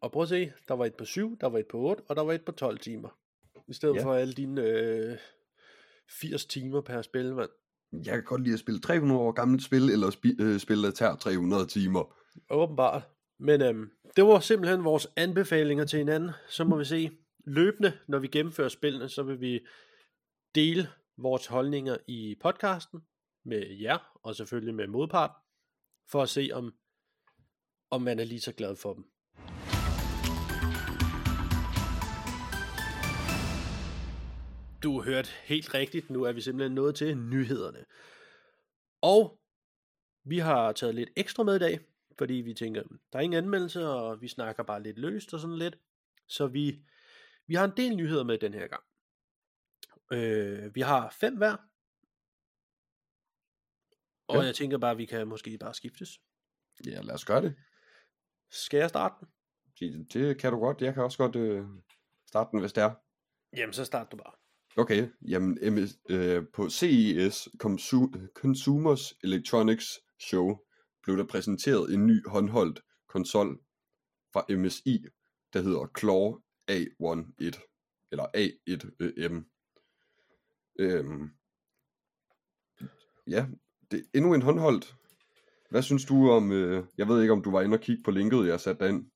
[0.00, 2.16] Og prøv at se, der var et på 7, der var et på 8, og
[2.16, 3.18] der var et på 12 timer.
[3.68, 4.04] I stedet Ja.
[4.04, 5.18] for alle dine øh,
[6.20, 7.50] 80 timer per spil, mand.
[7.92, 10.90] Jeg kan godt lide at spille 300 år gammelt spil, eller spi- øh, spil, der
[10.90, 12.16] tager 300 timer.
[12.50, 13.02] Åbenbart.
[13.38, 16.30] Men øhm, det var simpelthen vores anbefalinger til hinanden.
[16.48, 17.10] Så må vi se
[17.44, 19.66] løbende, når vi gennemfører spillene, så vil vi
[20.54, 20.88] dele
[21.18, 23.00] vores holdninger i podcasten
[23.44, 25.30] med jer, og selvfølgelig med modpart,
[26.06, 26.74] for at se, om,
[27.90, 29.04] om man er lige så glad for dem.
[34.82, 36.10] Du har hørt helt rigtigt.
[36.10, 37.84] Nu er vi simpelthen nået til nyhederne.
[39.02, 39.40] Og
[40.24, 41.80] vi har taget lidt ekstra med i dag,
[42.18, 42.82] fordi vi tænker,
[43.12, 45.78] der er ingen anmeldelse, og vi snakker bare lidt løst og sådan lidt.
[46.28, 46.84] Så vi,
[47.46, 48.82] vi har en del nyheder med den her gang.
[50.12, 51.56] Øh, vi har fem hver.
[54.28, 54.42] Og Ja.
[54.42, 56.08] jeg tænker bare, at vi kan måske bare skiftes.
[56.86, 57.54] Ja, lad os gøre det.
[58.50, 59.28] Skal jeg starte den?
[59.80, 60.80] Det, det kan du godt.
[60.82, 61.64] Jeg kan også godt øh,
[62.26, 62.94] starte den, hvis det er.
[63.56, 64.32] Jamen, så start du bare.
[64.76, 69.86] Okay, jamen MS, øh, på CES Consu- Consumers Electronics
[70.20, 70.58] Show
[71.02, 73.60] blev der præsenteret en ny håndholdt konsol
[74.32, 75.04] fra MSI,
[75.52, 76.40] der hedder Claw
[76.70, 79.50] A11, eller A1M.
[80.78, 81.30] Øhm,
[83.26, 83.46] ja,
[83.94, 84.94] det endnu en håndholdt.
[85.70, 88.10] Hvad synes du om, øh, jeg ved ikke om du var inde og kigge på
[88.10, 89.10] linket, jeg satte ind,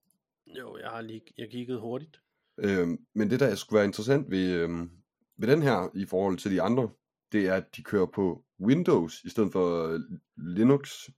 [0.47, 2.21] Jo, jeg har lige jeg kiggede hurtigt.
[2.59, 4.91] Øhm, men det, der skulle være interessant ved, øhm,
[5.37, 6.91] ved den her, i forhold til de andre,
[7.33, 10.01] det er, at de kører på Windows, i stedet for øh,
[10.37, 11.09] Linux.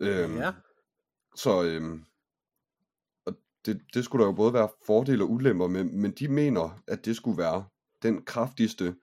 [0.00, 0.52] Øhm, Ja.
[1.36, 2.04] Så øhm,
[3.26, 3.36] og
[3.66, 7.04] det, det skulle der jo både være fordele og ulemper med, men de mener, at
[7.04, 7.64] det skulle være
[8.02, 8.96] den kraftigste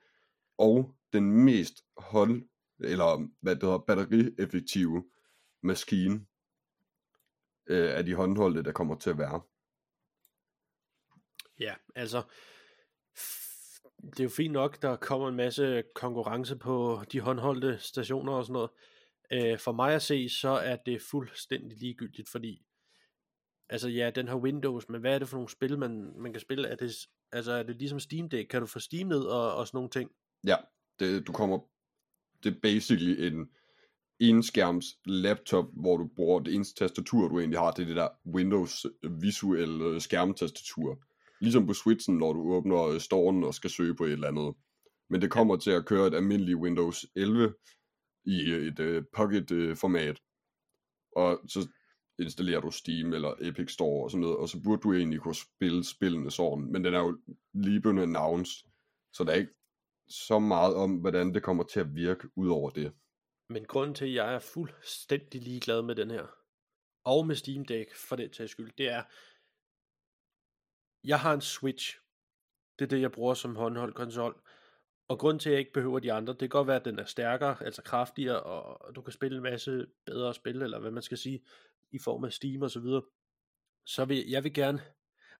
[0.58, 2.44] og den mest hold,
[2.80, 5.04] eller hvad det hedder, batterieffektive
[5.64, 6.26] maskine
[7.68, 9.42] øh, af de håndholdte, der kommer til at være.
[11.60, 12.24] Ja, altså,
[14.00, 18.46] det er jo fint nok, der kommer en masse konkurrence på de håndholdte stationer og
[18.46, 18.72] sådan noget.
[19.32, 22.66] Øh, for mig at se, så er det fuldstændig ligegyldigt, fordi
[23.70, 26.40] altså ja, den har Windows, men hvad er det for nogle spil, man, man kan
[26.40, 26.68] spille?
[26.68, 26.96] Er det,
[27.32, 28.50] altså, er det ligesom Steam Deck?
[28.50, 30.12] Kan du få Steam ned og, og sådan nogle ting?
[30.48, 30.56] Ja,
[31.00, 31.60] det, du kommer,
[32.44, 33.50] det er basically en
[34.20, 38.10] enskærms laptop, hvor du bruger det eneste tastatur, du egentlig har, det er det der
[38.26, 38.86] Windows
[39.22, 41.04] visuelle skærmtastatur.
[41.42, 44.56] Ligesom på Switchen, når du åbner storen og skal søge på et eller andet.
[45.10, 47.54] Men det kommer til at køre et almindeligt Windows 11
[48.26, 50.20] i et uh, pocket uh, format.
[51.16, 51.68] Og så
[52.20, 55.36] installerer du Steam eller Epic Store og sådan noget, og så burde du egentlig kunne
[55.36, 57.18] spille spillene sådan, men den er jo
[57.54, 58.70] lige blevet announced,
[59.14, 59.54] så der er ikke
[60.14, 62.94] så meget om, hvordan det kommer til at virke ud over det.
[63.50, 66.28] Men grunden til, at jeg er fuldstændig ligeglad med den her,
[67.04, 69.04] og med Steam Deck for den tages skyld, det er,
[71.04, 72.00] jeg har en Switch.
[72.80, 74.42] Det er det, jeg bruger som håndholdt konsol.
[75.08, 77.00] Og grund til, at jeg ikke behøver de andre, det kan godt være, at den
[77.00, 81.04] er stærkere, altså kraftigere, og du kan spille en masse bedre spil, eller hvad man
[81.04, 81.44] skal sige,
[81.92, 83.04] i form af Steam og så videre.
[83.86, 84.82] Så vil, jeg vil gerne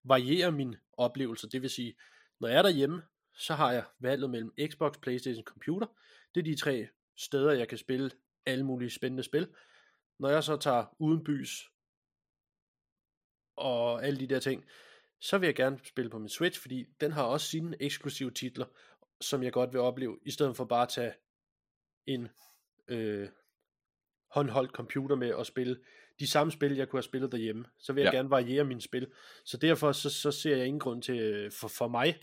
[0.04, 1.96] variere min oplevelse, det vil sige,
[2.40, 3.02] når jeg er derhjemme,
[3.34, 5.88] så har jeg valget mellem Xbox, Playstation, Computer.
[6.36, 8.12] Det er de tre steder, jeg kan spille
[8.46, 9.48] alle mulige spændende spil.
[10.20, 11.70] Når jeg så tager uden bys
[13.56, 14.66] og alle de der ting,
[15.20, 18.66] så vil jeg gerne spille på min Switch, fordi den har også sine eksklusive titler,
[19.22, 21.14] som jeg godt vil opleve, i stedet for bare at tage
[22.06, 22.28] en
[22.88, 23.30] øh,
[24.32, 25.80] håndholdt computer med og spille
[26.20, 27.66] de samme spil, jeg kunne have spillet derhjemme.
[27.78, 28.18] Så vil jeg ja.
[28.18, 29.12] gerne variere mine spil.
[29.46, 32.20] Så derfor så, så ser jeg ingen grund til øh, for, for mig,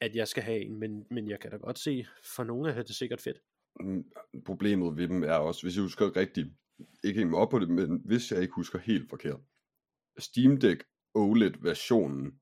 [0.00, 2.82] at jeg skal have en, men, men jeg kan da godt se, for nogle er
[2.82, 3.38] det sikkert fedt.
[3.80, 4.04] Mm,
[4.46, 6.48] problemet ved dem er også, hvis jeg husker rigtigt,
[7.04, 9.40] ikke helt op på det, men hvis jeg ikke husker helt forkert,
[10.18, 10.84] Steam Deck
[11.14, 12.40] OLED-versionen,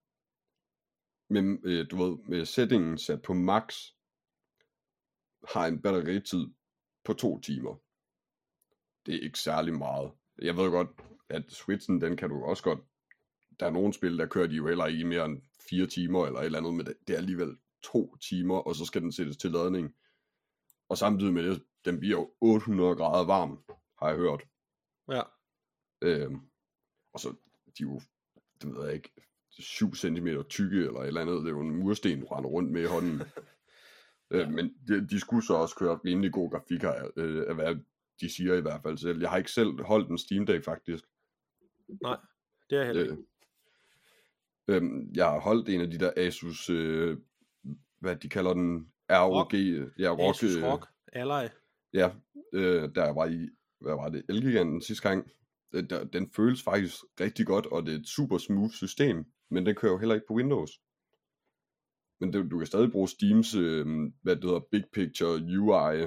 [1.31, 3.77] med, øh, du ved, med settingen sat på max,
[5.49, 6.47] har en batteritid
[7.05, 7.83] på to timer.
[9.07, 10.13] Det er ikke særlig meget.
[10.43, 10.89] Jeg ved godt,
[11.29, 12.81] at Switchen, den kan du også godt,
[13.61, 16.27] der er nogle spil, der kører de jo heller ikke i mere end fire timer
[16.27, 19.13] eller et eller andet, men det, det er alligevel to timer, og så skal den
[19.13, 19.95] sættes til ladning.
[20.89, 23.65] Og samtidig med det, den bliver jo 800 grader varm,
[23.99, 24.43] har jeg hørt.
[25.11, 25.23] Ja.
[26.03, 26.41] Øhm,
[27.13, 27.29] og så,
[27.79, 28.01] de er jo,
[28.63, 29.11] det ved jeg ikke,
[29.51, 31.37] 7 cm tykke eller et eller andet.
[31.37, 33.23] Det er jo en mursten, du render rundt med i hånden.
[34.31, 34.37] ja.
[34.37, 37.77] øh, men de, de skulle så også køre rimelig god grafik her, øh, af hvad
[38.21, 39.21] de siger i hvert fald selv.
[39.21, 41.05] Jeg har ikke selv holdt en Steam Deck faktisk.
[42.03, 42.17] Nej,
[42.71, 43.15] det er heller ikke.
[43.15, 43.19] Øh,
[44.69, 44.83] øh,
[45.15, 47.19] jeg har holdt en af de der Asus, øh,
[48.01, 49.33] hvad de kalder den, ROG.
[49.33, 49.55] Rock.
[49.99, 50.37] Ja, Rock.
[50.37, 51.49] Asus øh, Rock, Ally.
[51.93, 52.11] Ja,
[52.53, 53.49] øh, der var i,
[53.81, 55.31] hvad var det, Elgiganten sidste gang.
[55.75, 59.67] Øh, der, den føles faktisk rigtig godt, og det er et super smooth system, men
[59.67, 60.81] den kører jo heller ikke på Windows.
[62.21, 63.87] Men det, du kan stadig bruge Steams, øh,
[64.23, 66.07] hvad det hedder, Big Picture UI,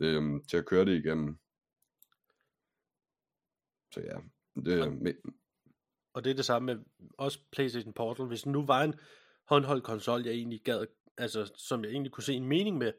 [0.00, 1.38] øh, til at køre det igennem.
[3.92, 4.16] Så ja,
[4.60, 5.14] det, med,
[6.12, 6.84] og det er det samme med
[7.18, 8.26] også PlayStation Portal.
[8.26, 8.94] Hvis nu var en
[9.44, 10.86] håndholdt konsol, jeg egentlig gad,
[11.18, 12.92] altså som jeg egentlig kunne se en mening med,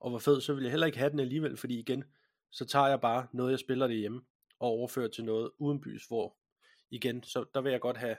[0.00, 2.04] og var fed, så ville jeg heller ikke have den alligevel, fordi igen,
[2.50, 4.22] så tager jeg bare noget, jeg spiller det hjemme,
[4.58, 6.36] og overfører til noget uden bys, hvor
[6.90, 8.16] igen, så der vil jeg godt have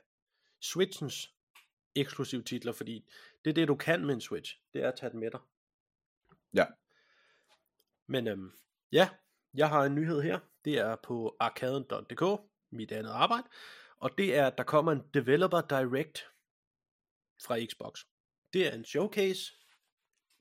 [0.61, 1.33] Switchens
[1.95, 3.09] eksklusive titler, fordi
[3.45, 5.39] det er det, du kan med en Switch, det er at tage den med dig.
[6.53, 6.65] Ja.
[8.07, 8.51] Men øhm,
[8.91, 9.09] ja,
[9.53, 13.47] jeg har en nyhed her, det er på arkaden.dk, mit andet arbejde,
[13.99, 16.27] og det er, at der kommer en Developer Direct
[17.43, 18.05] fra Xbox.
[18.53, 19.53] Det er en showcase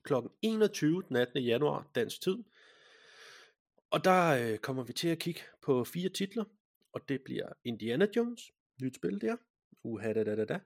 [0.03, 0.13] kl.
[0.41, 1.43] 21 den 18.
[1.43, 2.37] januar dansk tid.
[3.91, 6.43] Og der øh, kommer vi til at kigge på fire titler,
[6.93, 9.35] og det bliver Indiana Jones, nyt spil der.
[9.83, 10.59] Uha da da da da.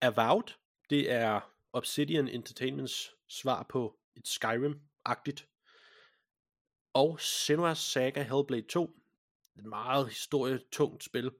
[0.00, 0.54] Avowed,
[0.90, 5.46] det er Obsidian Entertainments svar på et Skyrim-agtigt.
[6.92, 9.00] Og Senua's Saga Hellblade 2,
[9.58, 11.30] et meget historietungt spil.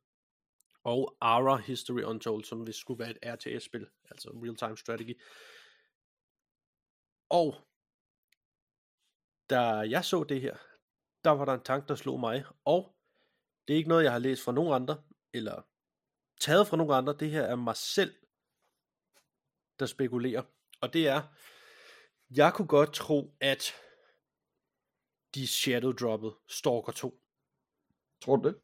[0.85, 5.20] Og Ara History Untold, som hvis skulle være et RTS-spil, altså Real Time Strategy.
[7.28, 7.55] Og
[9.51, 10.57] da jeg så det her,
[11.24, 12.97] der var der en tanke, der slog mig, og
[13.69, 15.02] det er ikke noget, jeg har læst fra nogen andre,
[15.32, 15.62] eller
[16.40, 18.15] taget fra nogen andre, det her er mig selv,
[19.78, 20.43] der spekulerer,
[20.81, 21.23] og det er,
[22.31, 23.74] jeg kunne godt tro, at
[25.35, 27.23] de shadow droppede Stalker 2.
[28.20, 28.61] Tror du det?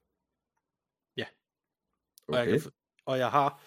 [2.29, 2.41] Okay.
[2.41, 2.73] Og, jeg kan,
[3.07, 3.63] og jeg har,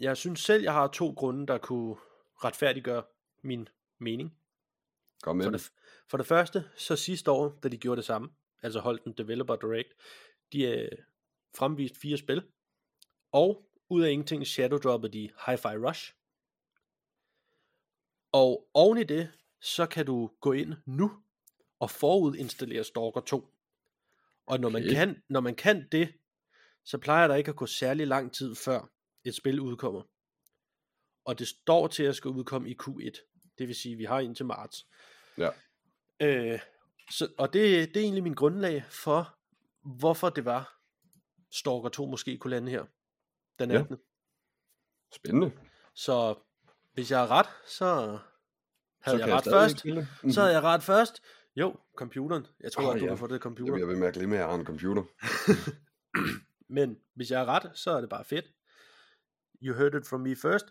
[0.00, 1.96] jeg synes selv, jeg har to grunde, der kunne
[2.44, 3.02] retfærdiggøre
[3.42, 3.68] min
[3.98, 4.38] mening.
[5.22, 5.72] Kom med for det,
[6.10, 8.28] for det første, så sidste år, da de gjorde det samme,
[8.62, 9.88] altså holdt en Developer Direct,
[10.52, 10.88] de øh,
[11.56, 12.42] fremvist fire spil,
[13.32, 16.14] og ud af ingenting shadowdroppede de Hi-Fi Rush.
[18.32, 21.10] Og oven i det, så kan du gå ind nu
[21.80, 23.54] at forudinstallere Stalker 2.
[24.46, 24.94] Og når, man Okay.
[24.94, 26.12] kan, når man kan det,
[26.88, 28.90] så plejer der ikke at gå særlig lang tid før
[29.24, 30.02] et spil udkommer.
[31.24, 33.52] Og det står til at skal udkomme i Q1.
[33.58, 34.86] Det vil sige, at vi har indtil marts.
[35.38, 35.48] Ja.
[36.20, 36.60] Øh,
[37.10, 39.38] så, og det, det er egentlig min grundlag for,
[39.98, 40.80] hvorfor det var,
[41.50, 42.84] Stalker 2 måske kunne lande her
[43.58, 43.80] den Ja.
[43.80, 43.96] 18.
[45.12, 45.52] Spændende.
[45.94, 46.34] Så
[46.92, 48.18] hvis jeg har ret, så
[49.00, 49.82] havde så jeg ret stadig først.
[50.22, 50.34] det.
[50.34, 51.22] Så havde jeg ret først.
[51.56, 52.46] Jo, computeren.
[52.60, 53.10] Jeg tror, oh, at du ja.
[53.10, 53.74] kan få det Jeg computer.
[53.74, 55.02] bliver ved med at glemme, at jeg har en computer.
[56.68, 58.52] Men hvis jeg har ret, så er det bare fedt.
[59.62, 60.66] You heard it from me first.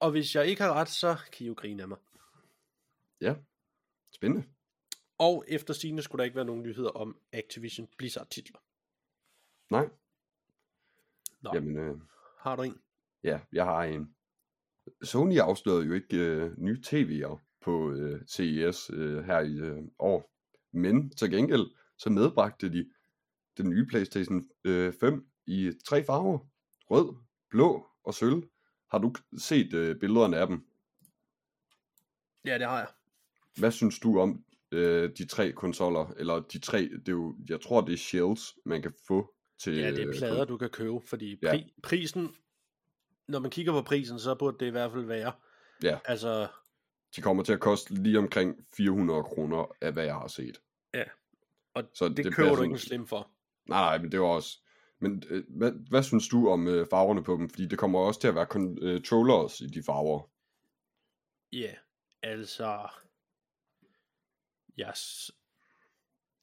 [0.00, 1.98] Og hvis jeg ikke har ret, så kan I jo grine af mig.
[3.20, 3.34] Ja,
[4.12, 4.46] spændende.
[5.18, 8.58] Og efter sigende skulle der ikke være nogen nyheder om Activision Blizzard titler.
[9.70, 9.88] Nej,
[11.40, 11.96] Nå, jamen, øh,
[12.38, 12.80] har du en?
[13.24, 14.14] ja, jeg har en.
[15.02, 20.32] Sony afslørede jo ikke øh, nye TV'er på øh, CES øh, her i øh, år.
[20.72, 21.66] Men til gengæld,
[21.98, 22.90] så medbragte de
[23.62, 26.38] den nye PlayStation øh, 5 i tre farver.
[26.90, 27.14] Rød,
[27.50, 28.42] blå og sølv.
[28.90, 30.66] Har du set øh, billederne af dem?
[32.44, 32.88] Ja, det har jeg.
[33.58, 36.12] Hvad synes du om øh, de tre konsoller?
[36.16, 39.74] Eller de tre, det er jo, jeg tror det er shells, man kan få til...
[39.76, 41.54] Ja, det er øh, plader, du kan købe, fordi Ja.
[41.56, 42.28] pri- prisen,
[43.28, 45.32] når man kigger på prisen, så burde det i hvert fald være,
[45.82, 46.48] Ja, altså,
[47.16, 50.60] de kommer til at koste lige omkring 400 kroner af, hvad jeg har set.
[51.74, 53.30] og Så det, det køber du sådan- ikke en slim for.
[53.68, 54.58] Nej, nej, men det var også...
[55.02, 57.48] Men øh, hvad, hvad synes du om øh, farverne på dem?
[57.50, 60.30] Fordi det kommer også til at være controllers i de farver.
[61.52, 61.74] Ja,
[62.22, 62.88] altså,
[64.80, 65.30] yes.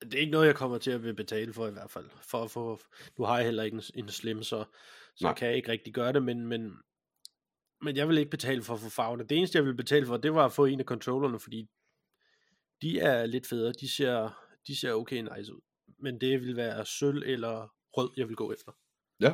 [0.02, 2.10] det er ikke noget, jeg kommer til at vil betale for i hvert fald.
[2.22, 2.80] For at få,
[3.18, 4.66] nu har jeg heller ikke en, en slim, så,
[5.16, 5.34] så Nej.
[5.34, 6.74] kan jeg ikke rigtig gøre det, men, men,
[7.82, 9.24] men jeg vil ikke betale for at få farverne.
[9.24, 11.70] Det eneste, jeg vil betale for, det var at få en af controllerne, fordi
[12.82, 13.74] de er lidt federe.
[13.82, 15.62] De ser, de ser okay nice ud.
[15.98, 18.72] Men det vil være sølv eller rød, jeg vil gå efter.
[19.20, 19.34] Ja,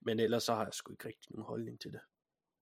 [0.00, 2.00] Men ellers så har jeg sgu ikke rigtig nogen holdning til det.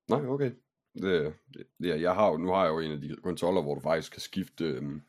[0.08, 0.52] nej, okay.
[0.94, 3.74] Det, det, det, jeg har jo, nu har jeg jo en af de konsoller, hvor
[3.74, 5.00] du faktisk kan skifte, øh,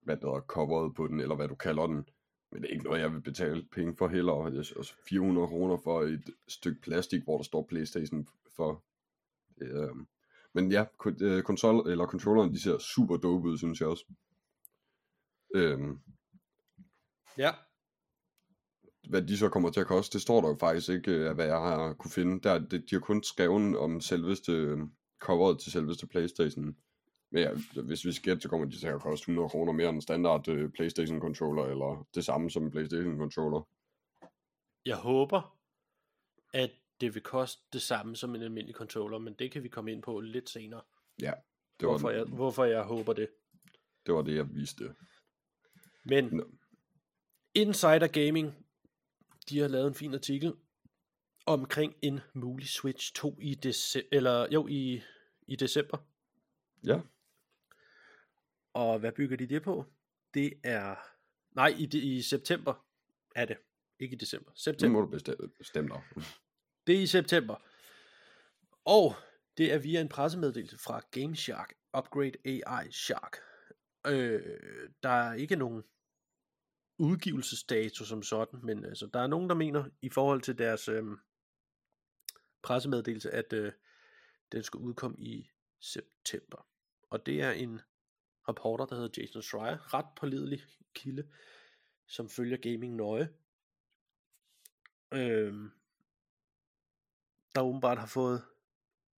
[0.00, 2.08] hvad der er coveret på den, eller hvad du kalder den.
[2.50, 4.32] Men det er ikke noget, jeg vil betale penge for heller.
[4.32, 8.84] Er også 400 kroner for et stykke plastik, hvor der står Playstation for.
[9.60, 9.96] Øh,
[10.52, 10.84] men ja,
[11.20, 14.04] øh, konsol, eller controlleren, de ser super dope ud, synes jeg også.
[15.54, 15.78] Øh,
[17.38, 17.52] Ja,
[19.08, 21.46] hvad de så kommer til at koste, det står der jo faktisk ikke, øh, hvad
[21.46, 22.40] jeg har kunne finde.
[22.40, 24.78] Der, det, de har kun skrevet om selveste øh,
[25.20, 26.76] coveret til selveste Playstation.
[27.30, 27.50] Men ja,
[27.82, 30.48] hvis vi skal så kommer de til at koste 100 kroner mere end en standard
[30.48, 33.68] øh, Playstation controller, eller det samme som en Playstation controller.
[34.84, 35.58] jeg håber,
[36.54, 39.92] at det vil koste det samme som en almindelig controller, men det kan vi komme
[39.92, 40.82] ind på lidt senere.
[41.22, 41.32] Ja,
[41.80, 43.28] det var, Hvorfor jeg, hvorfor jeg håber det.
[44.06, 44.94] det, var det, jeg viste.
[46.04, 46.44] Men Nå.
[47.56, 48.66] Insider Gaming,
[49.48, 50.54] de har lavet en fin artikel
[51.46, 55.02] omkring en mulig Switch 2 i december, eller jo, i,
[55.46, 55.98] i december.
[56.86, 57.00] Ja,
[58.74, 59.84] Og hvad bygger de det på?
[60.34, 60.96] Det er,
[61.54, 62.86] nej, i, de- i september
[63.36, 63.56] er det.
[63.98, 64.50] Ikke i december.
[64.50, 65.00] det September.
[65.00, 66.24] må du bestemme, bestemme dig.
[66.86, 67.56] Det er i september.
[68.84, 69.14] Og
[69.58, 73.36] det er via en pressemeddelelse fra GameShark, Upgrade AI Shark.
[74.06, 74.58] Øh,
[75.02, 75.82] der er ikke nogen
[76.98, 81.04] udgivelsesdato som sådan, men altså, der er nogen, der mener i forhold til deres øh,
[82.62, 83.72] pressemeddelelse, at øh,
[84.52, 85.50] den skal udkomme i
[85.80, 86.66] september.
[87.10, 87.80] Og det er en
[88.48, 90.62] reporter, der hedder Jason Schreier, ret pålidelig
[90.94, 91.28] kilde,
[92.06, 93.28] som følger gaming nøje.
[95.12, 95.54] Øh,
[97.54, 98.44] der åbenbart har fået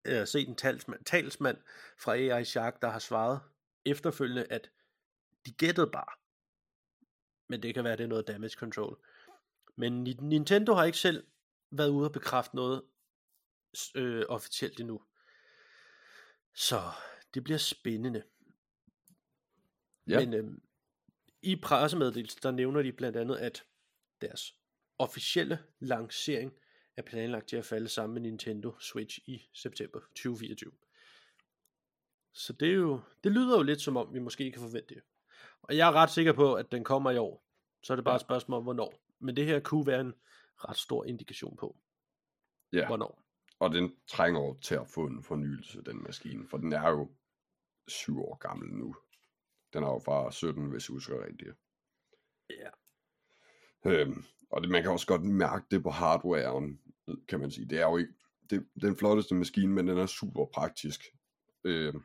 [0.05, 1.59] øh, set en talsmand, talsmand
[1.99, 3.41] fra AI Shark, der har svaret
[3.85, 4.71] efterfølgende, at
[5.47, 6.18] de gættede bare.
[7.49, 9.05] Men det kan være, det er noget damage control.
[9.77, 11.27] Men Ni- Nintendo har ikke selv
[11.71, 12.83] været ude og bekræfte noget
[13.95, 15.03] øh, officielt endnu.
[16.55, 16.81] Så
[17.35, 18.23] det bliver spændende.
[20.07, 20.63] Ja, Men øhm,
[21.43, 23.65] i pressemeddelelsen, der nævner de blandt andet, at
[24.21, 24.55] deres
[24.99, 26.53] officielle lancering
[26.97, 30.73] er planlagt til at falde sammen med Nintendo Switch i september 2024.
[32.33, 35.03] Så det, er jo, det lyder jo lidt som om, vi måske kan forvente det.
[35.69, 37.45] Og jeg er ret sikker på, at den kommer i år.
[37.83, 38.95] Så er det bare et spørgsmål om, hvornår.
[39.19, 40.15] Men det her kunne være en
[40.57, 41.77] ret stor indikation på,
[42.73, 42.87] ja.
[42.87, 43.23] hvornår.
[43.59, 47.11] og den trænger jo til at få en fornyelse, den maskine, for den er jo
[47.89, 48.97] syv år gammel nu.
[49.73, 51.57] Den er jo fra 17, hvis jeg husker rigtigt.
[52.51, 52.71] Ja.
[53.91, 56.81] Øhm, og det, man kan også godt mærke det på hardwaren,
[57.29, 57.69] kan man sige.
[57.69, 58.13] Det er jo ikke
[58.51, 61.01] det, den flotteste maskine, men den er super praktisk.
[61.65, 62.03] Øhm,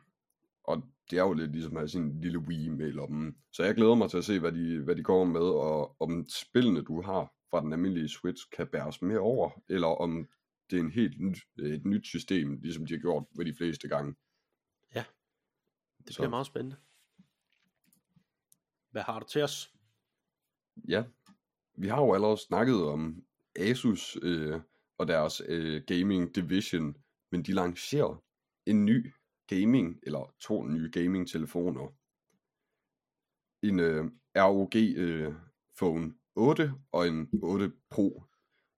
[0.64, 3.36] Og det er jo lidt ligesom at have sin lille Wii med i lommen.
[3.52, 6.26] Så jeg glæder mig til at se, hvad de, hvad de går med, og om
[6.28, 10.28] spillene, du har fra den almindelige Switch, kan bæres med over, eller om
[10.70, 13.88] det er en helt nyt, et nyt system, ligesom de har gjort ved de fleste
[13.88, 14.14] gange.
[16.06, 16.20] Det Så.
[16.20, 16.76] bliver meget spændende.
[18.90, 19.74] Hvad har du til os?
[20.88, 21.04] Ja,
[21.76, 23.24] vi har jo allerede snakket om
[23.56, 24.60] Asus øh,
[24.98, 26.96] og deres øh, gaming division,
[27.32, 28.22] men de lancerer
[28.66, 29.12] en ny
[29.46, 31.94] gaming, eller to nye gaming telefoner.
[33.62, 34.04] En øh,
[34.36, 35.34] ROG øh,
[35.76, 38.22] Phone 8 og en 8 Pro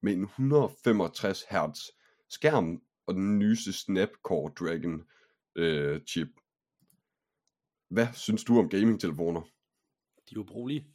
[0.03, 1.81] med en 165 Hz
[2.29, 5.09] skærm og den nyeste Snapdragon
[5.57, 6.29] øh, chip.
[7.89, 9.41] Hvad synes du om gaming-telefoner?
[10.31, 10.87] De er ubrugelige.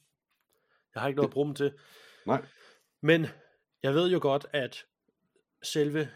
[0.93, 1.73] Jeg har ikke noget at bruge dem til.
[2.25, 2.45] Nej.
[3.01, 3.25] Men
[3.83, 4.85] jeg ved jo godt, at
[5.63, 6.09] selve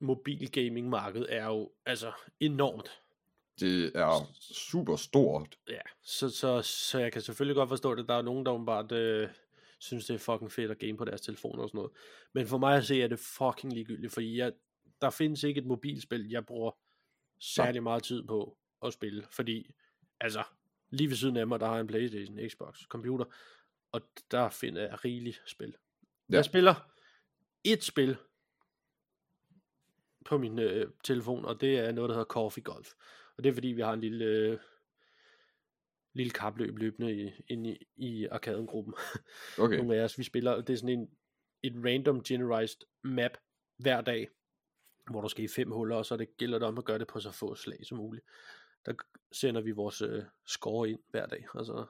[0.00, 2.90] mobilgaming-markedet er jo altså enormt.
[3.60, 5.58] Det er super stort.
[5.68, 8.08] Ja, så, så, så jeg kan selvfølgelig godt forstå det.
[8.08, 9.28] Der er nogen, der åbenbart øh,
[9.78, 11.92] synes, det er fucking fedt at game på deres telefoner og sådan noget.
[12.32, 14.52] Men for mig at se, er det fucking ligegyldigt, fordi jeg,
[15.00, 16.70] der findes ikke et mobilspil, jeg bruger
[17.40, 19.26] særlig meget tid på at spille.
[19.30, 19.70] Fordi,
[20.20, 20.42] altså,
[20.90, 23.24] lige ved siden af mig, der har en Playstation, Xbox, computer,
[23.92, 25.76] og der finder jeg rigeligt spil.
[26.30, 26.36] Ja.
[26.36, 26.74] Jeg spiller
[27.64, 28.16] et spil
[30.28, 32.92] på min øh, telefon, og det er noget, der hedder Coffee Golf.
[33.36, 34.58] Og det er fordi, vi har en lille, øh,
[36.12, 38.94] lille kapløb løbende i, inde i, i arkadengruppen.
[39.58, 39.76] Okay.
[39.76, 41.10] Nogle af os, vi spiller, det er sådan en,
[41.62, 43.30] et random generized map
[43.76, 44.28] hver dag,
[45.10, 47.06] hvor der skal i fem huller, og så det gælder det om at gøre det
[47.06, 48.24] på så få slag som muligt.
[48.86, 48.94] Der
[49.32, 51.86] sender vi vores øh, score ind hver dag, og så,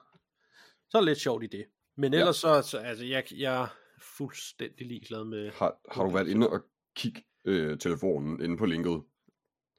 [0.88, 1.66] så er det lidt sjovt i det.
[1.96, 2.18] Men Ja.
[2.18, 3.68] ellers så, så altså, jeg, jeg er
[4.00, 6.60] fuldstændig ligeglad med, Har, har du været inde og
[6.96, 9.02] kigge øh, telefonen inde på linket?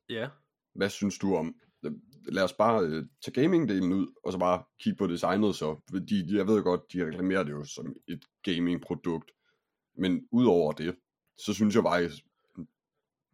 [0.09, 0.29] ja,
[0.75, 1.55] Hvad synes du om?
[2.31, 5.81] Lad os bare øh, tage gaming-delen ud, og så bare kigge på designet så.
[5.91, 9.31] Fordi jeg ved godt, de reklamerer det jo som et gaming-produkt.
[9.97, 10.95] Men udover det,
[11.37, 12.23] så synes jeg faktisk,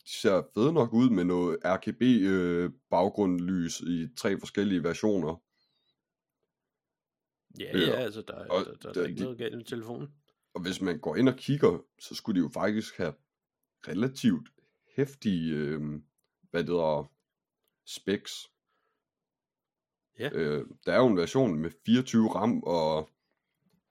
[0.05, 5.41] de ser fede nok ud med noget RGB øh, baggrundlys i tre forskellige versioner.
[7.59, 9.37] ja, Øh, ja altså, der, er- og der, der, der der- er ikke de- noget
[9.37, 10.07] galt med telefonen.
[10.53, 13.13] Og hvis man går ind og kigger, så skulle de jo faktisk have
[13.87, 14.49] relativt
[14.95, 15.81] hæftige, øh,
[16.51, 17.11] hvad det hedder,
[17.85, 18.51] specs.
[20.19, 20.29] Ja.
[20.33, 23.09] Øh, der er jo en version med 24 RAM og,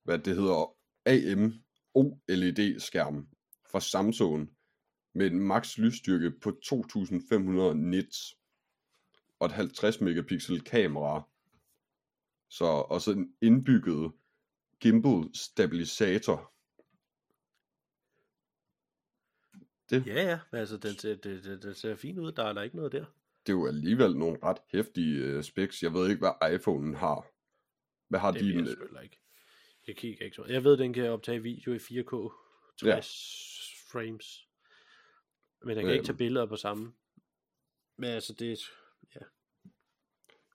[0.02, 0.76] hvad det hedder,
[1.06, 1.52] AM
[1.94, 3.28] OLED skærm
[3.70, 4.50] fra Samsung
[5.14, 8.38] med en max lysstyrke på 2500 nits
[9.38, 11.28] og et 50 megapixel kamera.
[12.48, 14.12] Så, og så en indbygget
[14.80, 16.53] gimbal stabilisator.
[19.90, 22.62] Det, Ja, ja, altså, den, ser- det, det, det ser fint ud, der er der
[22.62, 23.04] ikke noget der.
[23.46, 25.82] det er jo alligevel nogle ret hæftige uh, specs.
[25.82, 27.26] Jeg ved ikke, hvad iPhone'en har.
[28.08, 28.46] Hvad har Det de?
[28.46, 29.20] ved jeg en- selvfølgelig ikke.
[29.86, 30.44] Jeg kigger ikke så.
[30.48, 32.32] Jeg ved, den kan optage video i 4K
[32.80, 33.00] 60 Ja.
[33.98, 34.48] frames.
[35.64, 36.06] Men den kan ikke Øhm.
[36.06, 36.92] tage billeder på samme.
[37.98, 38.56] Men altså, det er...
[39.16, 39.22] Øh,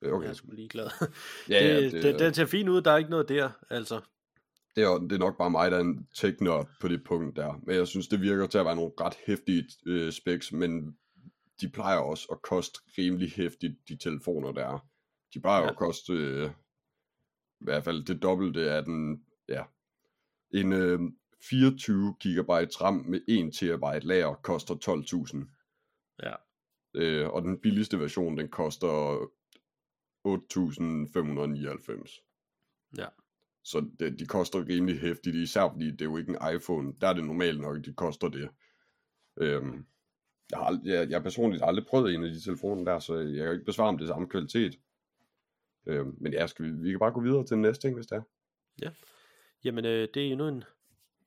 [0.01, 0.11] Okay.
[0.11, 0.23] Okay.
[0.25, 0.89] Jeg er sgu ligeglad.
[1.49, 4.01] Ja, ja, det, det, den, den ser fin ud, der er ikke noget der, altså.
[4.75, 6.37] Det, er, det er nok bare mig, der er en tech
[6.81, 7.59] på det punkt der.
[7.63, 10.97] Men jeg synes, det virker til at være nogle ret hæftige uh, specs, men
[11.61, 14.87] de plejer også at koste rimelig hæftigt, de telefoner der er.
[15.33, 15.69] De plejer ja.
[15.69, 16.51] At koste uh,
[17.61, 19.63] i hvert fald det dobbelte af den, ja.
[20.53, 21.11] En uh,
[21.49, 22.49] 24 GB
[22.81, 25.45] RAM med 1 TB lager koster 12.000.
[26.23, 26.33] Ja.
[26.93, 29.17] Øh, og den billigste version, den koster
[30.27, 32.95] 8.599.
[32.97, 33.07] Ja.
[33.63, 36.93] Så det, de koster rimelig hæftigt, især fordi det er jo ikke en iPhone.
[37.01, 38.49] Der er det normalt nok, at de koster det.
[39.37, 39.85] Øhm,
[40.51, 43.43] jeg, har, ald- jeg, jeg personligt aldrig prøvet en af de telefoner der, så jeg
[43.45, 44.79] kan ikke besvare om det er samme kvalitet.
[45.87, 48.07] Øhm, men ja, skal vi, vi kan bare gå videre til den næste ting, hvis
[48.07, 48.21] det er.
[48.81, 48.89] Ja,
[49.63, 50.63] Jamen, øh, det er endnu en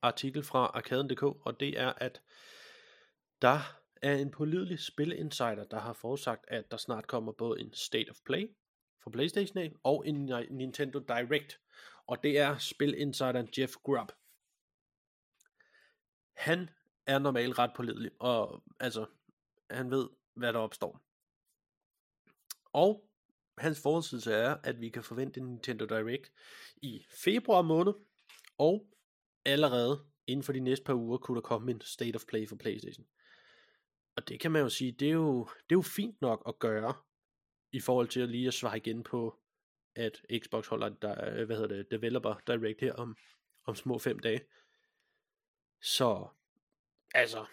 [0.03, 2.23] artikel fra arkaden.dk, og det er, at
[3.43, 3.59] der
[4.03, 8.17] er en pålidelig spilinsider, der har forudsagt, at der snart kommer både en State of
[8.27, 8.47] Play
[9.05, 11.61] fra Playstation af, og en Nintendo Direct.
[12.07, 14.12] Og det er spilinsideren Jeff Grubb.
[16.37, 16.70] Han
[17.07, 19.07] er normalt ret pålidelig, og altså,
[19.70, 21.01] han ved, hvad der opstår.
[22.73, 23.09] Og
[23.59, 26.33] hans forudsigelse er, at vi kan forvente en Nintendo Direct
[26.83, 27.93] i februar måned,
[28.59, 28.87] og
[29.45, 32.57] allerede inden for de næste par uger kunne der komme en State of Play for
[32.57, 33.07] Playstation.
[34.16, 36.59] Og det kan man jo sige, det er jo, det er jo fint nok at
[36.59, 36.95] gøre,
[37.73, 39.41] i forhold til at lige at svare igen på,
[39.94, 43.16] at Xbox holder der, hvad hedder det, Developer Direct her om,
[43.64, 44.40] om små fem dage.
[45.82, 46.28] Så,
[47.14, 47.47] altså,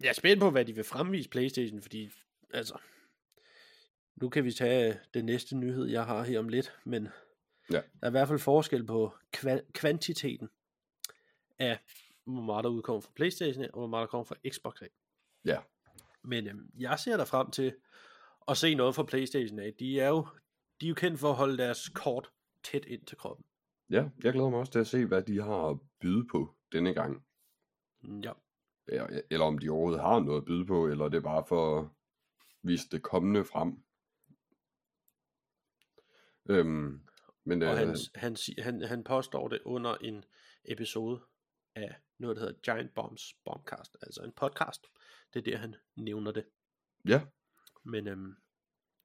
[0.00, 2.10] jeg er spændt på, hvad de vil fremvise Playstation, fordi,
[2.54, 2.78] altså,
[4.16, 7.08] nu kan vi tage den næste nyhed, jeg har her om lidt, men
[7.70, 7.76] Ja.
[7.76, 10.48] der er i hvert fald forskel på kva- kvantiteten
[11.58, 11.78] af,
[12.24, 14.88] hvor meget der udkommer fra Playstation og hvor meget der kommer fra Xbox af.
[15.44, 15.60] Ja.
[16.22, 17.74] Men øhm, jeg ser der frem til
[18.48, 19.74] at se noget fra Playstation af.
[19.78, 20.26] De er jo,
[20.80, 22.30] de er jo kendt for at holde deres kort
[22.64, 23.46] tæt ind til kroppen.
[23.90, 26.94] Ja, jeg glæder mig også til at se, hvad de har at byde på denne
[26.94, 27.26] gang.
[28.02, 28.32] Mm, Ja.
[28.88, 31.80] Eller, eller om de overhovedet har noget at byde på, eller det er bare for
[31.80, 31.88] at
[32.62, 33.82] vise det kommende frem.
[36.50, 37.00] Øhm,
[37.44, 40.24] men Og øh, han, han, han, han påstår det under en
[40.64, 41.20] episode
[41.74, 44.86] af noget, der hedder Giant Bombs Bombcast, altså en podcast.
[45.34, 46.44] Det er der, han nævner det.
[47.08, 47.20] ja,
[47.84, 48.34] Men øhm,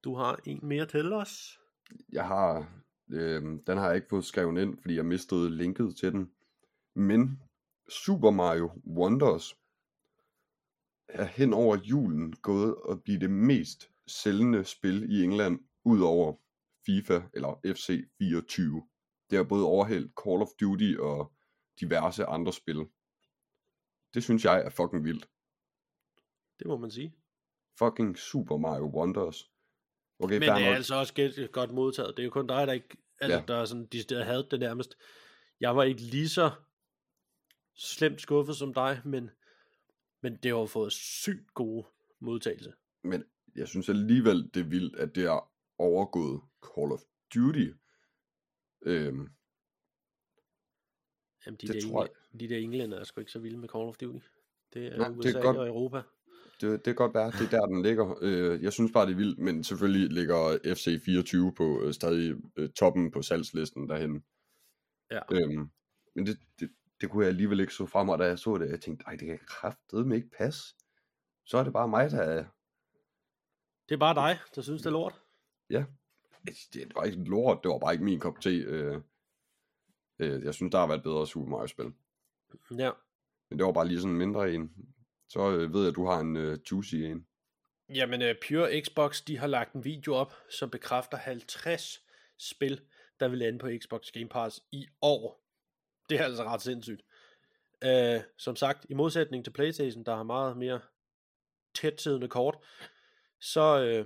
[0.03, 1.59] du har en mere til os.
[2.11, 2.73] Jeg har,
[3.09, 6.31] øh, den har jeg ikke fået skrevet ind, fordi jeg mistede linket til den.
[6.95, 7.39] Men
[7.89, 9.57] Super Mario Wonders
[11.07, 16.35] er hen over julen gået og blive det mest sælgende spil i England, ud over
[16.85, 18.87] FIFA eller FC 24.
[19.29, 21.33] Det har både overhældt Call of Duty og
[21.79, 22.87] diverse andre spil.
[24.13, 25.29] Det synes jeg er fucking vildt.
[26.59, 27.15] Det må man sige.
[27.79, 29.52] Fucking Super Mario Wonders.
[30.23, 32.17] Okay, Men det er altså også godt modtaget.
[32.17, 33.43] Det er jo kun dig, der ikke, altså, Ja.
[33.47, 34.97] der er sådan, de havde det nærmest.
[35.59, 36.51] Jeg var ikke lige så
[37.75, 39.29] slemt skuffet som dig, men,
[40.21, 41.87] men det har fået sygt gode
[42.19, 42.73] modtagelse.
[43.03, 43.23] Men
[43.55, 46.41] jeg synes alligevel, det er vildt, at det er overgået
[46.75, 46.99] Call of
[47.35, 47.67] Duty.
[48.85, 49.29] Øhm,
[51.45, 53.69] Jamen, de, Det der, tror engle, de der englænder er sgu ikke så vilde med
[53.69, 54.25] Call of Duty.
[54.73, 55.57] Det er Nej, det er USA godt.
[55.57, 56.01] og Europa.
[56.61, 58.17] Det, det kan godt være, det er der, den ligger.
[58.21, 62.69] Øh, jeg synes bare, det er vildt, men selvfølgelig ligger FC24 på øh, stadig øh,
[62.69, 64.23] toppen på salgslisten derhen.
[65.11, 65.19] Ja.
[65.31, 65.69] Øhm,
[66.15, 66.69] men det, det,
[67.01, 69.15] det kunne jeg alligevel ikke så frem, og da jeg så det, jeg tænkte, ej,
[69.15, 70.75] det kan kraftedeme ikke passe.
[71.45, 72.45] Så er det bare mig, der er...
[73.89, 75.21] Det er bare dig, der synes, det er lort.
[76.73, 78.49] Det var ikke lort, det var bare ikke min kop te.
[78.49, 79.01] Øh,
[80.19, 81.93] øh, jeg synes, der har været bedre Super Mario-spil.
[82.77, 82.91] Ja.
[83.49, 84.92] Men det var bare lige sådan mindre en.
[85.33, 87.27] Så øh, ved jeg, at du har en øh, juicy en.
[87.89, 92.01] Jamen, øh, Pure Xbox, de har lagt en video op, som bekræfter 50
[92.39, 92.81] spil,
[93.19, 95.43] der vil lande på Xbox Game Pass i år.
[96.09, 97.01] Det er altså ret sindssygt.
[97.83, 100.79] Øh, som sagt, i modsætning til Playstation, der har meget mere
[101.75, 102.57] tætsiddende kort,
[103.41, 104.05] så øh,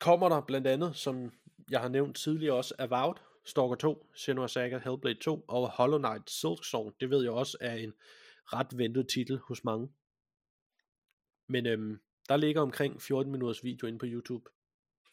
[0.00, 1.32] kommer der blandt andet, som
[1.70, 6.30] jeg har nævnt tidligere også, Avowed, Stalker 2, Senua Saga, Hellblade 2 og Hollow Knight
[6.30, 6.94] Silksong.
[7.00, 7.92] Det ved jeg også er en
[8.52, 9.92] ret ventet titel hos mange.
[11.48, 14.50] Men øhm, der ligger omkring 14 minutters video inde på YouTube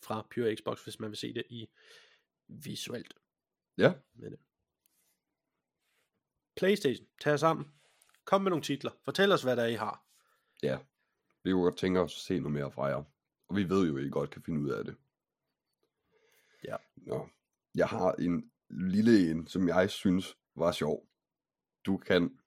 [0.03, 1.69] fra Pure Xbox, hvis man vil se det i
[2.47, 3.13] visuelt.
[3.77, 4.39] Ja, Men, øh.
[6.55, 7.71] Playstation, tag sammen.
[8.25, 8.91] Kom med nogle titler.
[9.05, 10.05] Fortæl os, hvad der er, I har.
[10.63, 10.79] ja.
[11.45, 13.03] Vi kunne godt tænke os at se noget mere fra jer.
[13.47, 14.95] Og vi ved jo, at I godt kan finde ud af det.
[16.63, 16.75] Ja.
[16.95, 17.29] Nå.
[17.75, 21.07] Jeg har en lille en, som jeg synes var sjov.
[21.85, 22.39] Du kan,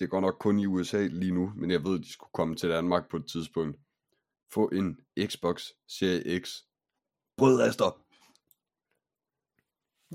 [0.00, 2.56] det godt nok kun i USA lige nu, men jeg ved, at de skulle komme
[2.56, 3.78] til Danmark på et tidspunkt.
[4.52, 6.50] Få en Xbox Series X
[7.36, 8.04] brødrester.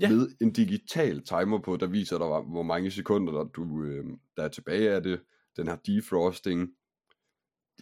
[0.00, 0.08] Ja.
[0.10, 4.04] Med en digital timer på, der viser dig, hvor mange sekunder, der, du, øh,
[4.36, 5.20] der er tilbage af det.
[5.56, 6.70] Den har defrosting.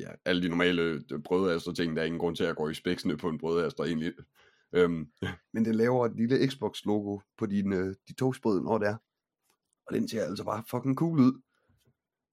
[0.01, 2.75] Ja, alle de normale øh, brødrester ting, der er ingen grund til at gå i
[2.75, 4.13] spæksene på en brødrester egentlig.
[4.73, 5.11] Øhm,
[5.53, 8.97] men det laver et lille Xbox logo på din, øh, de togsbrød, når det er.
[9.87, 11.41] Og den ser altså bare fucking cool ud.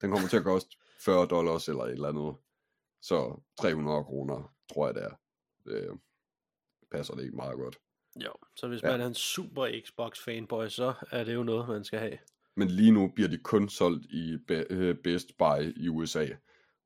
[0.02, 2.36] Den kommer til at koste 40 dollars eller et eller andet.
[3.02, 5.16] Så 300 kroner, tror jeg det er.
[5.66, 5.96] Øh,
[6.92, 7.78] passer det ikke meget godt.
[8.16, 8.92] Jo, så hvis Ja.
[8.92, 12.18] man er en super Xbox fanboy, så er det jo noget, man skal have.
[12.56, 16.28] Men lige nu bliver de kun solgt i øh, Best Buy i USA.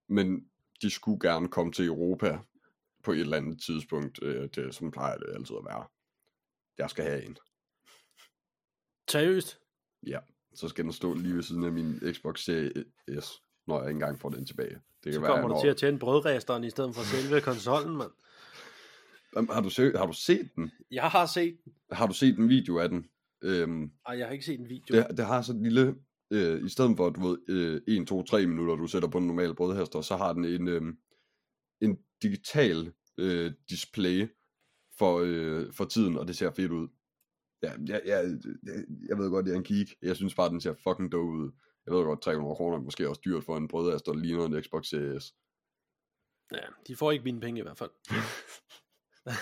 [0.07, 0.49] Men
[0.81, 2.39] de skulle gerne komme til Europa
[3.03, 4.19] på et eller andet tidspunkt.
[4.23, 5.87] Øh, det, som plejer det altid at være.
[6.77, 7.37] Jeg skal have en.
[9.09, 9.59] Seriøst?
[10.07, 10.19] Ja,
[10.55, 12.85] så skal den stå lige ved siden af min Xbox Series
[13.23, 13.31] S,
[13.67, 14.75] når jeg ikke engang får den tilbage.
[15.03, 15.61] Det Så kan være, kommer du når...
[15.61, 18.11] til at tænde brødresteren i stedet for selve konsollen, mand.
[19.49, 20.71] Har du, set, har du set den?
[20.91, 21.73] Jeg har set den.
[21.91, 23.05] Har du set en video af den?
[23.43, 24.97] Øhm, Ej, jeg har ikke set en video.
[24.97, 25.95] det, det har sådan en lille...
[26.31, 29.27] Øh, I stedet for, du ved, øh, 1, 2, 3 minutter, du sætter på en
[29.27, 30.81] normal brødhester, så har den en, øh,
[31.81, 34.27] en digital øh, display
[34.97, 36.87] for, øh, for tiden, og det ser fedt ud.
[37.63, 38.37] Ja, jeg, jeg,
[39.09, 39.95] jeg, ved godt, det er en geek.
[40.01, 41.51] Jeg synes bare, den ser fucking dog ud.
[41.85, 44.63] Jeg ved godt, 300 kroner er måske også dyrt for en brødhester, der ligner en
[44.63, 45.33] Xbox Series.
[46.51, 47.91] Ja, de får ikke mine penge i hvert fald.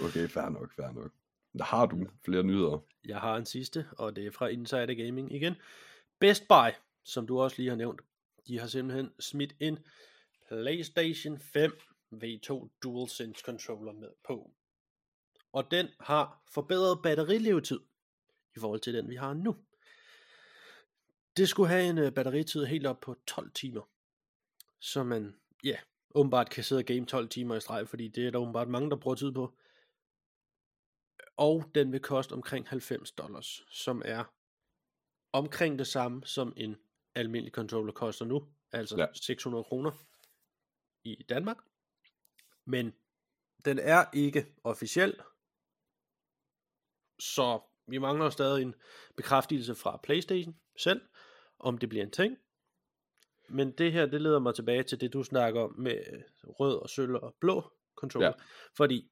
[0.00, 1.12] Okay, fair nok, fair nok.
[1.58, 2.84] Der har du flere nyheder.
[3.04, 5.54] Jeg har en sidste, og det er fra Insider Gaming igen.
[6.20, 6.70] Best Buy,
[7.04, 8.00] som du også lige har nævnt,
[8.46, 9.78] de har simpelthen smidt en
[10.48, 11.72] PlayStation 5
[12.14, 14.50] V2 DualSense controller med på.
[15.54, 17.80] Og den har forbedret batterilevetid
[18.56, 19.56] i forhold til den vi har nu.
[21.36, 23.90] Det skulle have en uh, batteritid helt op på 12 timer.
[24.80, 25.76] Så man, ja,
[26.14, 28.90] åbenbart kan sidde og game 12 timer i streg, fordi det er der åbenbart mange,
[28.90, 29.56] der bruger tid på.
[31.36, 34.24] Og den vil koste omkring 90 dollars, som er
[35.32, 36.76] omkring det samme som en
[37.14, 39.06] almindelig controller koster nu, altså ja.
[39.12, 39.90] 600 kroner
[41.04, 41.58] i Danmark.
[42.64, 42.92] Men
[43.64, 45.20] den er ikke officiel,
[47.24, 48.74] så vi mangler stadig en
[49.16, 51.00] bekræftelse fra PlayStation selv,
[51.58, 52.36] om det bliver en ting.
[53.48, 55.98] Men det her, det leder mig tilbage til det, du snakker om med
[56.44, 58.28] rød og sølv og blå controller.
[58.28, 58.44] Ja.
[58.76, 59.10] Fordi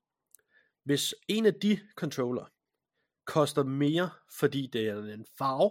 [0.84, 2.44] hvis en af de controller
[3.24, 5.70] koster mere, fordi det er en farve,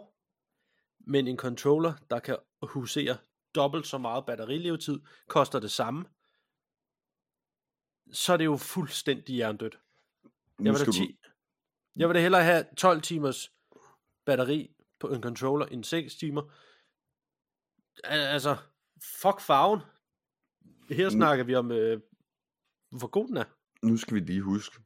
[0.99, 3.17] men en controller, der kan husere
[3.55, 6.05] dobbelt så meget batterilevetid, koster det samme,
[8.11, 9.79] så er det jo fuldstændig hjernedødt.
[10.63, 11.20] Jeg vil, da
[11.95, 13.51] jeg vil da hellere have 12 timers
[14.25, 16.41] batteri på en controller end 6 timer.
[18.03, 18.57] Altså,
[19.21, 19.79] fuck farven.
[20.89, 22.01] Her snakker vi om, øh,
[22.99, 23.43] hvor god den er.
[23.85, 24.79] Nu skal vi lige huske,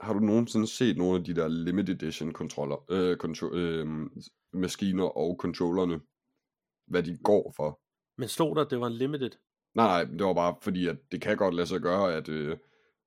[0.00, 3.86] har du nogensinde set nogle af de der limited edition kontroller, øh, kontro- øh,
[4.52, 6.00] maskiner og controllerne,
[6.86, 7.80] hvad de går for?
[8.18, 9.30] Men stod der, det var en limited?
[9.74, 12.56] Nej, nej, det var bare fordi, at det kan godt lade sig gøre, at øh,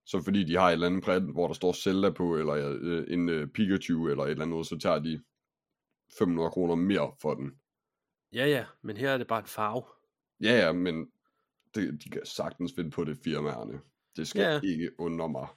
[0.08, 3.06] så fordi de har et eller andet print, hvor der står Zelda på, eller øh,
[3.08, 5.24] en øh, Pikachu, eller et eller andet, så tager de
[6.18, 7.52] 500 kroner mere for den.
[8.34, 9.84] Ja, ja, men her er det bare en farve.
[10.42, 11.12] Ja, ja, men
[11.76, 13.82] det, de kan sagtens finde på det firmaerne.
[14.16, 14.60] Det skal ja.
[14.64, 15.48] ikke undre mig.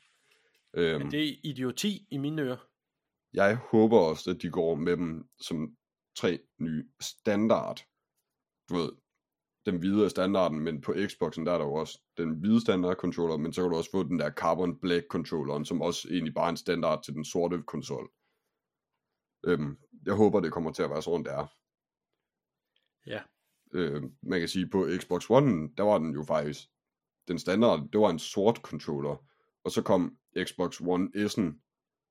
[0.74, 2.66] Øhm, men det er idioti i mine ører.
[3.32, 5.76] Jeg håber også, at de går med dem som
[6.16, 7.84] tre nye standard.
[8.68, 8.92] Du ved,
[9.66, 12.96] den hvide er standarden, men på Xboxen der er der jo også den hvide standard
[12.96, 16.34] controller, men så kan du også få den der Carbon Black controlleren, som også egentlig
[16.34, 18.10] bare er en standard til den sorte konsol.
[19.44, 21.46] Øhm, jeg håber, det kommer til at være sådan, det er.
[23.06, 23.22] Ja.
[23.72, 26.58] Øh, man kan sige, på Xbox One, der var den jo faktisk,
[27.28, 29.24] den standard, det var en sort controller,
[29.64, 31.60] og så kom Xbox One S'en,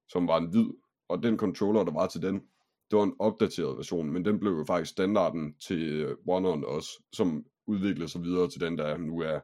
[0.09, 0.69] som var en hvid,
[1.07, 2.41] og den controller, der var til den,
[2.91, 7.03] det var en opdateret version, men den blev jo faktisk standarden til øh, One også,
[7.13, 9.39] som udviklede sig videre til den, der nu er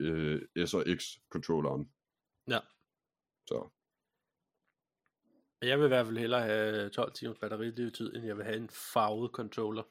[0.00, 1.90] øh, S og X controlleren.
[2.48, 2.58] Ja.
[3.46, 3.70] Så.
[5.62, 8.68] Jeg vil i hvert fald hellere have 12 timers batterilevetid, end jeg vil have en
[8.68, 9.82] farvet controller.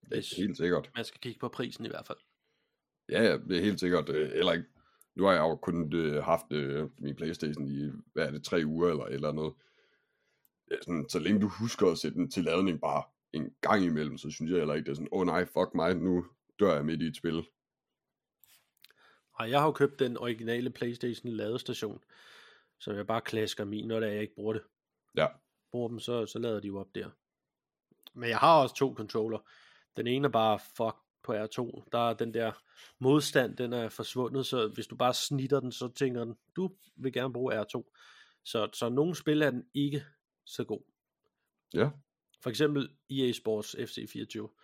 [0.00, 0.90] Hvis det er helt sikkert.
[0.94, 2.18] Man skal kigge på prisen i hvert fald.
[3.08, 4.08] Ja, ja, det er helt sikkert.
[4.08, 4.68] Øh, eller ikke.
[5.14, 8.62] Nu har jeg jo kun øh, haft øh, min Playstation i, hvad er det, tre
[8.66, 9.52] uger eller eller andet.
[10.70, 13.02] Ja, sådan, så længe du husker at sætte den til ladning bare
[13.32, 15.74] en gang imellem, så synes jeg heller ikke, det er sådan, åh oh, nej, fuck
[15.74, 16.26] mig, nu
[16.60, 17.46] dør jeg midt i et spil.
[19.38, 22.04] Ej, jeg har jo købt den originale Playstation ladestation,
[22.78, 24.62] så jeg bare klasker min, når jeg ikke bruger det.
[25.16, 25.26] Ja.
[25.70, 27.10] Bruger dem, så, så lader de jo op der.
[28.14, 29.38] Men jeg har også to controller.
[29.96, 31.88] Den ene er bare fuck på R2.
[31.92, 32.52] Der er den der
[32.98, 37.12] modstand, den er forsvundet, så hvis du bare snitter den, så tænker den, du vil
[37.12, 37.92] gerne bruge R2.
[38.44, 40.04] Så, så nogle spil er den ikke
[40.46, 40.80] så god.
[41.74, 41.90] Ja.
[42.40, 44.62] For eksempel EA Sports FC24.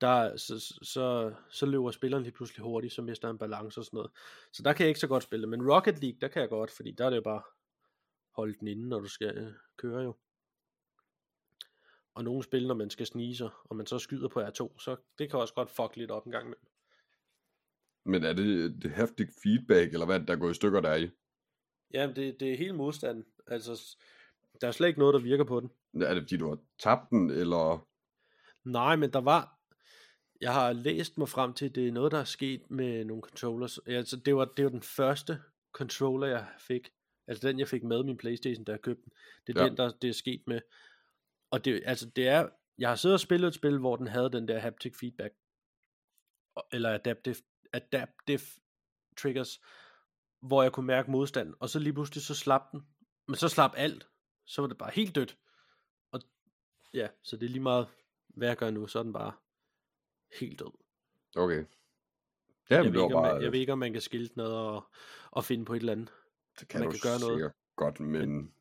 [0.00, 3.96] Der, så, så, så løber spilleren lige pludselig hurtigt, så mister han balance og sådan
[3.96, 4.10] noget.
[4.52, 5.46] Så der kan jeg ikke så godt spille.
[5.46, 7.42] Men Rocket League, der kan jeg godt, fordi der er det bare
[8.30, 10.14] holde den inde, når du skal øh, køre jo.
[12.14, 14.96] Og nogle spil, når man skal snige sig, og man så skyder på R2, så
[15.18, 16.56] det kan også godt fuck lidt op en gang med.
[18.04, 21.10] Men er det, det heftig feedback, eller hvad der går i stykker der i?
[21.94, 23.26] Ja, det, det er hele modstanden.
[23.46, 23.96] Altså,
[24.60, 25.70] der er slet ikke noget, der virker på den.
[26.02, 27.88] Er det fordi, du har tabt den, eller?
[28.64, 29.52] Nej, men der var...
[30.40, 33.22] Jeg har læst mig frem til, at det er noget, der er sket med nogle
[33.22, 33.78] controllers.
[33.78, 35.38] Altså, det var, det var den første
[35.72, 36.88] controller, jeg fik.
[37.26, 39.12] Altså den, jeg fik med min Playstation, da jeg købte den.
[39.46, 39.68] Det er ja.
[39.68, 40.60] den, der det er sket med.
[41.50, 42.48] Og det, altså, det er...
[42.78, 45.34] Jeg har siddet og spillet et spil, hvor den havde den der haptic feedback.
[46.72, 47.36] Eller adaptive,
[47.72, 48.40] adaptive
[49.16, 49.60] triggers,
[50.40, 51.54] hvor jeg kunne mærke modstand.
[51.60, 52.86] Og så lige pludselig, så slap den.
[53.28, 54.08] Men så slap alt
[54.46, 55.36] så var det bare helt dødt.
[56.10, 56.20] Og
[56.94, 57.88] ja, så det er lige meget,
[58.28, 59.32] hvad jeg gør nu, så er den bare
[60.40, 60.72] helt død.
[61.36, 61.64] Okay.
[62.70, 63.34] Ja, jeg, ved ikke, bare...
[63.34, 64.86] man, jeg ved ikke, om man kan skilte noget og,
[65.30, 66.12] og finde på et eller andet.
[66.60, 67.52] Det kan man kan gøre noget.
[67.76, 68.36] godt, men...
[68.36, 68.52] men...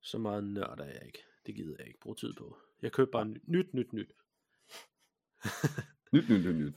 [0.00, 1.24] Så meget nørd er jeg ikke.
[1.46, 2.58] Det gider jeg ikke bruge tid på.
[2.82, 4.12] Jeg køber bare nyt, nyt, nyt.
[6.12, 6.74] nyt, nyt, nyt, nyt.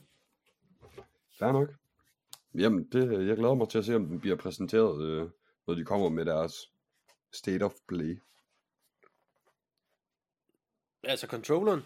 [1.38, 1.68] Fair nok.
[2.54, 5.30] Jamen, det, jeg glæder mig til at se, om den bliver præsenteret, øh,
[5.66, 6.54] når de kommer med deres
[7.32, 8.20] State of Play.
[11.02, 11.80] Altså controlleren?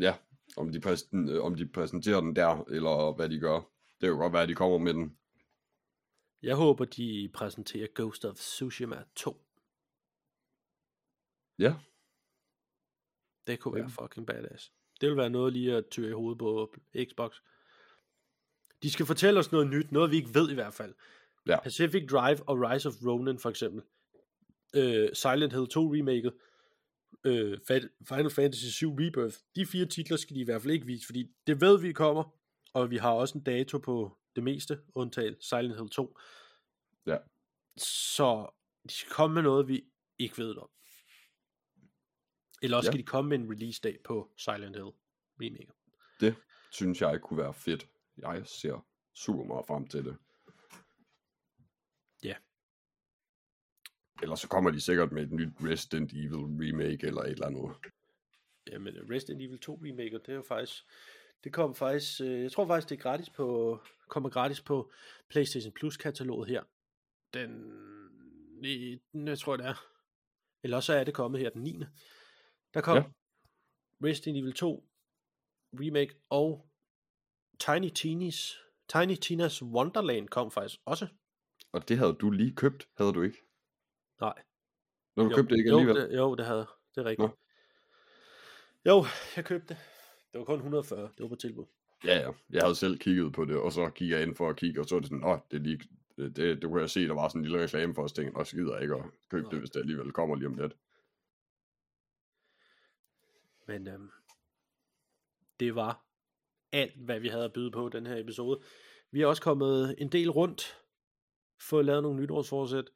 [0.00, 0.14] Ja,
[0.56, 3.56] om de, præsen, om de præsenterer den der, eller hvad de gør.
[4.00, 5.18] Det kan godt være, at de kommer med den.
[6.42, 9.46] Jeg håber, de præsenterer Ghost of Tsushima 2.
[11.58, 11.74] Ja,
[13.46, 14.02] Det kunne være Ja.
[14.04, 14.72] fucking badass.
[15.00, 16.74] Det vil være noget lige at tyre i hovedet på
[17.10, 17.36] Xbox.
[18.82, 20.94] De skal fortælle os noget nyt, noget vi ikke ved i hvert fald.
[21.46, 21.60] Ja.
[21.60, 23.82] Pacific Drive og Rise of Ronin for eksempel.
[24.76, 26.34] Øh, Silent Hill 2 remaket.
[27.24, 27.58] Øh,
[28.08, 29.36] Final Fantasy 7 Rebirth.
[29.56, 32.38] De fire titler skal de i hvert fald ikke vise, fordi det ved vi kommer,
[32.74, 36.18] og vi har også en dato på det meste, undtaget Silent Hill 2.
[37.06, 37.18] Ja.
[37.76, 38.50] Så
[38.88, 39.84] de skal komme med noget, vi
[40.18, 40.70] ikke ved om.
[42.62, 42.90] Eller også Ja.
[42.92, 44.90] skal de komme med en release dag på Silent Hill
[45.40, 45.72] remake.
[46.20, 46.34] det
[46.72, 47.88] synes jeg kunne være fedt.
[48.16, 50.16] Jeg ser super meget frem til det.
[52.22, 52.36] Ja.
[54.22, 57.74] Ellers så kommer de sikkert med et nyt Resident Evil remake eller et eller andet.
[58.72, 60.84] Jamen, Resident Evil 2 remake, det er jo faktisk,
[61.44, 63.78] det kommer faktisk, øh, jeg tror faktisk, det er gratis på,
[64.08, 64.92] kommer gratis på
[65.28, 66.62] PlayStation Plus kataloget her.
[67.34, 67.50] Den,
[69.12, 69.84] den, jeg tror det er.
[70.62, 71.84] Eller også er det kommet her den 9.
[72.74, 73.02] Der kom Ja.
[73.02, 74.08] ja.
[74.08, 74.88] Resident Evil 2
[75.72, 76.66] remake og
[77.58, 78.58] Tiny Tina's,
[78.88, 81.06] Tiny Tina's Wonderland kom faktisk også.
[81.72, 83.38] Og det havde du lige købt, havde du ikke?
[84.22, 84.42] Nej.
[85.16, 86.10] Når du jo, købte det ikke jo, alligevel?
[86.10, 87.28] det, jo, det havde det er rigtigt.
[87.28, 87.38] Nå.
[88.92, 89.04] Jo,
[89.36, 89.76] jeg købte det.
[90.32, 91.64] Det var kun 140, det var på tilbud.
[92.04, 92.30] Ja, ja.
[92.50, 94.86] Jeg havde selv kigget på det, og så gik jeg ind for at kigge, og
[94.86, 95.80] så var det sådan, åh, det er lige,
[96.16, 98.36] det, det, det kunne jeg se, der var sådan en lille reklame for os, tænkte,
[98.36, 100.76] og jeg ikke at købe det, hvis det alligevel kommer lige om lidt.
[103.66, 104.10] Men øhm,
[105.60, 106.04] det var
[106.72, 108.60] alt, hvad vi havde at byde på den her episode.
[109.10, 110.78] Vi har også kommet en del rundt,
[111.60, 112.90] fået lavet nogle nytårsforsæt,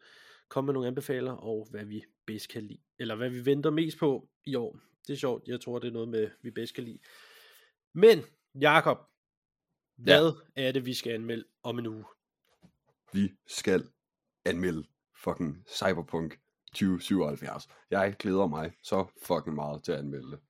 [0.48, 3.98] kommet med nogle anbefaler, og hvad vi bedst kan lide, eller hvad vi venter mest
[3.98, 4.78] på i år.
[5.06, 6.98] Det er sjovt, jeg tror, det er noget med, vi bedst kan lide.
[7.92, 8.24] Men,
[8.60, 8.98] Jakob,
[9.96, 10.62] hvad ja.
[10.68, 12.04] er det, vi skal anmelde om en uge?
[13.12, 13.88] Vi skal
[14.44, 17.68] anmelde fucking Cyberpunk 2077.
[17.90, 20.40] Jeg glæder mig så fucking meget til at anmelde det.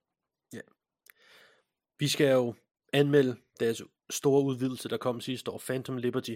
[1.98, 2.54] Vi skal jo
[2.92, 6.34] anmelde deres store udvidelse, der kom sidste år, Phantom Liberty.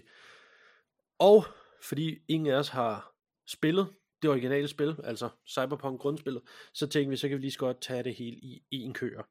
[1.18, 1.44] Og
[1.82, 3.14] fordi ingen af os har
[3.50, 6.42] spillet det originale spil, altså Cyberpunk grundspillet,
[6.74, 9.22] så tænkte vi, så kan vi lige så godt tage det hele i en kør.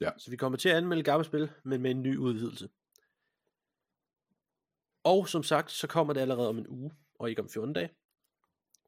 [0.00, 0.10] Ja.
[0.18, 2.68] Så vi kommer til at anmelde gamle spil, men med en ny udvidelse.
[5.04, 7.90] Og som sagt, så kommer det allerede om en uge, og ikke om 14 dage.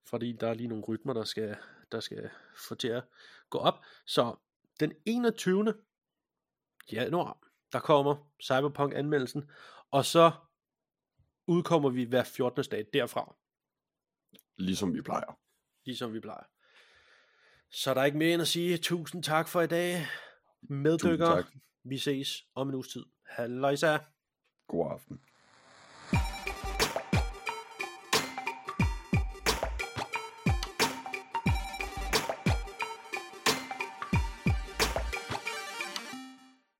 [0.07, 1.57] Fordi der er lige nogle rytmer, der skal,
[1.93, 2.31] der skal
[2.69, 3.05] få til at
[3.51, 3.85] gå op.
[4.07, 4.37] Så
[4.81, 5.75] den 21.
[6.93, 7.39] januar,
[7.73, 9.51] der kommer Cyberpunk anmeldelsen,
[9.91, 10.33] og så
[11.47, 12.65] udkommer vi hver 14.
[12.71, 13.37] dag derfra,
[14.57, 15.39] Ligesom vi plejer.
[15.85, 16.45] ligesom vi plejer.
[17.71, 20.07] Så der er ikke mere end at sige tusind tak for i dag.
[20.63, 21.43] Meddykker.
[21.85, 23.05] Vi ses om en uges tid.
[23.27, 23.99] Halløjsa.
[24.67, 25.21] God aften.